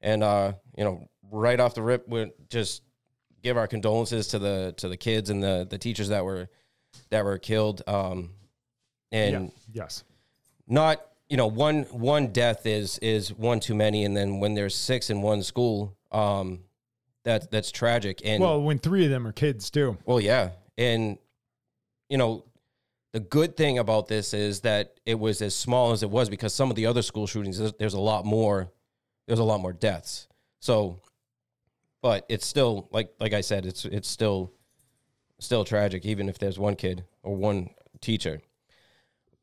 And 0.00 0.22
uh, 0.22 0.52
you 0.76 0.84
know, 0.84 1.06
right 1.30 1.58
off 1.58 1.74
the 1.74 1.82
rip, 1.82 2.08
we 2.08 2.30
just 2.48 2.82
give 3.42 3.56
our 3.56 3.66
condolences 3.66 4.28
to 4.28 4.38
the 4.38 4.72
to 4.76 4.88
the 4.88 4.96
kids 4.96 5.30
and 5.30 5.42
the 5.42 5.66
the 5.68 5.78
teachers 5.78 6.08
that 6.10 6.24
were 6.24 6.48
that 7.10 7.24
were 7.24 7.38
killed. 7.38 7.82
Um 7.86 8.30
and 9.10 9.44
yeah. 9.44 9.82
Yes. 9.84 10.04
not 10.66 11.04
you 11.28 11.36
know 11.36 11.46
one 11.46 11.84
one 11.84 12.28
death 12.28 12.66
is 12.66 12.98
is 12.98 13.32
one 13.32 13.60
too 13.60 13.74
many 13.74 14.04
and 14.04 14.16
then 14.16 14.40
when 14.40 14.54
there's 14.54 14.74
six 14.74 15.10
in 15.10 15.22
one 15.22 15.42
school 15.42 15.96
um 16.10 16.60
that 17.24 17.50
that's 17.50 17.70
tragic 17.70 18.20
and 18.24 18.42
well, 18.42 18.60
when 18.60 18.78
three 18.78 19.04
of 19.04 19.10
them 19.10 19.26
are 19.26 19.32
kids 19.32 19.70
too. 19.70 19.96
Well, 20.04 20.20
yeah 20.20 20.50
and 20.76 21.18
you 22.08 22.18
know 22.18 22.44
the 23.12 23.20
good 23.20 23.56
thing 23.56 23.78
about 23.78 24.08
this 24.08 24.32
is 24.32 24.60
that 24.62 24.94
it 25.04 25.18
was 25.18 25.42
as 25.42 25.54
small 25.54 25.92
as 25.92 26.02
it 26.02 26.10
was 26.10 26.30
because 26.30 26.54
some 26.54 26.70
of 26.70 26.76
the 26.76 26.86
other 26.86 27.02
school 27.02 27.26
shootings 27.26 27.58
there's 27.78 27.94
a 27.94 28.00
lot 28.00 28.24
more 28.24 28.70
there's 29.26 29.38
a 29.38 29.44
lot 29.44 29.60
more 29.60 29.72
deaths 29.72 30.28
so 30.60 31.00
but 32.00 32.24
it's 32.28 32.46
still 32.46 32.88
like 32.90 33.12
like 33.20 33.32
I 33.32 33.42
said 33.42 33.66
it's 33.66 33.84
it's 33.84 34.08
still 34.08 34.52
still 35.42 35.64
tragic 35.64 36.04
even 36.04 36.28
if 36.28 36.38
there's 36.38 36.58
one 36.58 36.76
kid 36.76 37.04
or 37.22 37.36
one 37.36 37.70
teacher 38.00 38.40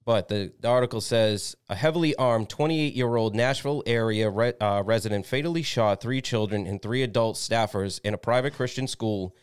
but 0.05 0.27
the, 0.27 0.51
the 0.59 0.67
article 0.67 1.01
says 1.01 1.55
a 1.69 1.75
heavily 1.75 2.15
armed 2.15 2.49
28 2.49 2.95
year 2.95 3.15
old 3.15 3.35
Nashville 3.35 3.83
area 3.85 4.29
re, 4.29 4.53
uh, 4.59 4.81
resident 4.83 5.25
fatally 5.25 5.61
shot 5.61 6.01
three 6.01 6.21
children 6.21 6.65
and 6.65 6.81
three 6.81 7.03
adult 7.03 7.35
staffers 7.35 7.99
in 8.03 8.13
a 8.13 8.17
private 8.17 8.53
Christian 8.53 8.87
school 8.87 9.35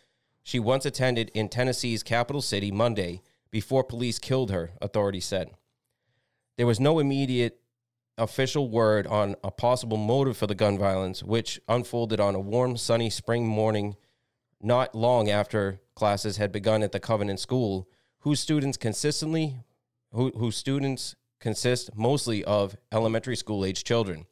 she 0.42 0.60
once 0.60 0.86
attended 0.86 1.30
in 1.34 1.48
Tennessee's 1.48 2.04
capital 2.04 2.40
city 2.40 2.70
Monday 2.70 3.20
before 3.50 3.82
police 3.82 4.20
killed 4.20 4.52
her, 4.52 4.70
authorities 4.80 5.24
said. 5.24 5.50
There 6.56 6.68
was 6.68 6.78
no 6.78 7.00
immediate 7.00 7.60
official 8.16 8.70
word 8.70 9.08
on 9.08 9.34
a 9.42 9.50
possible 9.50 9.96
motive 9.96 10.36
for 10.36 10.46
the 10.46 10.54
gun 10.54 10.78
violence, 10.78 11.20
which 11.20 11.60
unfolded 11.68 12.20
on 12.20 12.36
a 12.36 12.40
warm, 12.40 12.76
sunny 12.76 13.10
spring 13.10 13.44
morning 13.44 13.96
not 14.60 14.94
long 14.94 15.28
after 15.28 15.80
classes 15.96 16.36
had 16.36 16.52
begun 16.52 16.84
at 16.84 16.92
the 16.92 17.00
Covenant 17.00 17.40
School, 17.40 17.88
whose 18.20 18.38
students 18.38 18.76
consistently 18.76 19.56
who, 20.12 20.30
whose 20.36 20.56
students 20.56 21.16
consist 21.40 21.94
mostly 21.96 22.44
of 22.44 22.76
elementary 22.92 23.36
school 23.36 23.64
age 23.64 23.84
children. 23.84 24.26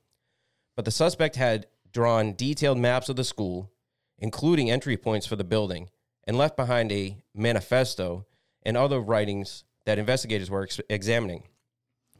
But 0.76 0.84
the 0.84 0.90
suspect 0.90 1.36
had 1.36 1.66
drawn 1.92 2.34
detailed 2.34 2.78
maps 2.78 3.08
of 3.08 3.16
the 3.16 3.24
school, 3.24 3.70
including 4.18 4.70
entry 4.70 4.96
points 4.96 5.26
for 5.26 5.36
the 5.36 5.44
building, 5.44 5.90
and 6.24 6.38
left 6.38 6.56
behind 6.56 6.90
a 6.90 7.22
manifesto 7.34 8.26
and 8.62 8.76
other 8.76 9.00
writings 9.00 9.64
that 9.84 9.98
investigators 9.98 10.50
were 10.50 10.64
ex- 10.64 10.80
examining. 10.88 11.44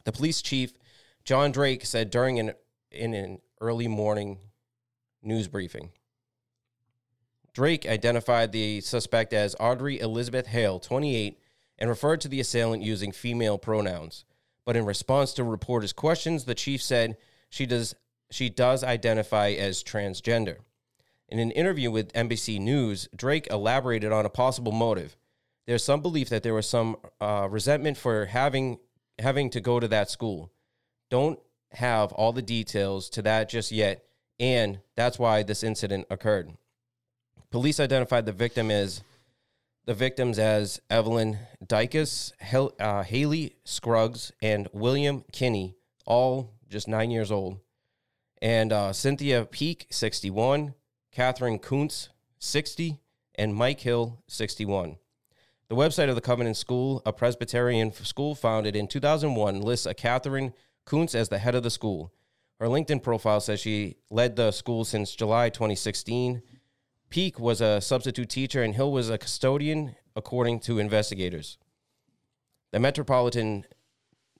The 0.04 0.12
police 0.12 0.42
chief, 0.42 0.74
John 1.24 1.50
Drake, 1.50 1.86
said 1.86 2.10
during 2.10 2.38
an 2.38 2.52
in 2.90 3.14
an 3.14 3.40
early 3.60 3.88
morning 3.88 4.38
news 5.22 5.48
briefing. 5.48 5.90
Drake 7.54 7.86
identified 7.86 8.50
the 8.50 8.80
suspect 8.80 9.32
as 9.32 9.54
Audrey 9.60 10.00
Elizabeth 10.00 10.48
Hale, 10.48 10.80
28, 10.80 11.38
and 11.78 11.88
referred 11.88 12.20
to 12.22 12.28
the 12.28 12.40
assailant 12.40 12.82
using 12.82 13.12
female 13.12 13.58
pronouns. 13.58 14.24
But 14.66 14.76
in 14.76 14.84
response 14.84 15.32
to 15.34 15.44
reporters' 15.44 15.92
questions, 15.92 16.44
the 16.44 16.54
chief 16.54 16.82
said 16.82 17.16
she 17.48 17.64
does 17.64 17.94
she 18.30 18.48
does 18.48 18.82
identify 18.82 19.50
as 19.50 19.84
transgender. 19.84 20.56
In 21.28 21.38
an 21.38 21.52
interview 21.52 21.90
with 21.90 22.12
NBC 22.12 22.58
News, 22.58 23.08
Drake 23.14 23.46
elaborated 23.50 24.10
on 24.10 24.26
a 24.26 24.30
possible 24.30 24.72
motive. 24.72 25.16
There's 25.66 25.84
some 25.84 26.02
belief 26.02 26.30
that 26.30 26.42
there 26.42 26.54
was 26.54 26.68
some 26.68 26.96
uh, 27.20 27.46
resentment 27.48 27.96
for 27.96 28.26
having 28.26 28.78
having 29.20 29.50
to 29.50 29.60
go 29.60 29.78
to 29.78 29.86
that 29.88 30.10
school. 30.10 30.50
Don't 31.08 31.38
have 31.72 32.12
all 32.12 32.32
the 32.32 32.42
details 32.42 33.08
to 33.10 33.22
that 33.22 33.48
just 33.48 33.70
yet, 33.70 34.04
and 34.40 34.80
that's 34.96 35.18
why 35.18 35.44
this 35.44 35.62
incident 35.62 36.06
occurred. 36.10 36.56
Police 37.50 37.78
identified 37.80 38.26
the 38.26 38.32
victim 38.32 38.70
as 38.70 39.02
the 39.86 39.94
victims 39.94 40.38
as 40.38 40.80
Evelyn 40.88 41.38
Dykus, 41.64 42.32
Hel- 42.40 42.72
uh, 42.80 43.02
Hallie 43.02 43.56
Scruggs, 43.64 44.32
and 44.42 44.68
William 44.72 45.24
Kinney, 45.32 45.76
all 46.06 46.54
just 46.68 46.88
nine 46.88 47.10
years 47.10 47.30
old, 47.30 47.58
and 48.40 48.72
uh, 48.72 48.92
Cynthia 48.92 49.44
Peak, 49.44 49.86
61, 49.90 50.74
Katherine 51.12 51.58
Koonce, 51.58 52.08
60, 52.38 53.00
and 53.34 53.54
Mike 53.54 53.80
Hill, 53.80 54.22
61. 54.26 54.96
The 55.68 55.76
website 55.76 56.08
of 56.08 56.14
the 56.14 56.20
Covenant 56.20 56.56
School, 56.56 57.02
a 57.06 57.12
Presbyterian 57.12 57.92
school 57.92 58.34
founded 58.34 58.76
in 58.76 58.86
2001, 58.86 59.60
lists 59.60 59.86
a 59.86 59.94
Katherine 59.94 60.52
Koonce 60.86 61.14
as 61.14 61.28
the 61.28 61.38
head 61.38 61.54
of 61.54 61.62
the 61.62 61.70
school. 61.70 62.12
Her 62.60 62.66
LinkedIn 62.66 63.02
profile 63.02 63.40
says 63.40 63.60
she 63.60 63.96
led 64.10 64.36
the 64.36 64.50
school 64.52 64.84
since 64.84 65.14
July 65.14 65.48
2016. 65.48 66.42
Peak 67.10 67.38
was 67.38 67.60
a 67.60 67.80
substitute 67.80 68.28
teacher, 68.28 68.62
and 68.62 68.74
Hill 68.74 68.92
was 68.92 69.10
a 69.10 69.18
custodian, 69.18 69.96
according 70.16 70.60
to 70.60 70.78
investigators. 70.78 71.58
The 72.72 72.80
Metropolitan 72.80 73.64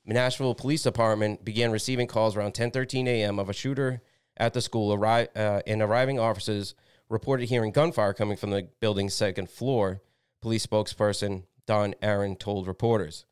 Nashville 0.05 0.55
Police 0.55 0.83
Department 0.83 1.45
began 1.45 1.71
receiving 1.71 2.07
calls 2.07 2.37
around 2.37 2.55
10:13 2.55 3.07
a.m. 3.07 3.39
of 3.39 3.49
a 3.49 3.53
shooter 3.53 4.03
at 4.37 4.53
the 4.53 4.61
school, 4.61 4.97
arri- 4.97 5.29
uh, 5.37 5.63
and 5.67 5.81
arriving 5.81 6.19
officers 6.19 6.75
reported 7.09 7.49
hearing 7.49 7.73
gunfire 7.73 8.13
coming 8.13 8.37
from 8.37 8.51
the 8.51 8.69
building's 8.81 9.15
second 9.15 9.49
floor. 9.49 10.03
Police 10.41 10.67
spokesperson 10.67 11.45
Don 11.67 11.95
Aaron 12.03 12.37
told 12.37 12.67
reporters. 12.67 13.25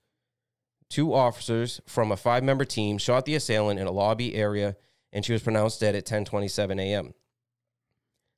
Two 0.88 1.14
officers 1.14 1.80
from 1.86 2.12
a 2.12 2.16
five-member 2.16 2.64
team 2.64 2.98
shot 2.98 3.24
the 3.24 3.34
assailant 3.34 3.80
in 3.80 3.86
a 3.86 3.92
lobby 3.92 4.34
area, 4.34 4.76
and 5.12 5.24
she 5.24 5.32
was 5.32 5.42
pronounced 5.42 5.80
dead 5.80 5.94
at 5.94 6.06
10:27 6.06 6.80
a.m. 6.80 7.14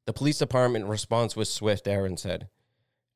The 0.07 0.13
police 0.13 0.39
department 0.39 0.87
response 0.87 1.35
was 1.35 1.51
swift, 1.53 1.89
Aaron 1.89 2.17
said. 2.17 2.49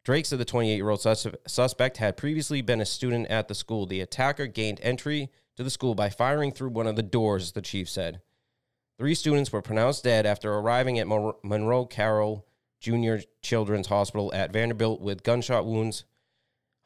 Drake 0.04 0.24
said 0.26 0.38
the 0.38 0.44
28 0.44 0.74
year 0.76 0.88
old 0.88 1.02
sus- 1.02 1.26
suspect 1.46 1.98
had 1.98 2.16
previously 2.16 2.62
been 2.62 2.80
a 2.80 2.86
student 2.86 3.26
at 3.28 3.48
the 3.48 3.54
school. 3.54 3.84
The 3.84 4.00
attacker 4.00 4.46
gained 4.46 4.80
entry 4.82 5.30
to 5.56 5.62
the 5.62 5.70
school 5.70 5.94
by 5.94 6.08
firing 6.08 6.50
through 6.50 6.70
one 6.70 6.86
of 6.86 6.96
the 6.96 7.02
doors, 7.02 7.52
the 7.52 7.60
chief 7.60 7.90
said. 7.90 8.22
Three 8.98 9.14
students 9.14 9.52
were 9.52 9.62
pronounced 9.62 10.04
dead 10.04 10.24
after 10.24 10.52
arriving 10.52 10.98
at 10.98 11.06
Mon- 11.06 11.34
Monroe 11.42 11.86
Carell 11.86 12.44
Junior 12.80 13.20
Children's 13.42 13.88
Hospital 13.88 14.32
at 14.32 14.52
Vanderbilt 14.52 15.00
with 15.00 15.22
gunshot 15.22 15.66
wounds. 15.66 16.04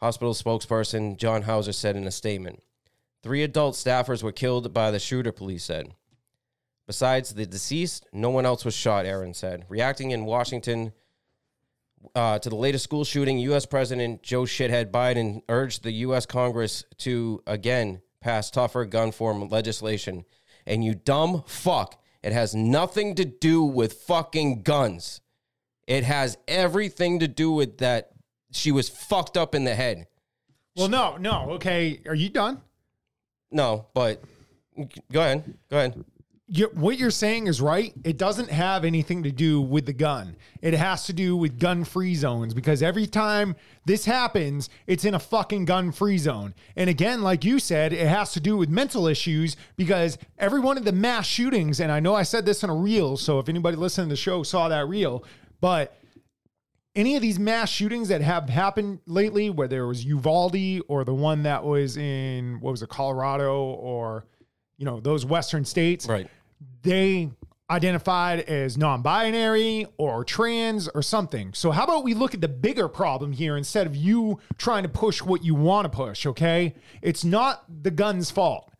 Hospital 0.00 0.34
spokesperson 0.34 1.16
John 1.16 1.44
Howser 1.44 1.74
said 1.74 1.96
in 1.96 2.06
a 2.06 2.10
statement. 2.10 2.62
Three 3.22 3.42
adult 3.42 3.76
staffers 3.76 4.22
were 4.22 4.32
killed 4.32 4.74
by 4.74 4.90
the 4.90 4.98
shooter, 4.98 5.30
police 5.32 5.64
said. 5.64 5.94
Besides 6.92 7.32
the 7.32 7.46
deceased, 7.46 8.06
no 8.12 8.28
one 8.28 8.44
else 8.44 8.66
was 8.66 8.74
shot, 8.74 9.06
Aaron 9.06 9.32
said. 9.32 9.64
Reacting 9.70 10.10
in 10.10 10.26
Washington 10.26 10.92
uh, 12.14 12.38
to 12.38 12.50
the 12.50 12.54
latest 12.54 12.84
school 12.84 13.06
shooting, 13.06 13.38
U.S. 13.38 13.64
President 13.64 14.22
Joe 14.22 14.42
Shithead 14.42 14.90
Biden 14.90 15.40
urged 15.48 15.84
the 15.84 15.92
U.S. 15.92 16.26
Congress 16.26 16.84
to 16.98 17.42
again 17.46 18.02
pass 18.20 18.50
tougher 18.50 18.84
gun 18.84 19.10
form 19.10 19.48
legislation. 19.48 20.26
And 20.66 20.84
you 20.84 20.94
dumb 20.94 21.44
fuck, 21.46 21.98
it 22.22 22.34
has 22.34 22.54
nothing 22.54 23.14
to 23.14 23.24
do 23.24 23.62
with 23.62 23.94
fucking 24.02 24.60
guns. 24.60 25.22
It 25.86 26.04
has 26.04 26.36
everything 26.46 27.20
to 27.20 27.26
do 27.26 27.50
with 27.52 27.78
that 27.78 28.10
she 28.50 28.70
was 28.70 28.90
fucked 28.90 29.38
up 29.38 29.54
in 29.54 29.64
the 29.64 29.74
head. 29.74 30.08
Well, 30.76 30.88
no, 30.88 31.16
no. 31.16 31.52
Okay, 31.52 32.02
are 32.04 32.14
you 32.14 32.28
done? 32.28 32.60
No, 33.50 33.86
but 33.94 34.22
go 35.10 35.22
ahead. 35.22 35.54
Go 35.70 35.78
ahead. 35.78 36.04
You 36.54 36.70
what 36.74 36.98
you're 36.98 37.10
saying 37.10 37.46
is 37.46 37.62
right. 37.62 37.94
It 38.04 38.18
doesn't 38.18 38.50
have 38.50 38.84
anything 38.84 39.22
to 39.22 39.32
do 39.32 39.60
with 39.60 39.86
the 39.86 39.94
gun. 39.94 40.36
It 40.60 40.74
has 40.74 41.06
to 41.06 41.14
do 41.14 41.34
with 41.34 41.58
gun 41.58 41.82
free 41.82 42.14
zones 42.14 42.52
because 42.52 42.82
every 42.82 43.06
time 43.06 43.56
this 43.86 44.04
happens, 44.04 44.68
it's 44.86 45.06
in 45.06 45.14
a 45.14 45.18
fucking 45.18 45.64
gun 45.64 45.92
free 45.92 46.18
zone. 46.18 46.54
And 46.76 46.90
again, 46.90 47.22
like 47.22 47.42
you 47.42 47.58
said, 47.58 47.94
it 47.94 48.06
has 48.06 48.32
to 48.32 48.40
do 48.40 48.58
with 48.58 48.68
mental 48.68 49.06
issues 49.06 49.56
because 49.76 50.18
every 50.38 50.60
one 50.60 50.76
of 50.76 50.84
the 50.84 50.92
mass 50.92 51.26
shootings, 51.26 51.80
and 51.80 51.90
I 51.90 52.00
know 52.00 52.14
I 52.14 52.22
said 52.22 52.44
this 52.44 52.62
in 52.62 52.68
a 52.68 52.76
reel, 52.76 53.16
so 53.16 53.38
if 53.38 53.48
anybody 53.48 53.78
listening 53.78 54.08
to 54.08 54.12
the 54.12 54.16
show 54.16 54.42
saw 54.42 54.68
that 54.68 54.86
reel, 54.88 55.24
but 55.62 55.96
any 56.94 57.16
of 57.16 57.22
these 57.22 57.38
mass 57.38 57.70
shootings 57.70 58.08
that 58.08 58.20
have 58.20 58.50
happened 58.50 59.00
lately, 59.06 59.48
whether 59.48 59.84
it 59.84 59.88
was 59.88 60.04
Uvalde 60.04 60.82
or 60.86 61.04
the 61.04 61.14
one 61.14 61.44
that 61.44 61.64
was 61.64 61.96
in 61.96 62.60
what 62.60 62.72
was 62.72 62.82
it, 62.82 62.90
Colorado 62.90 63.64
or 63.64 64.26
you 64.76 64.84
know 64.84 65.00
those 65.00 65.24
western 65.24 65.64
states, 65.64 66.06
Right. 66.06 66.28
They 66.82 67.30
identified 67.70 68.40
as 68.40 68.76
non-binary 68.76 69.86
or 69.96 70.24
trans 70.24 70.88
or 70.88 71.00
something. 71.00 71.54
So 71.54 71.70
how 71.70 71.84
about 71.84 72.04
we 72.04 72.12
look 72.12 72.34
at 72.34 72.42
the 72.42 72.48
bigger 72.48 72.86
problem 72.86 73.32
here 73.32 73.56
instead 73.56 73.86
of 73.86 73.96
you 73.96 74.40
trying 74.58 74.82
to 74.82 74.90
push 74.90 75.22
what 75.22 75.42
you 75.42 75.54
want 75.54 75.86
to 75.86 75.88
push, 75.88 76.26
okay? 76.26 76.74
It's 77.00 77.24
not 77.24 77.64
the 77.82 77.90
gun's 77.90 78.30
fault. 78.30 78.70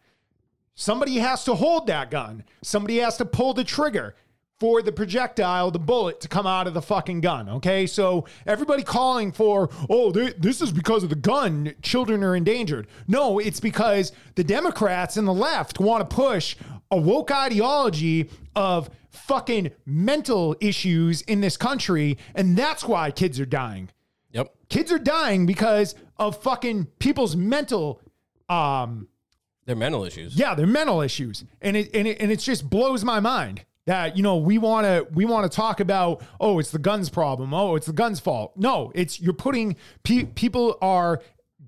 Somebody 0.75 1.17
has 1.17 1.45
to 1.45 1.55
hold 1.55 1.87
that 1.87 2.11
gun. 2.11 2.45
Somebody 2.63 2.99
has 2.99 3.17
to 3.17 3.25
pull 3.25 3.55
the 3.55 3.65
trigger 3.65 4.15
for 4.63 4.81
the 4.81 4.93
projectile, 4.93 5.73
the 5.73 5.79
bullet 5.79 6.21
to 6.21 6.29
come 6.29 6.47
out 6.47 6.69
of 6.69 6.75
the 6.75 6.81
fucking 6.81 7.21
gun. 7.21 7.49
Okay. 7.49 7.85
So 7.85 8.27
everybody 8.47 8.85
calling 8.85 9.33
for, 9.33 9.69
oh, 9.91 10.13
th- 10.13 10.37
this 10.39 10.63
is 10.63 10.71
because 10.71 11.03
of 11.03 11.11
the 11.11 11.17
gun, 11.17 11.75
children 11.83 12.23
are 12.23 12.37
endangered. 12.37 12.87
No, 13.09 13.41
it's 13.41 13.59
because 13.59 14.13
the 14.37 14.45
Democrats 14.45 15.17
and 15.17 15.27
the 15.27 15.35
left 15.35 15.81
want 15.81 16.09
to 16.09 16.15
push 16.15 16.55
a 16.93 16.97
woke 16.97 17.33
ideology 17.33 18.31
of 18.55 18.89
fucking 19.11 19.73
mental 19.85 20.55
issues 20.61 21.23
in 21.23 21.41
this 21.41 21.57
country. 21.57 22.19
And 22.37 22.57
that's 22.57 22.85
why 22.85 23.11
kids 23.11 23.41
are 23.41 23.47
dying. 23.47 23.91
Yep. 24.31 24.55
Kids 24.69 24.93
are 24.93 24.99
dying 24.99 25.45
because 25.47 25.95
of 26.19 26.41
fucking 26.43 26.87
people's 27.01 27.35
mental 27.35 28.01
um 28.49 29.09
They're 29.67 29.77
mental 29.77 30.05
issues. 30.05 30.37
yeah, 30.37 30.55
they're 30.55 30.67
mental 30.67 31.01
issues, 31.01 31.45
and 31.61 31.77
it 31.77 31.91
and 31.95 32.07
it 32.09 32.21
and 32.21 32.31
it 32.31 32.39
just 32.41 32.69
blows 32.69 33.05
my 33.05 33.21
mind 33.21 33.65
that 33.87 34.17
you 34.17 34.23
know 34.23 34.37
we 34.37 34.59
want 34.59 34.87
to 34.87 35.07
we 35.13 35.25
want 35.25 35.51
to 35.51 35.55
talk 35.57 35.81
about 35.81 36.23
oh 36.41 36.59
it's 36.61 36.71
the 36.71 36.79
guns 36.79 37.11
problem 37.11 37.53
oh 37.53 37.75
it's 37.77 37.87
the 37.87 37.93
guns 37.93 38.21
fault 38.21 38.53
no 38.57 38.93
it's 38.95 39.21
you're 39.21 39.33
putting 39.33 39.75
pe- 40.05 40.25
people 40.25 40.79
are 40.81 41.21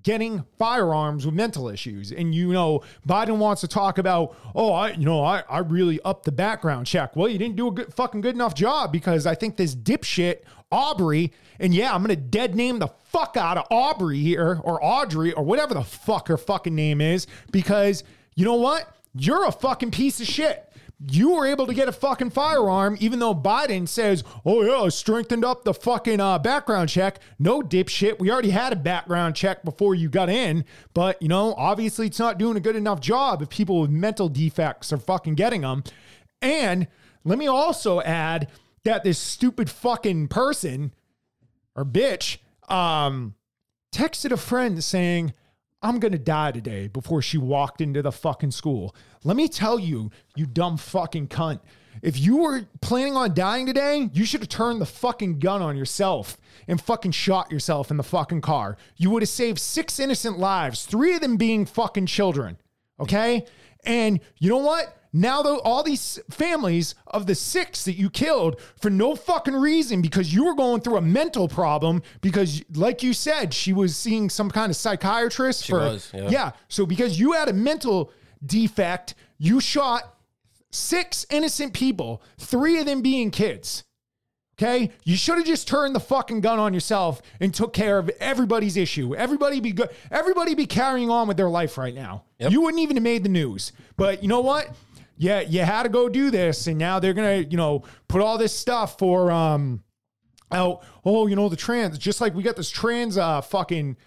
getting 0.05 0.45
firearms 0.59 1.25
with 1.25 1.33
mental 1.33 1.67
issues. 1.67 2.11
And 2.11 2.33
you 2.33 2.53
know 2.53 2.83
Biden 3.05 3.37
wants 3.37 3.61
to 3.61 3.67
talk 3.67 3.97
about 3.97 4.37
oh 4.53 4.71
I 4.71 4.91
you 4.91 5.03
know 5.03 5.21
I 5.21 5.43
I 5.49 5.57
really 5.59 5.99
upped 6.05 6.23
the 6.23 6.31
background 6.31 6.87
check. 6.87 7.15
Well 7.15 7.27
you 7.27 7.37
didn't 7.37 7.57
do 7.57 7.67
a 7.67 7.71
good 7.71 7.93
fucking 7.93 8.21
good 8.21 8.35
enough 8.35 8.53
job 8.55 8.93
because 8.93 9.25
I 9.25 9.35
think 9.35 9.57
this 9.57 9.75
dipshit 9.75 10.43
Aubrey 10.71 11.33
and 11.59 11.73
yeah 11.73 11.93
I'm 11.93 12.01
gonna 12.01 12.15
dead 12.15 12.55
name 12.55 12.79
the 12.79 12.87
fuck 12.87 13.35
out 13.35 13.57
of 13.57 13.65
Aubrey 13.71 14.19
here 14.19 14.61
or 14.63 14.79
Audrey 14.81 15.33
or 15.33 15.43
whatever 15.43 15.73
the 15.73 15.83
fuck 15.83 16.27
her 16.27 16.37
fucking 16.37 16.75
name 16.75 17.01
is 17.01 17.27
because 17.51 18.03
you 18.35 18.45
know 18.45 18.55
what? 18.55 18.95
You're 19.17 19.45
a 19.45 19.51
fucking 19.51 19.91
piece 19.91 20.19
of 20.21 20.27
shit 20.27 20.71
you 20.99 21.33
were 21.33 21.45
able 21.45 21.67
to 21.67 21.73
get 21.73 21.89
a 21.89 21.91
fucking 21.91 22.29
firearm, 22.29 22.97
even 22.99 23.19
though 23.19 23.35
Biden 23.35 23.87
says, 23.87 24.23
oh, 24.45 24.63
yeah, 24.63 24.89
strengthened 24.89 25.43
up 25.43 25.63
the 25.63 25.73
fucking 25.73 26.21
uh, 26.21 26.39
background 26.39 26.89
check. 26.89 27.19
No, 27.37 27.61
dipshit. 27.61 28.19
We 28.19 28.31
already 28.31 28.51
had 28.51 28.71
a 28.71 28.77
background 28.77 29.35
check 29.35 29.63
before 29.63 29.93
you 29.93 30.09
got 30.09 30.29
in. 30.29 30.63
But, 30.93 31.21
you 31.21 31.27
know, 31.27 31.53
obviously 31.55 32.07
it's 32.07 32.19
not 32.19 32.37
doing 32.37 32.55
a 32.55 32.61
good 32.61 32.77
enough 32.77 33.01
job 33.01 33.41
if 33.41 33.49
people 33.49 33.81
with 33.81 33.89
mental 33.89 34.29
defects 34.29 34.93
are 34.93 34.97
fucking 34.97 35.35
getting 35.35 35.61
them. 35.61 35.83
And 36.41 36.87
let 37.23 37.37
me 37.37 37.47
also 37.47 38.01
add 38.01 38.47
that 38.85 39.03
this 39.03 39.19
stupid 39.19 39.69
fucking 39.69 40.29
person 40.29 40.93
or 41.75 41.83
bitch 41.83 42.37
um, 42.69 43.35
texted 43.93 44.31
a 44.31 44.37
friend 44.37 44.81
saying, 44.83 45.33
I'm 45.81 45.99
to 45.99 46.17
die 46.17 46.51
today 46.51 46.87
before 46.87 47.21
she 47.21 47.37
walked 47.37 47.81
into 47.81 48.01
the 48.01 48.11
fucking 48.11 48.51
school. 48.51 48.95
Let 49.23 49.35
me 49.35 49.47
tell 49.47 49.77
you, 49.77 50.11
you 50.35 50.45
dumb 50.45 50.77
fucking 50.77 51.27
cunt. 51.27 51.59
If 52.01 52.19
you 52.19 52.37
were 52.37 52.67
planning 52.81 53.15
on 53.15 53.33
dying 53.33 53.65
today, 53.65 54.09
you 54.13 54.25
should 54.25 54.41
have 54.41 54.49
turned 54.49 54.81
the 54.81 54.85
fucking 54.85 55.39
gun 55.39 55.61
on 55.61 55.77
yourself 55.77 56.37
and 56.67 56.81
fucking 56.81 57.11
shot 57.11 57.51
yourself 57.51 57.91
in 57.91 57.97
the 57.97 58.03
fucking 58.03 58.41
car. 58.41 58.77
You 58.97 59.11
would 59.11 59.21
have 59.21 59.29
saved 59.29 59.59
six 59.59 59.99
innocent 59.99 60.39
lives, 60.39 60.85
three 60.85 61.15
of 61.15 61.21
them 61.21 61.37
being 61.37 61.65
fucking 61.65 62.07
children. 62.07 62.57
Okay? 62.99 63.45
And 63.85 64.19
you 64.39 64.49
know 64.49 64.57
what? 64.57 64.97
Now, 65.17 65.41
though, 65.41 65.59
all 65.59 65.81
these 65.81 66.19
families 66.29 66.93
of 67.07 67.25
the 67.25 67.35
six 67.35 67.85
that 67.85 67.93
you 67.93 68.09
killed 68.09 68.59
for 68.81 68.89
no 68.89 69.15
fucking 69.15 69.55
reason 69.55 70.01
because 70.01 70.33
you 70.33 70.43
were 70.43 70.55
going 70.55 70.81
through 70.81 70.97
a 70.97 71.01
mental 71.01 71.47
problem 71.47 72.03
because, 72.19 72.61
like 72.73 73.01
you 73.01 73.13
said, 73.13 73.53
she 73.53 73.71
was 73.71 73.95
seeing 73.95 74.29
some 74.29 74.51
kind 74.51 74.69
of 74.69 74.75
psychiatrist 74.75 75.63
She 75.63 75.71
for 75.71 75.79
was, 75.79 76.11
yeah. 76.13 76.27
yeah. 76.29 76.51
So 76.67 76.85
because 76.85 77.17
you 77.17 77.31
had 77.31 77.47
a 77.47 77.53
mental 77.53 78.11
defect, 78.45 79.15
you 79.37 79.61
shot 79.61 80.17
six 80.71 81.25
innocent 81.29 81.71
people, 81.71 82.21
three 82.37 82.77
of 82.79 82.85
them 82.85 83.01
being 83.01 83.31
kids. 83.31 83.85
Okay, 84.57 84.91
you 85.03 85.17
should 85.17 85.37
have 85.37 85.45
just 85.45 85.67
turned 85.67 85.95
the 85.95 85.99
fucking 85.99 86.39
gun 86.39 86.59
on 86.59 86.73
yourself 86.73 87.21
and 87.41 87.53
took 87.53 87.73
care 87.73 87.97
of 87.97 88.09
everybody's 88.21 88.77
issue. 88.77 89.13
Everybody 89.13 89.59
be 89.59 89.71
good. 89.71 89.89
Everybody 90.09 90.55
be 90.55 90.65
carrying 90.65 91.09
on 91.09 91.27
with 91.27 91.35
their 91.35 91.49
life 91.49 91.77
right 91.77 91.93
now. 91.93 92.23
Yep. 92.39 92.51
You 92.51 92.61
wouldn't 92.61 92.81
even 92.81 92.95
have 92.95 93.03
made 93.03 93.23
the 93.23 93.29
news. 93.29 93.73
But 93.97 94.23
you 94.23 94.29
know 94.29 94.39
what? 94.39 94.73
Yeah, 95.17 95.41
you 95.41 95.61
had 95.61 95.83
to 95.83 95.89
go 95.89 96.09
do 96.09 96.29
this, 96.29 96.67
and 96.67 96.77
now 96.77 96.99
they're 96.99 97.13
gonna, 97.13 97.37
you 97.37 97.57
know, 97.57 97.83
put 98.07 98.21
all 98.21 98.37
this 98.37 98.53
stuff 98.53 98.97
for 98.97 99.31
um 99.31 99.83
out. 100.51 100.83
Oh, 101.03 101.27
you 101.27 101.35
know, 101.35 101.49
the 101.49 101.55
trans. 101.55 101.97
Just 101.97 102.21
like 102.21 102.33
we 102.33 102.43
got 102.43 102.55
this 102.55 102.69
trans 102.69 103.17
uh 103.17 103.41
fucking 103.41 103.97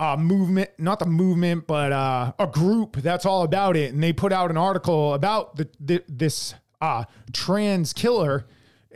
uh, 0.00 0.16
movement, 0.16 0.70
not 0.78 0.98
the 0.98 1.06
movement, 1.06 1.66
but 1.66 1.92
uh, 1.92 2.32
a 2.38 2.46
group 2.46 2.96
that's 2.96 3.26
all 3.26 3.42
about 3.42 3.76
it. 3.76 3.92
And 3.92 4.02
they 4.02 4.12
put 4.12 4.32
out 4.32 4.50
an 4.50 4.56
article 4.56 5.14
about 5.14 5.56
the, 5.56 5.68
the 5.78 6.02
this 6.08 6.54
uh, 6.80 7.04
trans 7.32 7.92
killer 7.92 8.46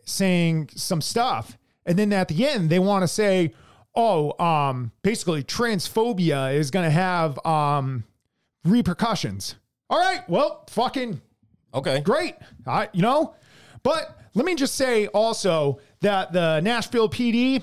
saying 0.05 0.71
some 0.75 1.01
stuff. 1.01 1.59
And 1.85 1.99
then 1.99 2.13
at 2.13 2.29
the 2.29 2.47
end, 2.47 2.71
they 2.71 2.79
want 2.79 3.03
to 3.03 3.09
say, 3.09 3.53
oh, 3.95 4.33
um, 4.43 4.93
basically, 5.03 5.45
transphobia 5.45 6.55
is 6.55 6.71
to 6.85 6.91
have 6.91 7.45
um, 7.45 8.05
repercussions. 8.65 9.57
All 9.91 9.99
right, 9.99 10.29
well, 10.29 10.65
fucking 10.71 11.21
Okay. 11.75 12.01
great. 12.01 12.37
I, 12.67 12.89
you 12.93 13.03
know, 13.03 13.35
but 13.83 14.19
let 14.35 14.45
me 14.47 14.55
just 14.55 14.77
say 14.77 15.07
also 15.09 15.81
that 16.01 16.33
the 16.33 16.61
Nashville 16.61 17.09
PD, 17.09 17.63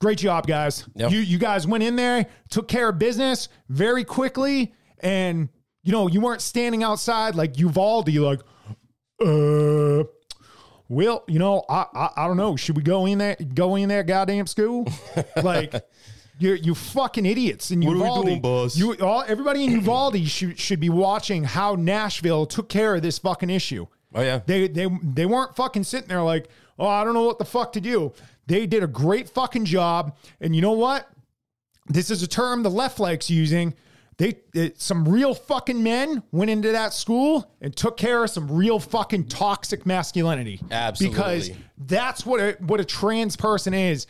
great 0.00 0.18
job, 0.18 0.46
guys. 0.46 0.84
Yep. 0.94 1.10
You 1.10 1.18
you 1.18 1.38
guys 1.38 1.66
went 1.66 1.82
in 1.82 1.96
there, 1.96 2.26
took 2.50 2.68
care 2.68 2.88
of 2.90 2.98
business 2.98 3.48
very 3.68 4.04
quickly, 4.04 4.72
and 5.00 5.48
you 5.82 5.92
know 5.92 6.06
you 6.08 6.20
weren't 6.20 6.40
standing 6.40 6.82
outside 6.82 7.34
like 7.34 7.58
Uvalde, 7.58 8.08
like, 8.14 8.40
uh. 9.24 10.04
Well, 10.90 11.22
you 11.28 11.38
know, 11.38 11.64
I, 11.68 11.84
I 11.94 12.08
I 12.16 12.26
don't 12.26 12.38
know. 12.38 12.56
Should 12.56 12.74
we 12.76 12.82
go 12.82 13.04
in 13.04 13.18
there? 13.18 13.36
Go 13.54 13.76
in 13.76 13.90
that 13.90 14.06
goddamn 14.06 14.46
school? 14.46 14.86
like, 15.42 15.74
you 16.38 16.54
you 16.54 16.74
fucking 16.74 17.26
idiots 17.26 17.70
in 17.70 17.80
What 17.80 17.90
are 17.90 17.94
we 17.94 18.00
Uvalde. 18.00 18.26
doing, 18.26 18.40
boss? 18.40 18.76
You 18.76 18.94
all 18.94 19.24
everybody 19.26 19.64
in 19.64 19.72
Uvalde 19.72 20.26
should 20.26 20.58
should 20.58 20.80
be 20.80 20.90
watching 20.90 21.44
how 21.44 21.74
Nashville 21.74 22.46
took 22.46 22.68
care 22.68 22.94
of 22.94 23.02
this 23.02 23.18
fucking 23.18 23.50
issue. 23.50 23.86
Oh 24.14 24.22
yeah. 24.22 24.40
They 24.46 24.68
they 24.68 24.88
they 25.02 25.26
weren't 25.26 25.54
fucking 25.56 25.84
sitting 25.84 26.08
there 26.08 26.22
like, 26.22 26.48
oh, 26.78 26.86
I 26.86 27.04
don't 27.04 27.14
know 27.14 27.24
what 27.24 27.38
the 27.38 27.44
fuck 27.44 27.72
to 27.74 27.80
do. 27.80 28.12
They 28.46 28.66
did 28.66 28.82
a 28.82 28.86
great 28.86 29.28
fucking 29.28 29.66
job. 29.66 30.16
And 30.40 30.56
you 30.56 30.62
know 30.62 30.72
what? 30.72 31.08
This 31.86 32.10
is 32.10 32.22
a 32.22 32.26
term 32.26 32.62
the 32.62 32.70
left 32.70 32.98
likes 32.98 33.28
using. 33.30 33.74
They, 34.16 34.40
it, 34.52 34.80
some 34.80 35.08
real 35.08 35.32
fucking 35.32 35.80
men 35.80 36.24
went 36.32 36.50
into 36.50 36.72
that 36.72 36.92
school 36.92 37.52
and 37.60 37.74
took 37.74 37.96
care 37.96 38.24
of 38.24 38.30
some 38.30 38.50
real 38.50 38.80
fucking 38.80 39.28
toxic 39.28 39.86
masculinity. 39.86 40.60
Absolutely. 40.72 41.14
Because 41.16 41.50
that's 41.78 42.26
what 42.26 42.40
a, 42.40 42.56
what 42.58 42.80
a 42.80 42.84
trans 42.84 43.36
person 43.36 43.74
is 43.74 44.08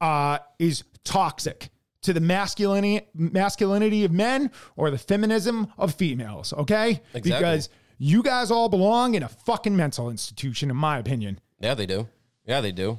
uh, 0.00 0.38
is 0.58 0.82
toxic 1.04 1.70
to 2.02 2.12
the 2.12 2.20
masculinity 2.20 3.06
masculinity 3.14 4.04
of 4.04 4.12
men 4.12 4.50
or 4.76 4.90
the 4.90 4.98
feminism 4.98 5.72
of 5.78 5.94
females. 5.94 6.52
Okay, 6.52 7.00
Exactly. 7.14 7.30
because 7.30 7.68
you 7.98 8.22
guys 8.22 8.50
all 8.50 8.68
belong 8.68 9.14
in 9.14 9.22
a 9.22 9.28
fucking 9.28 9.74
mental 9.76 10.10
institution, 10.10 10.70
in 10.70 10.76
my 10.76 10.98
opinion. 10.98 11.38
Yeah, 11.60 11.74
they 11.74 11.86
do. 11.86 12.08
Yeah, 12.44 12.60
they 12.60 12.72
do. 12.72 12.98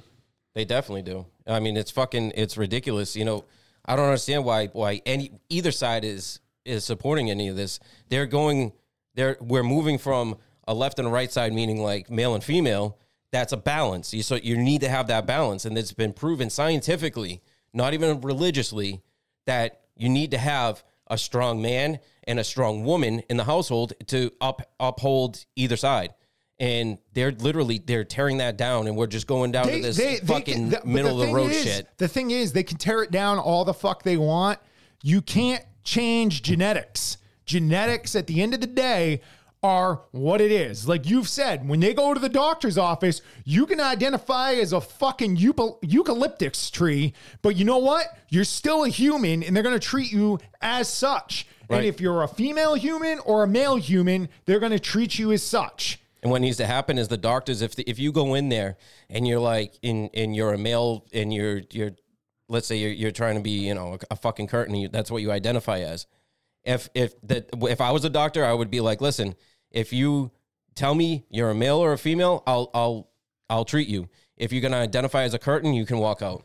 They 0.54 0.66
definitely 0.66 1.04
do. 1.04 1.26
I 1.46 1.60
mean, 1.60 1.78
it's 1.78 1.92
fucking 1.92 2.32
it's 2.36 2.58
ridiculous. 2.58 3.16
You 3.16 3.26
know, 3.26 3.46
I 3.86 3.96
don't 3.96 4.06
understand 4.06 4.46
why 4.46 4.68
why 4.68 5.02
any 5.06 5.32
either 5.50 5.72
side 5.72 6.04
is 6.06 6.40
is 6.64 6.84
supporting 6.84 7.30
any 7.30 7.48
of 7.48 7.56
this. 7.56 7.80
They're 8.10 8.26
going 8.26 8.72
they're 9.14 9.38
we're 9.40 9.64
moving 9.64 9.98
from 10.00 10.38
a 10.68 10.74
left 10.74 10.98
and 10.98 11.08
a 11.08 11.12
right 11.12 11.32
side 11.32 11.54
meaning 11.54 11.80
like 11.84 12.10
male 12.10 12.34
and 12.34 12.44
female. 12.44 12.98
That's 13.32 13.54
a 13.54 13.58
balance. 13.58 14.14
You 14.14 14.24
so 14.24 14.36
you 14.36 14.58
need 14.58 14.82
to 14.82 14.90
have 14.90 15.08
that 15.08 15.28
balance 15.28 15.66
and 15.66 15.78
it's 15.78 15.94
been 15.94 16.14
proven 16.14 16.50
scientifically, 16.50 17.42
not 17.76 17.94
even 17.94 18.22
religiously, 18.22 19.02
that 19.46 19.82
you 19.96 20.10
need 20.10 20.32
to 20.32 20.38
have 20.38 20.84
a 21.08 21.18
strong 21.18 21.62
man 21.62 22.00
and 22.24 22.40
a 22.40 22.44
strong 22.44 22.84
woman 22.84 23.22
in 23.30 23.38
the 23.38 23.44
household 23.44 23.94
to 24.08 24.32
up 24.42 24.62
uphold 24.80 25.46
either 25.56 25.78
side 25.78 26.14
and 26.58 26.98
they're 27.14 27.32
literally 27.34 27.78
they're 27.86 28.04
tearing 28.06 28.38
that 28.38 28.58
down 28.58 28.88
and 28.88 28.96
we're 28.98 29.06
just 29.06 29.28
going 29.28 29.52
down 29.52 29.68
to 29.68 29.80
this 29.82 29.98
they, 29.98 30.16
fucking 30.18 30.54
can- 30.54 30.70
the- 30.70 30.82
middle 30.86 31.22
of 31.22 31.28
the 31.28 31.34
road 31.34 31.52
is- 31.52 31.64
shit 31.64 31.88
The 31.98 32.08
thing 32.08 32.32
is, 32.32 32.54
they 32.54 32.64
can 32.64 32.78
tear 32.78 33.04
it 33.04 33.12
down 33.12 33.38
all 33.38 33.66
the 33.66 33.74
fuck 33.74 34.02
they 34.04 34.18
want. 34.18 34.58
You 35.04 35.22
can't 35.22 35.64
change 35.84 36.42
genetics. 36.42 37.18
Genetics, 37.46 38.16
at 38.16 38.26
the 38.26 38.42
end 38.42 38.56
of 38.56 38.62
the 38.62 38.68
day, 38.68 39.22
are 39.66 40.04
what 40.12 40.42
it 40.42 40.52
is. 40.52 40.88
Like 40.88 41.10
you've 41.10 41.28
said, 41.28 41.68
when 41.68 41.80
they 41.80 41.94
go 41.94 42.14
to 42.14 42.20
the 42.20 42.30
doctor's 42.30 42.78
office, 42.78 43.22
you 43.44 43.66
can 43.66 43.82
identify 43.82 44.54
as 44.54 44.72
a 44.74 44.80
fucking 44.80 45.38
eucalyptus 45.38 46.70
tree, 46.70 47.14
but 47.42 47.56
you 47.56 47.66
know 47.66 47.80
what? 47.80 48.06
You're 48.30 48.44
still 48.44 48.84
a 48.84 48.90
human 48.90 49.42
and 49.42 49.56
they're 49.56 49.64
going 49.64 49.80
to 49.80 49.88
treat 49.88 50.12
you 50.12 50.40
as 50.62 50.88
such. 50.88 51.48
And 51.70 51.84
if 51.84 52.00
you're 52.00 52.22
a 52.22 52.28
female 52.28 52.76
human 52.76 53.20
or 53.20 53.44
a 53.44 53.48
male 53.48 53.78
human, 53.78 54.30
they're 54.46 54.60
going 54.60 54.72
to 54.72 54.80
treat 54.80 55.18
you 55.18 55.32
as 55.32 55.42
such. 55.42 56.00
and 56.22 56.32
what 56.32 56.42
needs 56.42 56.58
to 56.58 56.66
happen 56.66 56.98
is 56.98 57.08
the 57.08 57.18
doctors 57.18 57.62
if 57.62 57.76
the, 57.76 57.84
if 57.90 57.98
you 58.00 58.12
go 58.12 58.36
in 58.36 58.50
there 58.50 58.78
and 59.10 59.28
you're 59.28 59.40
like 59.40 59.74
in 59.82 60.10
and 60.14 60.36
you're 60.36 60.54
a 60.54 60.58
male 60.58 61.06
and 61.14 61.34
you're 61.34 61.62
you're 61.72 61.92
let's 62.50 62.68
say 62.68 62.78
you're, 62.78 62.92
you're 62.92 63.12
trying 63.12 63.36
to 63.36 63.42
be 63.42 63.68
you 63.68 63.74
know 63.74 63.98
a, 64.12 64.16
fucking 64.16 64.48
curtain 64.48 64.76
you, 64.76 64.88
that's 64.88 65.12
what 65.12 65.22
you 65.22 65.32
identify 65.32 65.80
as 65.80 66.08
if 66.64 66.90
if 66.96 67.14
that 67.22 67.50
if 67.62 67.80
i 67.80 67.92
was 67.92 68.06
a 68.06 68.10
doctor 68.10 68.44
i 68.44 68.54
would 68.54 68.72
be 68.72 68.82
like 68.82 69.02
listen 69.02 69.36
if 69.72 69.94
you 69.94 70.32
tell 70.74 70.96
me 70.96 71.26
you're 71.30 71.50
a 71.50 71.56
male 71.56 71.78
or 71.78 71.94
a 71.94 71.98
female 71.98 72.44
i'll 72.48 72.70
i'll 72.74 73.10
i'll 73.50 73.66
treat 73.66 73.88
you. 73.88 74.10
If 74.38 74.52
you're 74.52 74.62
to 74.70 74.78
identify 74.78 75.24
as 75.24 75.34
a 75.34 75.40
curtain 75.40 75.74
you 75.74 75.86
can 75.86 76.00
walk 76.00 76.22
out. 76.22 76.44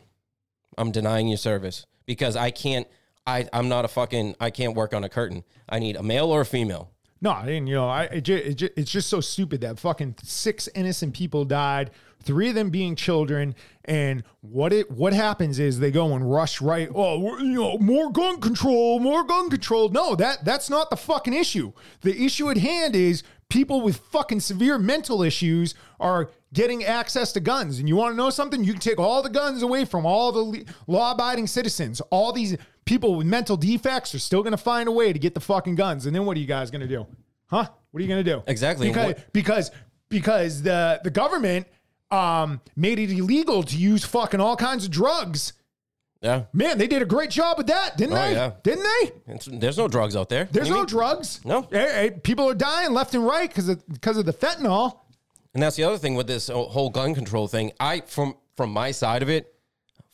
I'm 0.79 0.93
denying 0.93 1.29
your 1.29 1.39
service 1.39 1.87
because 2.07 2.37
i 2.37 2.51
can't 2.51 2.87
i 3.27 3.49
i'm 3.53 3.69
not 3.69 3.85
a 3.85 3.89
fucking 3.89 4.37
i 4.41 4.51
can't 4.51 4.75
work 4.75 4.95
on 4.95 5.05
a 5.05 5.09
curtain. 5.09 5.45
I 5.69 5.79
need 5.79 5.97
a 5.97 6.03
male 6.03 6.27
or 6.27 6.43
a 6.43 6.47
female. 6.47 6.91
No, 7.23 7.31
I 7.33 7.45
didn't. 7.45 7.67
You 7.67 7.75
know, 7.75 7.89
I 7.89 8.05
it 8.05 8.29
it 8.29 8.63
it's 8.77 8.91
just 8.91 9.09
so 9.09 9.21
stupid 9.21 9.61
that 9.61 9.79
fucking 9.79 10.17
six 10.23 10.69
innocent 10.75 11.15
people 11.15 11.45
died, 11.45 11.91
three 12.23 12.49
of 12.49 12.55
them 12.55 12.71
being 12.71 12.97
children, 12.97 13.55
and 13.85 14.23
what 14.41 14.73
it 14.73 14.91
what 14.91 15.13
happens 15.13 15.59
is 15.59 15.79
they 15.79 15.91
go 15.91 16.15
and 16.15 16.31
rush 16.31 16.61
right. 16.61 16.89
Oh, 16.95 17.39
you 17.39 17.55
know, 17.55 17.79
more 17.79 18.11
gun 18.11 18.41
control, 18.41 19.01
more 19.01 19.25
gun 19.25 19.51
control. 19.51 19.89
No, 19.89 20.15
that 20.17 20.45
that's 20.45 20.71
not 20.71 20.91
the 20.91 20.97
fucking 20.97 21.35
issue. 21.35 21.73
The 22.03 22.25
issue 22.25 22.51
at 22.51 22.59
hand 22.59 22.95
is 22.95 23.23
people 23.49 23.83
with 23.83 23.97
fucking 23.97 24.41
severe 24.41 24.79
mental 24.79 25.23
issues 25.23 25.75
are 25.99 26.31
getting 26.53 26.85
access 26.85 27.33
to 27.33 27.41
guns. 27.41 27.79
And 27.79 27.89
you 27.89 27.97
want 27.97 28.13
to 28.13 28.17
know 28.17 28.31
something? 28.31 28.65
You 28.65 28.73
can 28.73 28.81
take 28.81 28.99
all 28.99 29.23
the 29.23 29.29
guns 29.29 29.63
away 29.63 29.85
from 29.85 30.07
all 30.07 30.33
the 30.33 30.65
law 30.87 31.13
abiding 31.13 31.47
citizens. 31.47 32.01
All 32.11 32.33
these 32.33 32.57
people 32.85 33.17
with 33.17 33.27
mental 33.27 33.57
defects 33.57 34.15
are 34.15 34.19
still 34.19 34.43
going 34.43 34.53
to 34.53 34.57
find 34.57 34.89
a 34.89 34.93
way 34.93 35.13
to 35.13 35.19
get 35.19 35.35
the 35.35 35.41
fucking 35.41 35.75
guns. 35.75 36.07
And 36.07 36.15
then 36.15 36.25
what 36.25 36.37
are 36.37 36.41
you 36.41 36.47
guys 36.47 36.71
going 36.71 36.81
to 36.81 36.89
do? 36.89 37.07
Huh? 37.47 37.69
What 37.91 37.99
are 37.99 38.03
you 38.03 38.09
going 38.09 38.25
to 38.25 38.31
do? 38.33 38.43
Exactly. 38.47 38.89
Because, 38.89 39.15
because, 39.33 39.71
because 40.09 40.63
the, 40.63 41.01
the 41.05 41.11
government 41.11 41.67
um, 42.11 42.61
made 42.77 42.99
it 42.99 43.11
illegal 43.11 43.63
to 43.63 43.77
use 43.77 44.05
fucking 44.05 44.41
all 44.41 44.57
kinds 44.57 44.85
of 44.85 44.91
drugs 44.91 45.53
Yeah. 46.23 46.45
Man, 46.53 46.77
they 46.77 46.87
did 46.87 47.01
a 47.03 47.07
great 47.07 47.31
job 47.31 47.57
with 47.57 47.69
that, 47.69 47.97
didn't 47.97 48.13
Oh, 48.13 48.23
they? 48.23 48.33
yeah. 48.33 48.53
Didn't 48.63 48.85
they? 48.85 49.33
It's, 49.35 49.47
there's 49.51 49.79
no 49.79 49.89
drugs 49.89 50.15
out 50.17 50.29
there. 50.29 50.49
There's 50.53 50.69
You 50.69 50.75
no 50.75 50.81
mean- 50.81 50.87
drugs. 50.89 51.41
No. 51.45 51.63
People 52.23 52.49
are 52.51 52.55
dying 52.55 52.93
left 52.93 53.15
and 53.15 53.25
right 53.27 53.49
because 53.49 53.69
of 53.71 53.83
because 53.89 54.17
of 54.19 54.27
the 54.27 54.33
fentanyl. 54.35 54.99
And 55.55 55.63
that's 55.63 55.77
the 55.77 55.85
other 55.85 55.99
thing 55.99 56.15
with 56.17 56.27
this 56.27 56.49
whole 56.49 56.91
gun 56.91 57.15
control 57.15 57.49
thing. 57.49 57.73
I 57.81 58.01
from 58.03 58.35
from 58.57 58.71
my 58.71 58.91
side 58.91 59.23
of 59.23 59.31
it, 59.31 59.55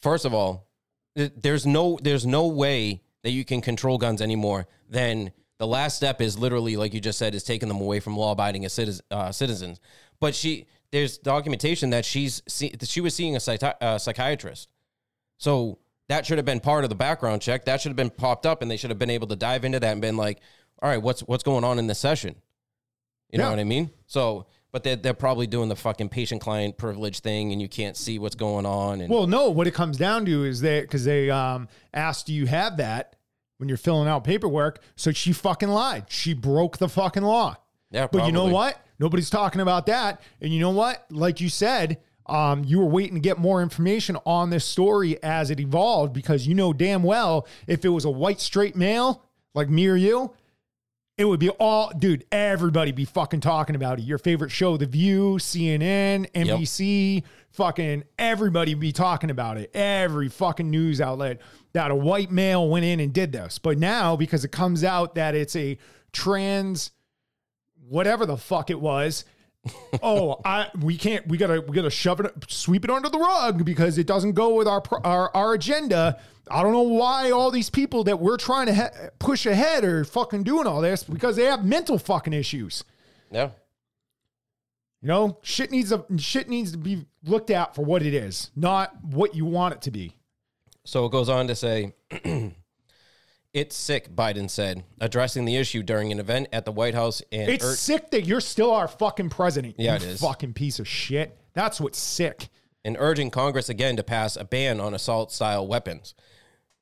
first 0.01 0.25
of 0.25 0.33
all, 0.33 0.69
th- 1.17 1.33
there's 1.37 1.67
no 1.67 1.99
there's 2.01 2.25
no 2.25 2.47
way 2.47 3.03
that 3.25 3.33
you 3.33 3.45
can 3.45 3.61
control 3.61 3.99
guns 3.99 4.23
anymore 4.23 4.69
than 4.89 5.33
the 5.59 5.67
last 5.67 5.97
step 5.97 6.21
is 6.21 6.39
literally 6.39 6.77
like 6.77 6.95
you 6.95 7.01
just 7.01 7.19
said 7.19 7.35
is 7.35 7.43
taking 7.43 7.69
them 7.69 7.81
away 7.81 7.99
from 7.99 8.17
law 8.17 8.31
abiding 8.31 8.67
citizen, 8.69 9.05
uh, 9.11 9.33
citizens. 9.33 9.81
But 10.21 10.35
she 10.37 10.67
there's 10.93 11.19
documentation 11.19 11.91
that 11.91 12.05
she's 12.05 12.43
see, 12.49 12.71
that 12.71 12.89
she 12.89 13.01
was 13.01 13.15
seeing 13.15 13.37
a 13.37 13.39
psychi- 13.39 13.75
uh, 13.81 13.99
psychiatrist. 13.99 14.69
So 15.39 15.79
that 16.09 16.27
should 16.27 16.39
have 16.39 16.45
been 16.45 16.61
part 16.61 16.85
of 16.85 16.91
the 16.91 16.97
background 16.97 17.43
check. 17.43 17.65
That 17.65 17.81
should 17.81 17.91
have 17.91 17.97
been 17.97 18.11
popped 18.11 18.47
up, 18.47 18.63
and 18.63 18.71
they 18.71 18.77
should 18.77 18.91
have 18.91 18.99
been 18.99 19.11
able 19.11 19.27
to 19.29 19.37
dive 19.37 19.65
into 19.65 19.81
that 19.81 19.93
and 19.93 20.01
been 20.01 20.17
like, 20.17 20.41
"All 20.81 20.89
right, 20.89 21.03
what's 21.03 21.21
what's 21.21 21.43
going 21.43 21.65
on 21.65 21.79
in 21.79 21.87
this 21.87 21.99
session?" 21.99 22.37
You 23.31 23.39
know 23.39 23.51
what 23.51 23.59
I 23.59 23.65
mean? 23.65 23.91
So, 24.07 24.47
but 24.73 24.85
they're 24.85 24.97
they're 24.97 25.15
probably 25.15 25.47
doing 25.47 25.69
the 25.69 25.77
fucking 25.77 26.09
patient 26.09 26.41
client 26.41 26.79
privilege 26.79 27.21
thing, 27.21 27.53
and 27.53 27.61
you 27.61 27.69
can't 27.69 27.97
see 27.97 28.19
what's 28.19 28.37
going 28.37 28.67
on. 28.67 29.01
And 29.01 29.11
Well, 29.13 29.27
no, 29.27 29.51
what 29.51 29.67
it 29.67 29.75
comes 29.75 29.99
down 29.99 30.25
to 30.27 30.45
is 30.45 30.61
they 30.61 30.81
because 30.81 31.05
they 31.05 31.29
um, 31.31 31.69
asked, 31.93 32.27
"Do 32.27 32.33
you 32.33 32.47
have 32.47 32.77
that?" 32.79 33.17
when 33.59 33.69
you're 33.69 33.79
filling 33.79 34.09
out 34.09 34.25
paperwork. 34.25 34.81
So 34.97 35.13
she 35.13 35.33
fucking 35.33 35.69
lied. 35.69 36.07
She 36.09 36.35
broke 36.35 36.79
the 36.79 36.89
fucking 36.89 37.23
law. 37.23 37.57
yeah, 37.91 38.07
But 38.11 38.27
you 38.27 38.33
know 38.33 38.47
what? 38.47 38.79
Nobody's 38.99 39.31
talking 39.31 39.61
about 39.61 39.87
that. 39.87 40.21
And 40.41 40.53
you 40.53 40.61
know 40.61 40.71
what? 40.71 41.07
Like 41.11 41.41
you 41.41 41.49
said, 41.49 41.99
um, 42.27 42.65
you 42.65 42.79
were 42.79 42.87
waiting 42.87 43.15
to 43.15 43.21
get 43.21 43.39
more 43.39 43.63
information 43.63 44.17
on 44.27 44.51
this 44.51 44.65
story 44.65 45.23
as 45.23 45.51
it 45.51 45.61
evolved 45.61 46.13
because 46.13 46.47
you 46.47 46.55
know 46.55 46.73
damn 46.73 47.03
well 47.03 47.47
if 47.67 47.85
it 47.85 47.89
was 47.91 48.05
a 48.05 48.11
white 48.11 48.41
straight 48.41 48.75
male 48.75 49.23
like 49.55 49.71
me 49.71 49.87
or 49.87 49.97
you, 49.97 50.33
it 51.19 51.25
would 51.25 51.41
be 51.41 51.49
all, 51.49 51.91
dude, 51.97 52.27
everybody 52.31 52.93
be 52.93 53.07
fucking 53.07 53.41
talking 53.41 53.75
about 53.75 53.99
it. 53.99 54.03
Your 54.03 54.19
favorite 54.19 54.51
show, 54.51 54.77
The 54.77 54.85
View, 54.85 55.37
CNN, 55.39 56.31
NBC, 56.33 57.23
fucking 57.53 58.05
everybody 58.19 58.75
be 58.75 58.93
talking 58.93 59.31
about 59.31 59.57
it. 59.57 59.71
Every 59.75 60.29
fucking 60.29 60.71
news 60.71 61.01
outlet 61.01 61.41
that 61.73 61.91
a 61.91 61.95
white 61.95 62.31
male 62.31 62.69
went 62.69 62.85
in 62.85 63.01
and 63.01 63.15
did 63.15 63.33
this. 63.33 63.59
But 63.59 63.79
now, 63.79 64.15
because 64.15 64.45
it 64.45 64.53
comes 64.53 64.85
out 64.85 65.15
that 65.15 65.35
it's 65.35 65.57
a 65.57 65.79
trans, 66.13 66.91
whatever 67.89 68.27
the 68.27 68.37
fuck 68.37 68.71
it 68.71 68.81
was. 68.81 69.25
oh, 70.03 70.41
I 70.45 70.69
we 70.81 70.97
can't 70.97 71.27
we 71.29 71.37
gotta 71.39 71.61
we 71.61 71.75
gotta 71.75 71.91
shove 71.91 72.21
it 72.21 72.33
sweep 72.49 72.85
it 72.85 72.91
under 72.91 73.09
the 73.09 73.19
rug 73.19 73.65
because 73.65 73.99
it 73.99 74.07
doesn't 74.07 74.33
go 74.33 74.55
with 74.55 74.69
our 74.69 74.83
our 75.05 75.35
our 75.35 75.55
agenda. 75.55 76.21
I 76.49 76.63
don't 76.63 76.73
know 76.73 76.83
why 76.83 77.33
all 77.33 77.51
these 77.51 77.71
people 77.71 78.05
that 78.05 78.21
we're 78.21 78.37
trying 78.37 78.67
to 78.67 78.75
he- 78.75 79.09
push 79.19 79.47
ahead 79.47 79.83
are 79.85 80.05
fucking 80.05 80.45
doing 80.45 80.67
all 80.69 80.81
this 80.81 81.03
because 81.03 81.35
they 81.35 81.45
have 81.45 81.65
mental 81.65 81.99
fucking 81.99 82.33
issues. 82.33 82.85
Yeah, 83.33 83.51
You 85.03 85.09
know, 85.09 85.39
shit 85.43 85.73
needs 85.73 85.91
a 85.91 86.05
shit 86.19 86.49
needs 86.49 86.71
to 86.71 86.79
be 86.79 87.05
looked 87.25 87.51
at 87.51 87.75
for 87.75 87.85
what 87.85 88.03
it 88.05 88.15
is, 88.15 88.53
not 88.55 88.93
what 89.03 89.35
you 89.35 89.45
want 89.45 89.75
it 89.75 89.83
to 89.83 89.91
be. 89.91 90.13
So 90.85 91.05
it 91.07 91.11
goes 91.11 91.29
on 91.29 91.49
to 91.49 91.57
say, 91.57 91.95
"It's 93.57 93.75
sick," 93.75 94.15
Biden 94.15 94.49
said, 94.51 94.85
addressing 95.01 95.45
the 95.47 95.57
issue 95.57 95.83
during 95.83 96.13
an 96.13 96.21
event 96.21 96.49
at 96.53 96.65
the 96.65 96.73
White 96.73 96.95
House. 96.95 97.23
And 97.33 97.49
It's 97.51 97.65
ur- 97.65 97.75
sick 97.75 98.11
that 98.11 98.25
you're 98.27 98.41
still 98.41 98.71
our 98.71 98.87
fucking 98.87 99.31
president. 99.31 99.77
Yeah, 99.79 99.93
you 99.99 100.05
it 100.07 100.13
is. 100.13 100.21
Fucking 100.21 100.53
piece 100.53 100.79
of 100.79 100.87
shit. 100.87 101.37
That's 101.55 101.81
what's 101.81 101.99
sick. 101.99 102.49
and 102.85 102.97
urging 103.01 103.31
Congress 103.31 103.69
again 103.69 103.97
to 103.97 104.05
pass 104.05 104.37
a 104.37 104.45
ban 104.45 104.79
on 104.79 104.95
assault 104.95 105.33
style 105.33 105.67
weapons. 105.67 106.15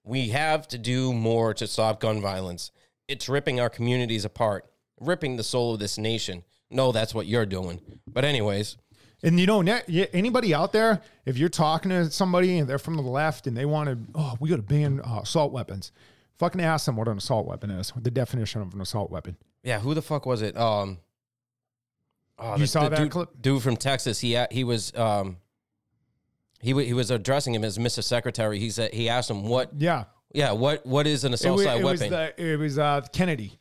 We 0.04 0.28
have 0.30 0.68
to 0.68 0.76
do 0.76 1.14
more 1.14 1.54
to 1.54 1.66
stop 1.66 1.98
gun 2.00 2.20
violence. 2.20 2.70
It's 3.08 3.26
ripping 3.26 3.58
our 3.58 3.70
communities 3.70 4.24
apart, 4.26 4.66
ripping 5.00 5.36
the 5.36 5.42
soul 5.42 5.72
of 5.72 5.80
this 5.80 5.96
nation. 5.96 6.44
No, 6.70 6.92
that's 6.92 7.14
what 7.14 7.26
you're 7.26 7.46
doing. 7.46 7.80
But, 8.06 8.26
anyways, 8.26 8.76
And 9.22 9.40
you 9.40 9.46
know, 9.46 9.62
ne- 9.62 9.80
yeah, 9.88 10.04
anybody 10.12 10.52
out 10.52 10.72
there, 10.72 11.00
if 11.24 11.38
you're 11.38 11.48
talking 11.48 11.88
to 11.90 12.10
somebody 12.10 12.58
and 12.58 12.68
they're 12.68 12.78
from 12.78 12.96
the 12.96 13.02
left 13.02 13.46
and 13.46 13.56
they 13.56 13.64
want 13.64 13.88
to, 13.88 13.96
oh, 14.14 14.34
we 14.40 14.50
got 14.50 14.56
to 14.56 14.62
ban 14.62 15.00
uh, 15.00 15.20
assault 15.22 15.52
weapons. 15.52 15.90
Fucking 16.39 16.61
ask 16.61 16.87
them 16.87 16.97
what 16.97 17.09
an 17.09 17.16
assault 17.18 17.47
weapon 17.47 17.70
is, 17.70 17.93
the 18.01 18.11
definition 18.11 18.61
of 18.61 18.74
an 18.74 18.80
assault 18.80 19.11
weapon. 19.11 19.37
yeah, 19.62 19.78
who 19.80 19.95
the 19.95 20.03
fuck 20.03 20.26
was 20.26 20.43
it? 20.43 20.57
Um, 20.57 20.99
oh, 22.39 22.57
You 22.57 22.66
saw 22.66 22.89
that 22.89 22.99
dude, 22.99 23.11
clip? 23.11 23.30
Dude 23.41 23.62
from 23.62 23.76
Texas. 23.76 24.18
He 24.20 24.37
he 24.51 24.64
was 24.64 24.93
um, 24.97 25.37
he 26.61 26.72
he 26.85 26.93
was 26.93 27.11
addressing 27.11 27.55
him 27.55 27.64
as 27.64 27.78
Mr. 27.78 28.03
Secretary. 28.03 28.59
He 28.59 28.70
said 28.70 28.93
he 28.93 29.09
asked 29.09 29.30
him 29.30 29.45
what 29.49 29.70
Yeah, 29.78 30.05
yeah 30.32 30.53
what 30.53 30.85
what 30.85 31.07
is 31.07 31.24
an 31.24 31.32
it 31.32 31.37
assault 31.37 31.57
was, 31.57 31.64
style 31.66 31.78
it 31.78 31.85
was, 31.85 32.01
weapon? 32.01 32.12
the, 32.37 32.53
it 32.53 32.57
was 32.59 32.78
uh, 32.78 33.03
Kennedy. 33.12 33.59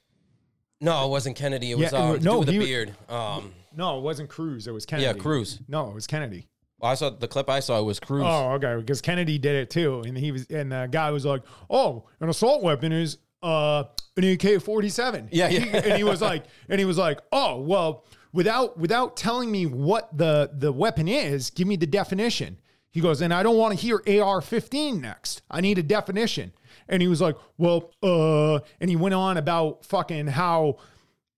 no, 0.81 1.05
it 1.05 1.09
wasn't 1.09 1.35
Kennedy. 1.35 1.71
It 1.71 1.77
was 1.77 1.87
it 1.87 1.93
uh, 1.93 2.13
the 2.13 2.19
no, 2.19 2.31
dude 2.31 2.39
with 2.39 2.47
the 2.47 2.53
he 2.53 2.59
beard. 2.59 2.95
Um, 3.07 3.53
No, 3.75 3.99
it 3.99 4.01
wasn't 4.01 4.29
Cruz. 4.29 4.67
It 4.67 4.71
was 4.71 4.85
Kennedy. 4.85 5.05
yeah, 5.05 5.13
Cruz. 5.13 5.59
No, 5.67 5.89
it 5.89 5.93
was 5.93 6.07
Kennedy. 6.07 6.47
Well, 6.83 6.91
I 6.91 6.95
saw 6.95 7.11
the 7.11 7.29
clip 7.29 7.49
I 7.49 7.61
saw 7.61 7.81
was 7.81 7.97
Cruz. 7.97 8.25
Oh, 8.25 8.51
okay. 8.55 8.75
Because 8.75 9.01
Kennedy 9.01 9.37
did 9.37 9.55
it 9.55 9.69
too, 9.69 10.03
and 10.05 10.17
he 10.17 10.33
was, 10.33 10.45
and 10.47 10.69
the 10.69 10.89
guy 10.91 11.11
was 11.11 11.23
like, 11.23 11.41
"Oh, 11.69 12.09
an 12.19 12.27
assault 12.27 12.61
weapon 12.61 12.91
is 12.91 13.19
uh 13.41 13.85
an 14.17 14.25
AK 14.25 14.61
forty 14.61 14.89
seven. 14.89 15.29
Yeah, 15.31 15.47
yeah. 15.47 15.77
and 15.77 15.93
he 15.93 16.03
was 16.03 16.21
like, 16.29 16.43
and 16.67 16.79
he 16.79 16.85
was 16.85 16.97
like, 16.97 17.21
"Oh, 17.31 17.61
well, 17.61 18.03
without 18.33 18.77
without 18.77 19.15
telling 19.15 19.49
me 19.49 19.65
what 19.65 20.17
the 20.17 20.51
the 20.53 20.73
weapon 20.73 21.07
is, 21.07 21.51
give 21.51 21.69
me 21.69 21.77
the 21.77 21.87
definition." 21.87 22.59
He 22.91 22.99
goes, 22.99 23.21
and 23.21 23.33
I 23.33 23.43
don't 23.43 23.57
want 23.57 23.79
to 23.79 23.81
hear 23.81 24.21
AR 24.21 24.41
fifteen 24.41 24.99
next. 24.99 25.41
I 25.49 25.61
need 25.61 25.77
a 25.77 25.83
definition. 25.83 26.51
And 26.89 27.01
he 27.01 27.07
was 27.07 27.21
like, 27.21 27.37
"Well, 27.57 27.93
uh," 28.03 28.59
and 28.81 28.89
he 28.89 28.97
went 28.97 29.15
on 29.15 29.37
about 29.37 29.85
fucking 29.85 30.27
how 30.27 30.79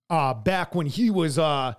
uh 0.10 0.34
back 0.34 0.74
when 0.74 0.88
he 0.88 1.12
was 1.12 1.38
uh 1.38 1.76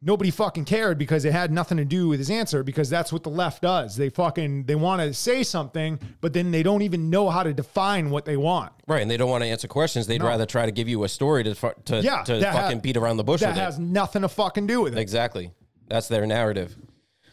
nobody 0.00 0.30
fucking 0.30 0.64
cared 0.64 0.96
because 0.98 1.24
it 1.24 1.32
had 1.32 1.50
nothing 1.50 1.76
to 1.78 1.84
do 1.84 2.08
with 2.08 2.18
his 2.18 2.30
answer 2.30 2.62
because 2.62 2.88
that's 2.88 3.12
what 3.12 3.22
the 3.24 3.30
left 3.30 3.62
does. 3.62 3.96
They 3.96 4.10
fucking 4.10 4.64
they 4.64 4.74
want 4.74 5.02
to 5.02 5.12
say 5.12 5.42
something, 5.42 5.98
but 6.20 6.32
then 6.32 6.50
they 6.50 6.62
don't 6.62 6.82
even 6.82 7.10
know 7.10 7.28
how 7.30 7.42
to 7.42 7.52
define 7.52 8.10
what 8.10 8.24
they 8.24 8.36
want. 8.36 8.72
Right, 8.86 9.02
and 9.02 9.10
they 9.10 9.16
don't 9.16 9.30
want 9.30 9.42
to 9.42 9.48
answer 9.48 9.66
questions. 9.68 10.06
They'd 10.06 10.22
rather 10.22 10.46
try 10.46 10.66
to 10.66 10.72
give 10.72 10.88
you 10.88 11.04
a 11.04 11.08
story 11.08 11.44
to 11.44 11.54
fu- 11.54 11.72
to, 11.86 12.00
Yeah, 12.00 12.22
to 12.24 12.44
ha- 12.50 12.52
fucking 12.62 12.80
beat 12.80 12.96
around 12.96 13.16
the 13.16 13.24
bush 13.24 13.40
That 13.40 13.56
has 13.56 13.78
it. 13.78 13.82
nothing 13.82 14.22
to 14.22 14.28
fucking 14.28 14.66
do 14.66 14.82
with 14.82 14.96
it. 14.96 15.00
Exactly, 15.00 15.52
that's 15.88 16.08
their 16.08 16.26
narrative. 16.26 16.76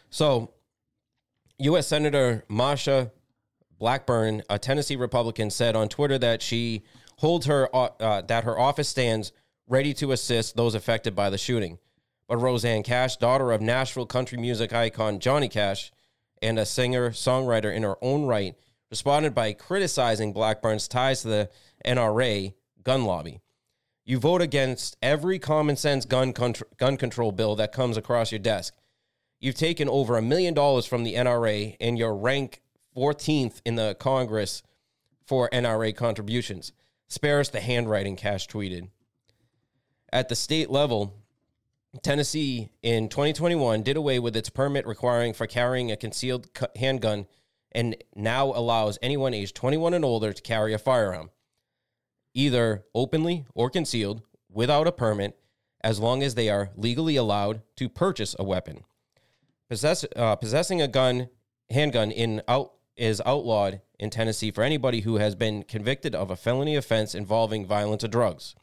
So, 0.09 0.51
U.S. 1.59 1.87
Senator 1.87 2.43
Marsha 2.49 3.11
Blackburn, 3.77 4.41
a 4.49 4.57
Tennessee 4.57 4.95
Republican, 4.95 5.49
said 5.49 5.75
on 5.75 5.89
Twitter 5.89 6.17
that 6.17 6.41
she 6.41 6.83
holds 7.17 7.45
her 7.45 7.69
uh, 7.75 7.89
uh, 7.99 8.21
that 8.23 8.43
her 8.45 8.57
office 8.57 8.89
stands 8.89 9.31
ready 9.67 9.93
to 9.95 10.11
assist 10.11 10.55
those 10.55 10.75
affected 10.75 11.15
by 11.15 11.29
the 11.29 11.37
shooting. 11.37 11.77
But 12.27 12.37
Rosanne 12.37 12.83
Cash, 12.83 13.17
daughter 13.17 13.51
of 13.51 13.61
Nashville 13.61 14.05
country 14.05 14.37
music 14.37 14.73
icon 14.73 15.19
Johnny 15.19 15.47
Cash, 15.47 15.91
and 16.41 16.57
a 16.57 16.65
singer 16.65 17.11
songwriter 17.11 17.73
in 17.73 17.83
her 17.83 17.95
own 18.01 18.25
right, 18.25 18.55
responded 18.89 19.33
by 19.33 19.53
criticizing 19.53 20.33
Blackburn's 20.33 20.87
ties 20.87 21.21
to 21.21 21.27
the 21.27 21.49
NRA 21.85 22.53
gun 22.83 23.05
lobby. 23.05 23.41
You 24.05 24.19
vote 24.19 24.41
against 24.41 24.97
every 25.01 25.39
common 25.39 25.75
sense 25.75 26.05
gun 26.05 26.33
contr- 26.33 26.77
gun 26.77 26.97
control 26.97 27.31
bill 27.31 27.55
that 27.55 27.71
comes 27.71 27.97
across 27.97 28.31
your 28.31 28.39
desk. 28.39 28.75
You've 29.39 29.55
taken 29.55 29.89
over 29.89 30.17
a 30.17 30.21
million 30.21 30.53
dollars 30.53 30.85
from 30.85 31.03
the 31.03 31.15
NRA, 31.15 31.75
and 31.79 31.97
you're 31.97 32.15
ranked 32.15 32.59
14th 32.95 33.61
in 33.65 33.75
the 33.75 33.95
Congress 33.99 34.63
for 35.25 35.49
NRA 35.49 35.95
contributions. 35.95 36.71
Spare 37.07 37.39
us 37.39 37.49
the 37.49 37.59
handwriting, 37.59 38.15
Cash 38.15 38.47
tweeted. 38.47 38.89
At 40.13 40.29
the 40.29 40.35
state 40.35 40.69
level, 40.69 41.24
Tennessee 42.01 42.69
in 42.81 43.09
2021 43.09 43.83
did 43.83 43.97
away 43.97 44.19
with 44.19 44.35
its 44.35 44.49
permit 44.49 44.85
requiring 44.85 45.33
for 45.33 45.47
carrying 45.47 45.91
a 45.91 45.97
concealed 45.97 46.47
handgun 46.75 47.27
and 47.71 47.95
now 48.15 48.47
allows 48.47 48.97
anyone 49.01 49.33
aged 49.33 49.55
21 49.55 49.93
and 49.93 50.05
older 50.05 50.31
to 50.31 50.41
carry 50.41 50.73
a 50.73 50.77
firearm, 50.77 51.29
either 52.33 52.85
openly 52.95 53.45
or 53.53 53.69
concealed 53.69 54.21
without 54.49 54.87
a 54.87 54.91
permit, 54.91 55.37
as 55.81 55.99
long 55.99 56.23
as 56.23 56.35
they 56.35 56.49
are 56.49 56.71
legally 56.75 57.15
allowed 57.15 57.61
to 57.75 57.89
purchase 57.89 58.35
a 58.39 58.43
weapon. 58.43 58.83
Possess, 59.69 60.05
uh, 60.15 60.35
possessing 60.35 60.81
a 60.81 60.87
gun, 60.87 61.29
handgun 61.69 62.11
in 62.11 62.41
out 62.47 62.71
is 62.95 63.21
outlawed 63.25 63.81
in 63.99 64.09
Tennessee 64.09 64.51
for 64.51 64.63
anybody 64.63 65.01
who 65.01 65.17
has 65.17 65.35
been 65.35 65.63
convicted 65.63 66.15
of 66.15 66.31
a 66.31 66.35
felony 66.37 66.77
offense 66.77 67.13
involving 67.13 67.65
violence 67.65 68.05
or 68.05 68.07
drugs. 68.07 68.55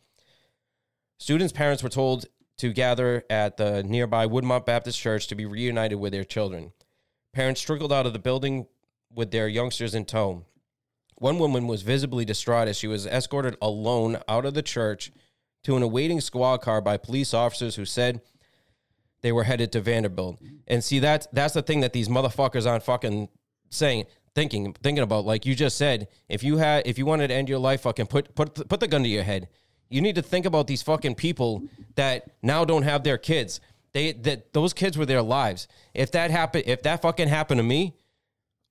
Students' 1.18 1.53
parents 1.53 1.83
were 1.83 1.91
told 1.91 2.26
to 2.62 2.72
gather 2.72 3.24
at 3.28 3.56
the 3.56 3.82
nearby 3.82 4.24
Woodmont 4.24 4.64
Baptist 4.64 4.96
Church 4.96 5.26
to 5.26 5.34
be 5.34 5.44
reunited 5.44 5.98
with 5.98 6.12
their 6.12 6.22
children. 6.22 6.72
Parents 7.32 7.60
struggled 7.60 7.92
out 7.92 8.06
of 8.06 8.12
the 8.12 8.20
building 8.20 8.68
with 9.12 9.32
their 9.32 9.48
youngsters 9.48 9.96
in 9.96 10.04
tow. 10.04 10.44
One 11.16 11.40
woman 11.40 11.66
was 11.66 11.82
visibly 11.82 12.24
distraught 12.24 12.68
as 12.68 12.78
she 12.78 12.86
was 12.86 13.04
escorted 13.04 13.56
alone 13.60 14.18
out 14.28 14.44
of 14.44 14.54
the 14.54 14.62
church 14.62 15.10
to 15.64 15.76
an 15.76 15.82
awaiting 15.82 16.20
squad 16.20 16.58
car 16.58 16.80
by 16.80 16.98
police 16.98 17.34
officers 17.34 17.74
who 17.74 17.84
said 17.84 18.20
they 19.22 19.32
were 19.32 19.42
headed 19.42 19.72
to 19.72 19.80
Vanderbilt. 19.80 20.38
And 20.68 20.84
see 20.84 21.00
that's 21.00 21.26
that's 21.32 21.54
the 21.54 21.62
thing 21.62 21.80
that 21.80 21.92
these 21.92 22.08
motherfuckers 22.08 22.64
aren't 22.64 22.84
fucking 22.84 23.28
saying. 23.70 24.06
thinking 24.36 24.72
thinking 24.84 25.02
about 25.02 25.24
like 25.24 25.44
you 25.46 25.56
just 25.56 25.76
said 25.76 26.06
if 26.28 26.44
you 26.44 26.58
had 26.58 26.86
if 26.86 26.96
you 26.96 27.06
wanted 27.06 27.26
to 27.26 27.34
end 27.34 27.48
your 27.48 27.58
life 27.58 27.80
fucking 27.80 28.06
put 28.06 28.36
put 28.36 28.54
put 28.68 28.78
the 28.78 28.86
gun 28.86 29.02
to 29.02 29.08
your 29.08 29.24
head 29.24 29.48
you 29.93 30.01
need 30.01 30.14
to 30.16 30.22
think 30.22 30.47
about 30.47 30.66
these 30.66 30.82
fucking 30.82 31.14
people 31.14 31.62
that 31.97 32.30
now 32.43 32.64
don't 32.64 32.82
have 32.82 33.05
their 33.05 33.18
kids 33.18 33.61
they 33.93 34.12
that 34.12 34.53
those 34.53 34.72
kids 34.72 34.97
were 34.97 35.07
their 35.07 35.22
lives 35.22 35.68
if 35.95 36.11
that 36.12 36.30
happened 36.30 36.64
if 36.66 36.82
that 36.82 37.03
fucking 37.03 37.28
happened 37.28 37.59
to 37.59 37.64
me 37.64 37.95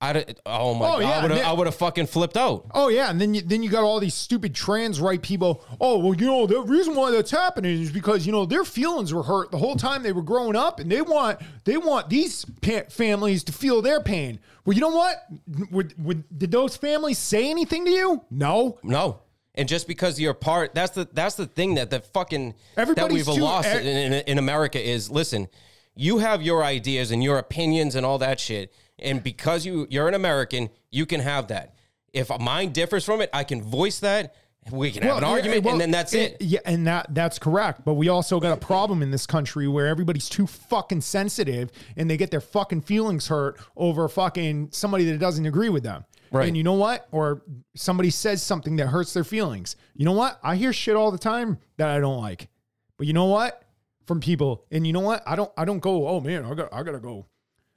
I'd 0.00 0.40
oh 0.44 0.74
my 0.74 0.86
Oh, 0.86 0.90
god 0.98 1.02
yeah, 1.02 1.10
I 1.10 1.22
would 1.22 1.30
have 1.30 1.46
I 1.46 1.52
would 1.52 1.66
have 1.68 1.76
fucking 1.76 2.06
flipped 2.08 2.36
out 2.36 2.66
Oh 2.74 2.88
yeah, 2.88 3.08
and 3.08 3.20
then 3.20 3.34
you, 3.34 3.40
then 3.40 3.62
you 3.62 3.70
got 3.70 3.84
all 3.84 4.00
these 4.00 4.14
stupid 4.14 4.52
trans 4.52 5.00
right 5.00 5.22
people. 5.22 5.62
Oh 5.80 5.98
well, 5.98 6.12
you 6.14 6.26
know 6.26 6.44
the 6.48 6.60
reason 6.62 6.96
why 6.96 7.12
that's 7.12 7.30
happening 7.30 7.80
is 7.80 7.92
because 7.92 8.26
you 8.26 8.32
know 8.32 8.44
their 8.44 8.64
feelings 8.64 9.14
were 9.14 9.22
hurt 9.22 9.52
the 9.52 9.58
whole 9.58 9.76
time 9.76 10.02
they 10.02 10.10
were 10.10 10.22
growing 10.22 10.56
up, 10.56 10.80
and 10.80 10.90
they 10.90 11.02
want 11.02 11.38
they 11.64 11.76
want 11.76 12.10
these 12.10 12.44
pa- 12.62 12.88
families 12.88 13.44
to 13.44 13.52
feel 13.52 13.80
their 13.80 14.00
pain. 14.00 14.40
Well, 14.64 14.74
you 14.74 14.80
know 14.80 14.88
what? 14.88 15.24
Would, 15.70 15.94
would 16.04 16.24
did 16.36 16.50
those 16.50 16.76
families 16.76 17.18
say 17.20 17.48
anything 17.48 17.84
to 17.84 17.90
you? 17.92 18.24
No. 18.28 18.80
No. 18.82 19.20
And 19.54 19.68
just 19.68 19.86
because 19.86 20.18
you're 20.18 20.34
part, 20.34 20.74
that's 20.74 20.92
the 20.92 21.08
that's 21.12 21.34
the 21.34 21.46
thing 21.46 21.74
that 21.74 21.90
the 21.90 22.00
fucking 22.00 22.54
that 22.74 22.82
Everybody's 22.82 23.26
we've 23.26 23.36
too- 23.36 23.42
lost 23.42 23.68
in, 23.68 23.86
in, 23.86 24.12
in 24.12 24.38
America 24.38 24.80
is 24.80 25.10
listen, 25.10 25.48
you 25.94 26.18
have 26.18 26.42
your 26.42 26.64
ideas 26.64 27.10
and 27.10 27.22
your 27.22 27.38
opinions 27.38 27.94
and 27.94 28.06
all 28.06 28.18
that 28.18 28.40
shit, 28.40 28.72
and 28.98 29.22
because 29.22 29.66
you 29.66 29.86
you're 29.90 30.08
an 30.08 30.14
American, 30.14 30.70
you 30.90 31.04
can 31.04 31.20
have 31.20 31.48
that. 31.48 31.74
If 32.14 32.30
mine 32.40 32.72
differs 32.72 33.04
from 33.04 33.20
it, 33.20 33.30
I 33.32 33.44
can 33.44 33.62
voice 33.62 34.00
that. 34.00 34.34
We 34.70 34.92
can 34.92 35.02
have 35.02 35.16
an 35.16 35.22
yeah, 35.24 35.28
argument, 35.28 35.64
well, 35.64 35.74
and 35.74 35.80
then 35.80 35.90
that's 35.90 36.14
it. 36.14 36.36
Yeah, 36.40 36.60
and 36.64 36.86
that 36.86 37.08
that's 37.10 37.38
correct. 37.38 37.84
But 37.84 37.94
we 37.94 38.08
also 38.08 38.38
got 38.38 38.52
a 38.52 38.60
problem 38.60 39.02
in 39.02 39.10
this 39.10 39.26
country 39.26 39.66
where 39.66 39.88
everybody's 39.88 40.28
too 40.28 40.46
fucking 40.46 41.00
sensitive 41.00 41.72
and 41.96 42.08
they 42.08 42.16
get 42.16 42.30
their 42.30 42.40
fucking 42.40 42.82
feelings 42.82 43.26
hurt 43.26 43.58
over 43.76 44.08
fucking 44.08 44.68
somebody 44.70 45.04
that 45.10 45.18
doesn't 45.18 45.46
agree 45.46 45.68
with 45.68 45.82
them. 45.82 46.04
Right. 46.32 46.48
And 46.48 46.56
you 46.56 46.62
know 46.62 46.74
what? 46.74 47.08
Or 47.12 47.42
somebody 47.74 48.10
says 48.10 48.42
something 48.42 48.76
that 48.76 48.86
hurts 48.86 49.12
their 49.12 49.24
feelings. 49.24 49.76
You 49.94 50.06
know 50.06 50.12
what? 50.12 50.40
I 50.42 50.56
hear 50.56 50.72
shit 50.72 50.96
all 50.96 51.10
the 51.10 51.18
time 51.18 51.58
that 51.76 51.88
I 51.88 52.00
don't 52.00 52.18
like. 52.18 52.48
But 52.96 53.06
you 53.06 53.12
know 53.12 53.26
what? 53.26 53.62
From 54.06 54.20
people. 54.20 54.64
And 54.70 54.86
you 54.86 54.92
know 54.92 55.00
what? 55.00 55.22
I 55.26 55.36
don't 55.36 55.52
I 55.56 55.64
don't 55.64 55.80
go, 55.80 56.08
oh 56.08 56.20
man, 56.20 56.44
I 56.44 56.54
got 56.54 56.72
I 56.72 56.82
gotta 56.82 57.00
go. 57.00 57.26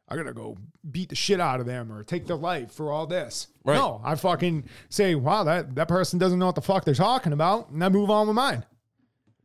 I 0.08 0.16
gotta 0.16 0.34
go 0.34 0.58
beat 0.92 1.10
the 1.10 1.16
shit 1.16 1.40
out 1.40 1.60
of 1.60 1.66
them 1.66 1.92
or 1.92 2.04
take 2.04 2.28
their 2.28 2.36
life 2.36 2.72
for 2.72 2.92
all 2.92 3.08
this. 3.08 3.48
Right. 3.64 3.76
No, 3.76 4.02
I 4.04 4.16
fucking 4.16 4.66
say, 4.90 5.16
wow, 5.16 5.44
that, 5.46 5.74
that 5.76 5.88
person 5.88 6.20
doesn't 6.20 6.38
know 6.38 6.46
what 6.46 6.56
the 6.56 6.62
fuck 6.62 6.86
they're 6.86 6.94
talking 6.94 7.34
about, 7.34 7.72
and 7.72 7.84
I 7.84 7.90
move 7.90 8.12
on 8.12 8.28
with 8.28 8.36
mine. 8.36 8.64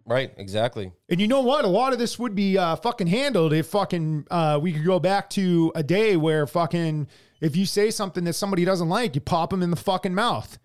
Right? 0.05 0.33
Exactly. 0.37 0.93
And 1.09 1.21
you 1.21 1.29
know 1.29 1.41
what? 1.41 1.65
A 1.65 1.69
lot 1.69 1.93
of 1.93 1.99
this 1.99 2.19
would 2.19 2.35
be 2.35 2.59
uh, 2.59 2.77
fucking 2.77 3.07
handled 3.07 3.53
if 3.55 3.69
fucking 3.69 4.27
uh, 4.31 4.59
we 4.61 4.73
could 4.73 4.85
go 4.85 4.99
back 4.99 5.31
to 5.31 5.73
a 5.75 5.83
day 5.83 6.17
where 6.17 6.47
fucking 6.47 7.07
if 7.41 7.57
you 7.57 7.67
say 7.67 7.91
something 7.91 8.25
that 8.25 8.35
somebody 8.35 8.65
doesn't 8.65 8.89
like, 8.89 9.15
you 9.15 9.21
pop 9.21 9.51
them 9.51 9.63
in 9.63 9.71
the 9.71 9.77
fucking 9.77 10.15
mouth. 10.15 10.59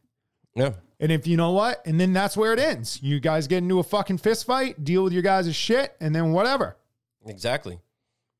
Yeah. 0.55 0.73
And 0.99 1.11
if 1.11 1.27
you 1.27 1.37
know 1.37 1.51
what, 1.51 1.85
and 1.85 1.99
then 1.99 2.13
that's 2.13 2.37
where 2.37 2.53
it 2.53 2.59
ends. 2.59 3.01
You 3.01 3.19
guys 3.19 3.47
get 3.47 3.57
into 3.57 3.79
a 3.79 3.83
fucking 3.83 4.19
fist 4.19 4.45
fight, 4.45 4.83
deal 4.83 5.03
with 5.03 5.13
your 5.13 5.21
guys' 5.21 5.53
shit, 5.55 5.95
and 5.99 6.15
then 6.15 6.31
whatever. 6.31 6.77
Exactly. 7.25 7.79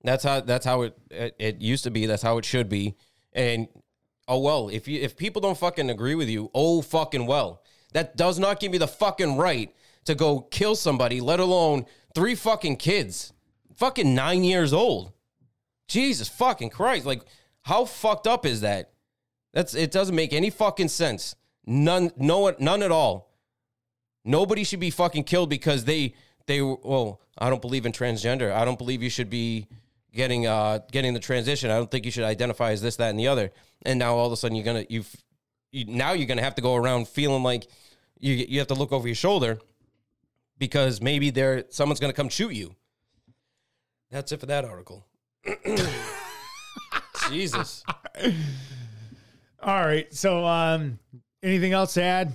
That's 0.04 0.24
how 0.24 0.42
that's 0.42 0.66
how 0.66 0.84
it, 0.84 0.98
it 1.10 1.36
it 1.40 1.62
used 1.62 1.84
to 1.84 1.92
be. 1.92 2.06
That's 2.06 2.22
how 2.22 2.38
it 2.38 2.46
should 2.46 2.70
be. 2.70 2.96
And 3.34 3.68
oh 4.28 4.40
well, 4.40 4.70
if 4.70 4.88
you 4.88 5.02
if 5.02 5.18
people 5.18 5.42
don't 5.42 5.58
fucking 5.58 5.90
agree 5.90 6.16
with 6.16 6.30
you, 6.30 6.52
oh 6.54 6.82
fucking 6.82 7.26
well. 7.26 7.62
That 7.94 8.18
does 8.18 8.40
not 8.40 8.60
give 8.60 8.72
me 8.72 8.78
the 8.78 8.88
fucking 8.88 9.38
right 9.38 9.74
to 10.04 10.16
go 10.16 10.42
kill 10.42 10.76
somebody, 10.76 11.22
let 11.22 11.40
alone 11.40 11.86
three 12.14 12.36
fucking 12.36 12.78
kids. 12.78 13.34
Fucking 13.76 14.16
9 14.16 14.44
years 14.44 14.74
old. 14.74 15.12
Jesus 15.88 16.30
fucking 16.30 16.70
Christ. 16.70 17.06
Like 17.06 17.24
how 17.66 17.86
fucked 17.86 18.28
up 18.28 18.46
is 18.46 18.62
that? 18.62 18.92
That's 19.52 19.74
it 19.74 19.92
doesn't 19.92 20.16
make 20.16 20.34
any 20.34 20.52
fucking 20.52 20.90
sense. 20.90 21.36
None 21.66 22.12
no 22.16 22.54
none 22.60 22.84
at 22.84 22.92
all. 22.92 23.34
Nobody 24.24 24.64
should 24.64 24.80
be 24.80 24.92
fucking 24.92 25.24
killed 25.24 25.50
because 25.50 25.86
they 25.86 26.14
they 26.46 26.62
well, 26.62 27.22
I 27.38 27.50
don't 27.50 27.62
believe 27.62 27.88
in 27.88 27.92
transgender. 27.92 28.54
I 28.54 28.66
don't 28.66 28.78
believe 28.78 29.02
you 29.02 29.10
should 29.10 29.32
be 29.32 29.68
getting 30.14 30.46
uh 30.46 30.80
getting 30.92 31.16
the 31.16 31.20
transition. 31.20 31.72
I 31.72 31.78
don't 31.78 31.90
think 31.90 32.06
you 32.06 32.12
should 32.12 32.24
identify 32.24 32.72
as 32.72 32.84
this, 32.84 32.98
that, 32.98 33.10
and 33.10 33.20
the 33.20 33.28
other. 33.28 33.52
And 33.84 33.98
now 33.98 34.16
all 34.16 34.28
of 34.28 34.32
a 34.32 34.38
sudden 34.38 34.56
you're 34.56 34.66
gonna 34.66 34.86
you've 34.88 35.16
you, 35.72 35.86
now 35.86 36.14
you're 36.14 36.28
gonna 36.28 36.44
have 36.44 36.56
to 36.56 36.62
go 36.62 36.76
around 36.76 37.08
feeling 37.08 37.42
like 37.42 37.68
you 38.20 38.34
you 38.34 38.60
have 38.60 38.68
to 38.68 38.76
look 38.76 38.92
over 38.92 39.08
your 39.08 39.16
shoulder 39.16 39.58
because 40.60 41.02
maybe 41.02 41.32
there 41.32 41.64
someone's 41.70 42.00
gonna 42.00 42.14
come 42.14 42.30
shoot 42.30 42.54
you. 42.54 42.76
That's 44.12 44.32
it 44.32 44.40
for 44.40 44.46
that 44.46 44.66
article. 44.66 45.08
Jesus. 47.30 47.84
All 49.62 49.86
right. 49.86 50.14
So, 50.14 50.46
um, 50.46 51.00
anything 51.44 51.74
else 51.74 51.96
to 51.96 52.04
add? 52.04 52.32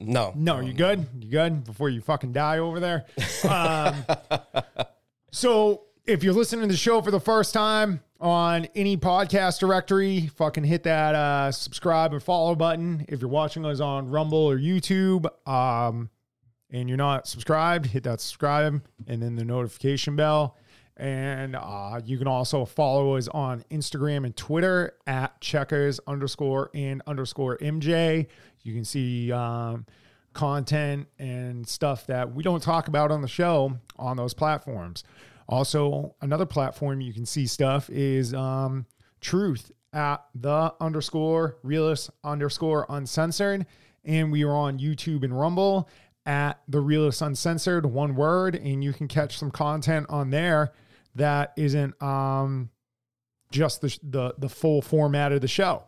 No. 0.00 0.32
No, 0.36 0.60
you 0.60 0.72
good? 0.72 1.06
You 1.20 1.30
good 1.30 1.64
before 1.64 1.88
you 1.88 2.00
fucking 2.00 2.32
die 2.32 2.58
over 2.58 2.80
there? 2.80 3.06
Um, 3.48 3.94
so 5.30 5.82
if 6.04 6.24
you're 6.24 6.32
listening 6.32 6.62
to 6.62 6.66
the 6.68 6.76
show 6.76 7.00
for 7.00 7.12
the 7.12 7.20
first 7.20 7.54
time 7.54 8.00
on 8.20 8.66
any 8.74 8.96
podcast 8.96 9.60
directory, 9.60 10.26
fucking 10.28 10.64
hit 10.64 10.82
that 10.84 11.14
uh, 11.14 11.52
subscribe 11.52 12.12
and 12.12 12.22
follow 12.22 12.56
button. 12.56 13.04
If 13.08 13.20
you're 13.20 13.30
watching 13.30 13.64
us 13.64 13.78
on 13.78 14.10
Rumble 14.10 14.38
or 14.38 14.58
YouTube, 14.58 15.26
um, 15.48 16.10
and 16.70 16.88
you're 16.88 16.98
not 16.98 17.28
subscribed, 17.28 17.86
hit 17.86 18.02
that 18.04 18.20
subscribe 18.20 18.82
and 19.06 19.22
then 19.22 19.36
the 19.36 19.44
notification 19.44 20.16
bell. 20.16 20.56
And 20.96 21.56
uh, 21.56 22.00
you 22.04 22.16
can 22.16 22.26
also 22.26 22.64
follow 22.64 23.16
us 23.16 23.28
on 23.28 23.64
Instagram 23.70 24.24
and 24.24 24.34
Twitter 24.34 24.94
at 25.06 25.40
checkers 25.40 26.00
underscore 26.06 26.70
and 26.72 27.02
underscore 27.06 27.58
MJ. 27.58 28.26
You 28.62 28.74
can 28.74 28.84
see 28.84 29.30
um, 29.30 29.84
content 30.32 31.06
and 31.18 31.66
stuff 31.68 32.06
that 32.06 32.34
we 32.34 32.42
don't 32.42 32.62
talk 32.62 32.88
about 32.88 33.10
on 33.10 33.20
the 33.20 33.28
show 33.28 33.78
on 33.98 34.16
those 34.16 34.32
platforms. 34.32 35.04
Also, 35.48 36.14
another 36.22 36.46
platform 36.46 37.00
you 37.00 37.12
can 37.12 37.26
see 37.26 37.46
stuff 37.46 37.90
is 37.90 38.32
um, 38.34 38.86
Truth 39.20 39.72
at 39.92 40.24
the 40.34 40.74
underscore 40.80 41.56
realist 41.62 42.10
underscore 42.22 42.86
uncensored. 42.88 43.66
And 44.04 44.30
we 44.30 44.44
are 44.44 44.54
on 44.54 44.78
YouTube 44.78 45.24
and 45.24 45.36
Rumble 45.36 45.88
at 46.26 46.60
the 46.68 46.80
realist 46.80 47.22
uncensored, 47.22 47.86
one 47.86 48.14
word. 48.14 48.54
And 48.54 48.84
you 48.84 48.92
can 48.92 49.08
catch 49.08 49.38
some 49.38 49.50
content 49.50 50.06
on 50.08 50.30
there 50.30 50.72
that 51.16 51.52
isn't 51.56 52.00
um, 52.02 52.70
just 53.50 53.80
the, 53.80 53.98
the, 54.02 54.34
the 54.38 54.48
full 54.48 54.82
format 54.82 55.32
of 55.32 55.40
the 55.40 55.48
show. 55.48 55.84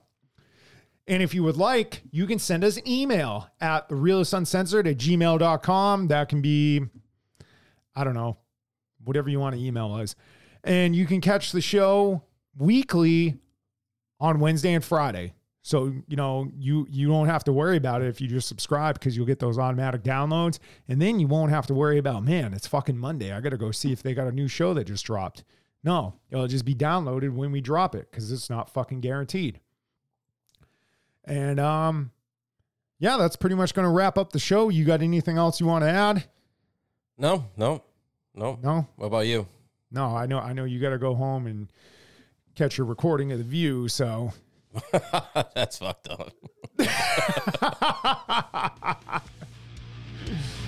And 1.07 1.23
if 1.23 1.35
you 1.35 1.43
would 1.45 1.57
like, 1.57 2.03
you 2.11 2.27
can 2.27 2.39
send 2.39 2.65
us 2.65 2.77
an 2.77 2.87
email 2.87 3.49
at 3.61 3.89
the 3.89 3.95
realist 3.95 4.35
uncensored 4.35 4.87
at 4.87 4.99
gmail.com. 4.99 6.09
That 6.09 6.29
can 6.29 6.43
be, 6.43 6.83
I 7.97 8.05
don't 8.05 8.15
know, 8.15 8.37
whatever 9.05 9.31
you 9.31 9.41
want 9.41 9.57
to 9.57 9.63
email 9.63 9.95
us. 9.95 10.15
And 10.65 10.95
you 10.95 11.07
can 11.07 11.23
catch 11.23 11.53
the 11.53 11.63
show 11.63 12.25
weekly 12.59 13.39
on 14.21 14.41
Wednesday 14.41 14.75
and 14.75 14.85
Friday. 14.85 15.33
So, 15.69 15.93
you 16.09 16.17
know, 16.17 16.51
you 16.59 16.87
you 16.89 17.09
don't 17.09 17.27
have 17.27 17.45
to 17.45 17.53
worry 17.53 17.77
about 17.77 18.01
it 18.01 18.09
if 18.09 18.23
you 18.23 18.27
just 18.27 18.49
subscribe 18.49 18.99
because 18.99 19.15
you'll 19.15 19.27
get 19.27 19.39
those 19.39 19.59
automatic 19.59 20.03
downloads. 20.03 20.61
And 20.89 20.99
then 20.99 21.21
you 21.21 21.27
won't 21.27 21.51
have 21.51 21.67
to 21.67 21.75
worry 21.75 21.99
about, 21.99 22.25
man, 22.25 22.55
it's 22.55 22.67
fucking 22.67 22.97
Monday. 22.97 23.35
I 23.35 23.43
got 23.43 23.51
to 23.51 23.59
go 23.59 23.71
see 23.71 23.93
if 23.93 24.03
they 24.03 24.15
got 24.15 24.27
a 24.27 24.33
new 24.33 24.49
show 24.49 24.73
that 24.73 24.85
just 24.85 25.05
dropped. 25.05 25.45
No, 25.85 26.15
it'll 26.31 26.47
just 26.47 26.65
be 26.65 26.75
downloaded 26.75 27.35
when 27.35 27.53
we 27.53 27.61
drop 27.61 27.95
it 27.95 28.11
because 28.11 28.33
it's 28.33 28.49
not 28.49 28.73
fucking 28.73 29.03
guaranteed. 29.03 29.61
And 31.27 31.61
um 31.61 32.13
yeah, 32.99 33.19
that's 33.19 33.37
pretty 33.37 33.55
much 33.55 33.75
going 33.75 33.85
to 33.85 33.93
wrap 33.93 34.17
up 34.17 34.33
the 34.33 34.39
show. 34.39 34.71
You 34.71 34.87
got 34.87 35.03
anything 35.03 35.37
else 35.37 35.61
you 35.61 35.67
want 35.67 35.85
to 35.85 35.91
add? 35.91 36.25
No, 37.19 37.45
no, 37.59 37.85
no. 38.35 38.59
No. 38.63 38.89
What 38.97 39.09
about 39.09 39.27
you? 39.27 39.47
No, 39.91 40.17
I 40.17 40.25
know 40.25 40.39
I 40.39 40.55
know 40.55 40.65
you 40.65 40.81
got 40.81 40.91
to 40.91 40.99
go 40.99 41.15
home 41.15 41.47
and 41.47 41.69
catch 42.55 42.79
your 42.79 42.87
recording 42.87 43.33
of 43.33 43.39
the 43.39 43.45
view, 43.45 43.87
so 43.89 44.33
That's 45.55 45.79
fucked 45.79 46.09
up. 46.09 46.33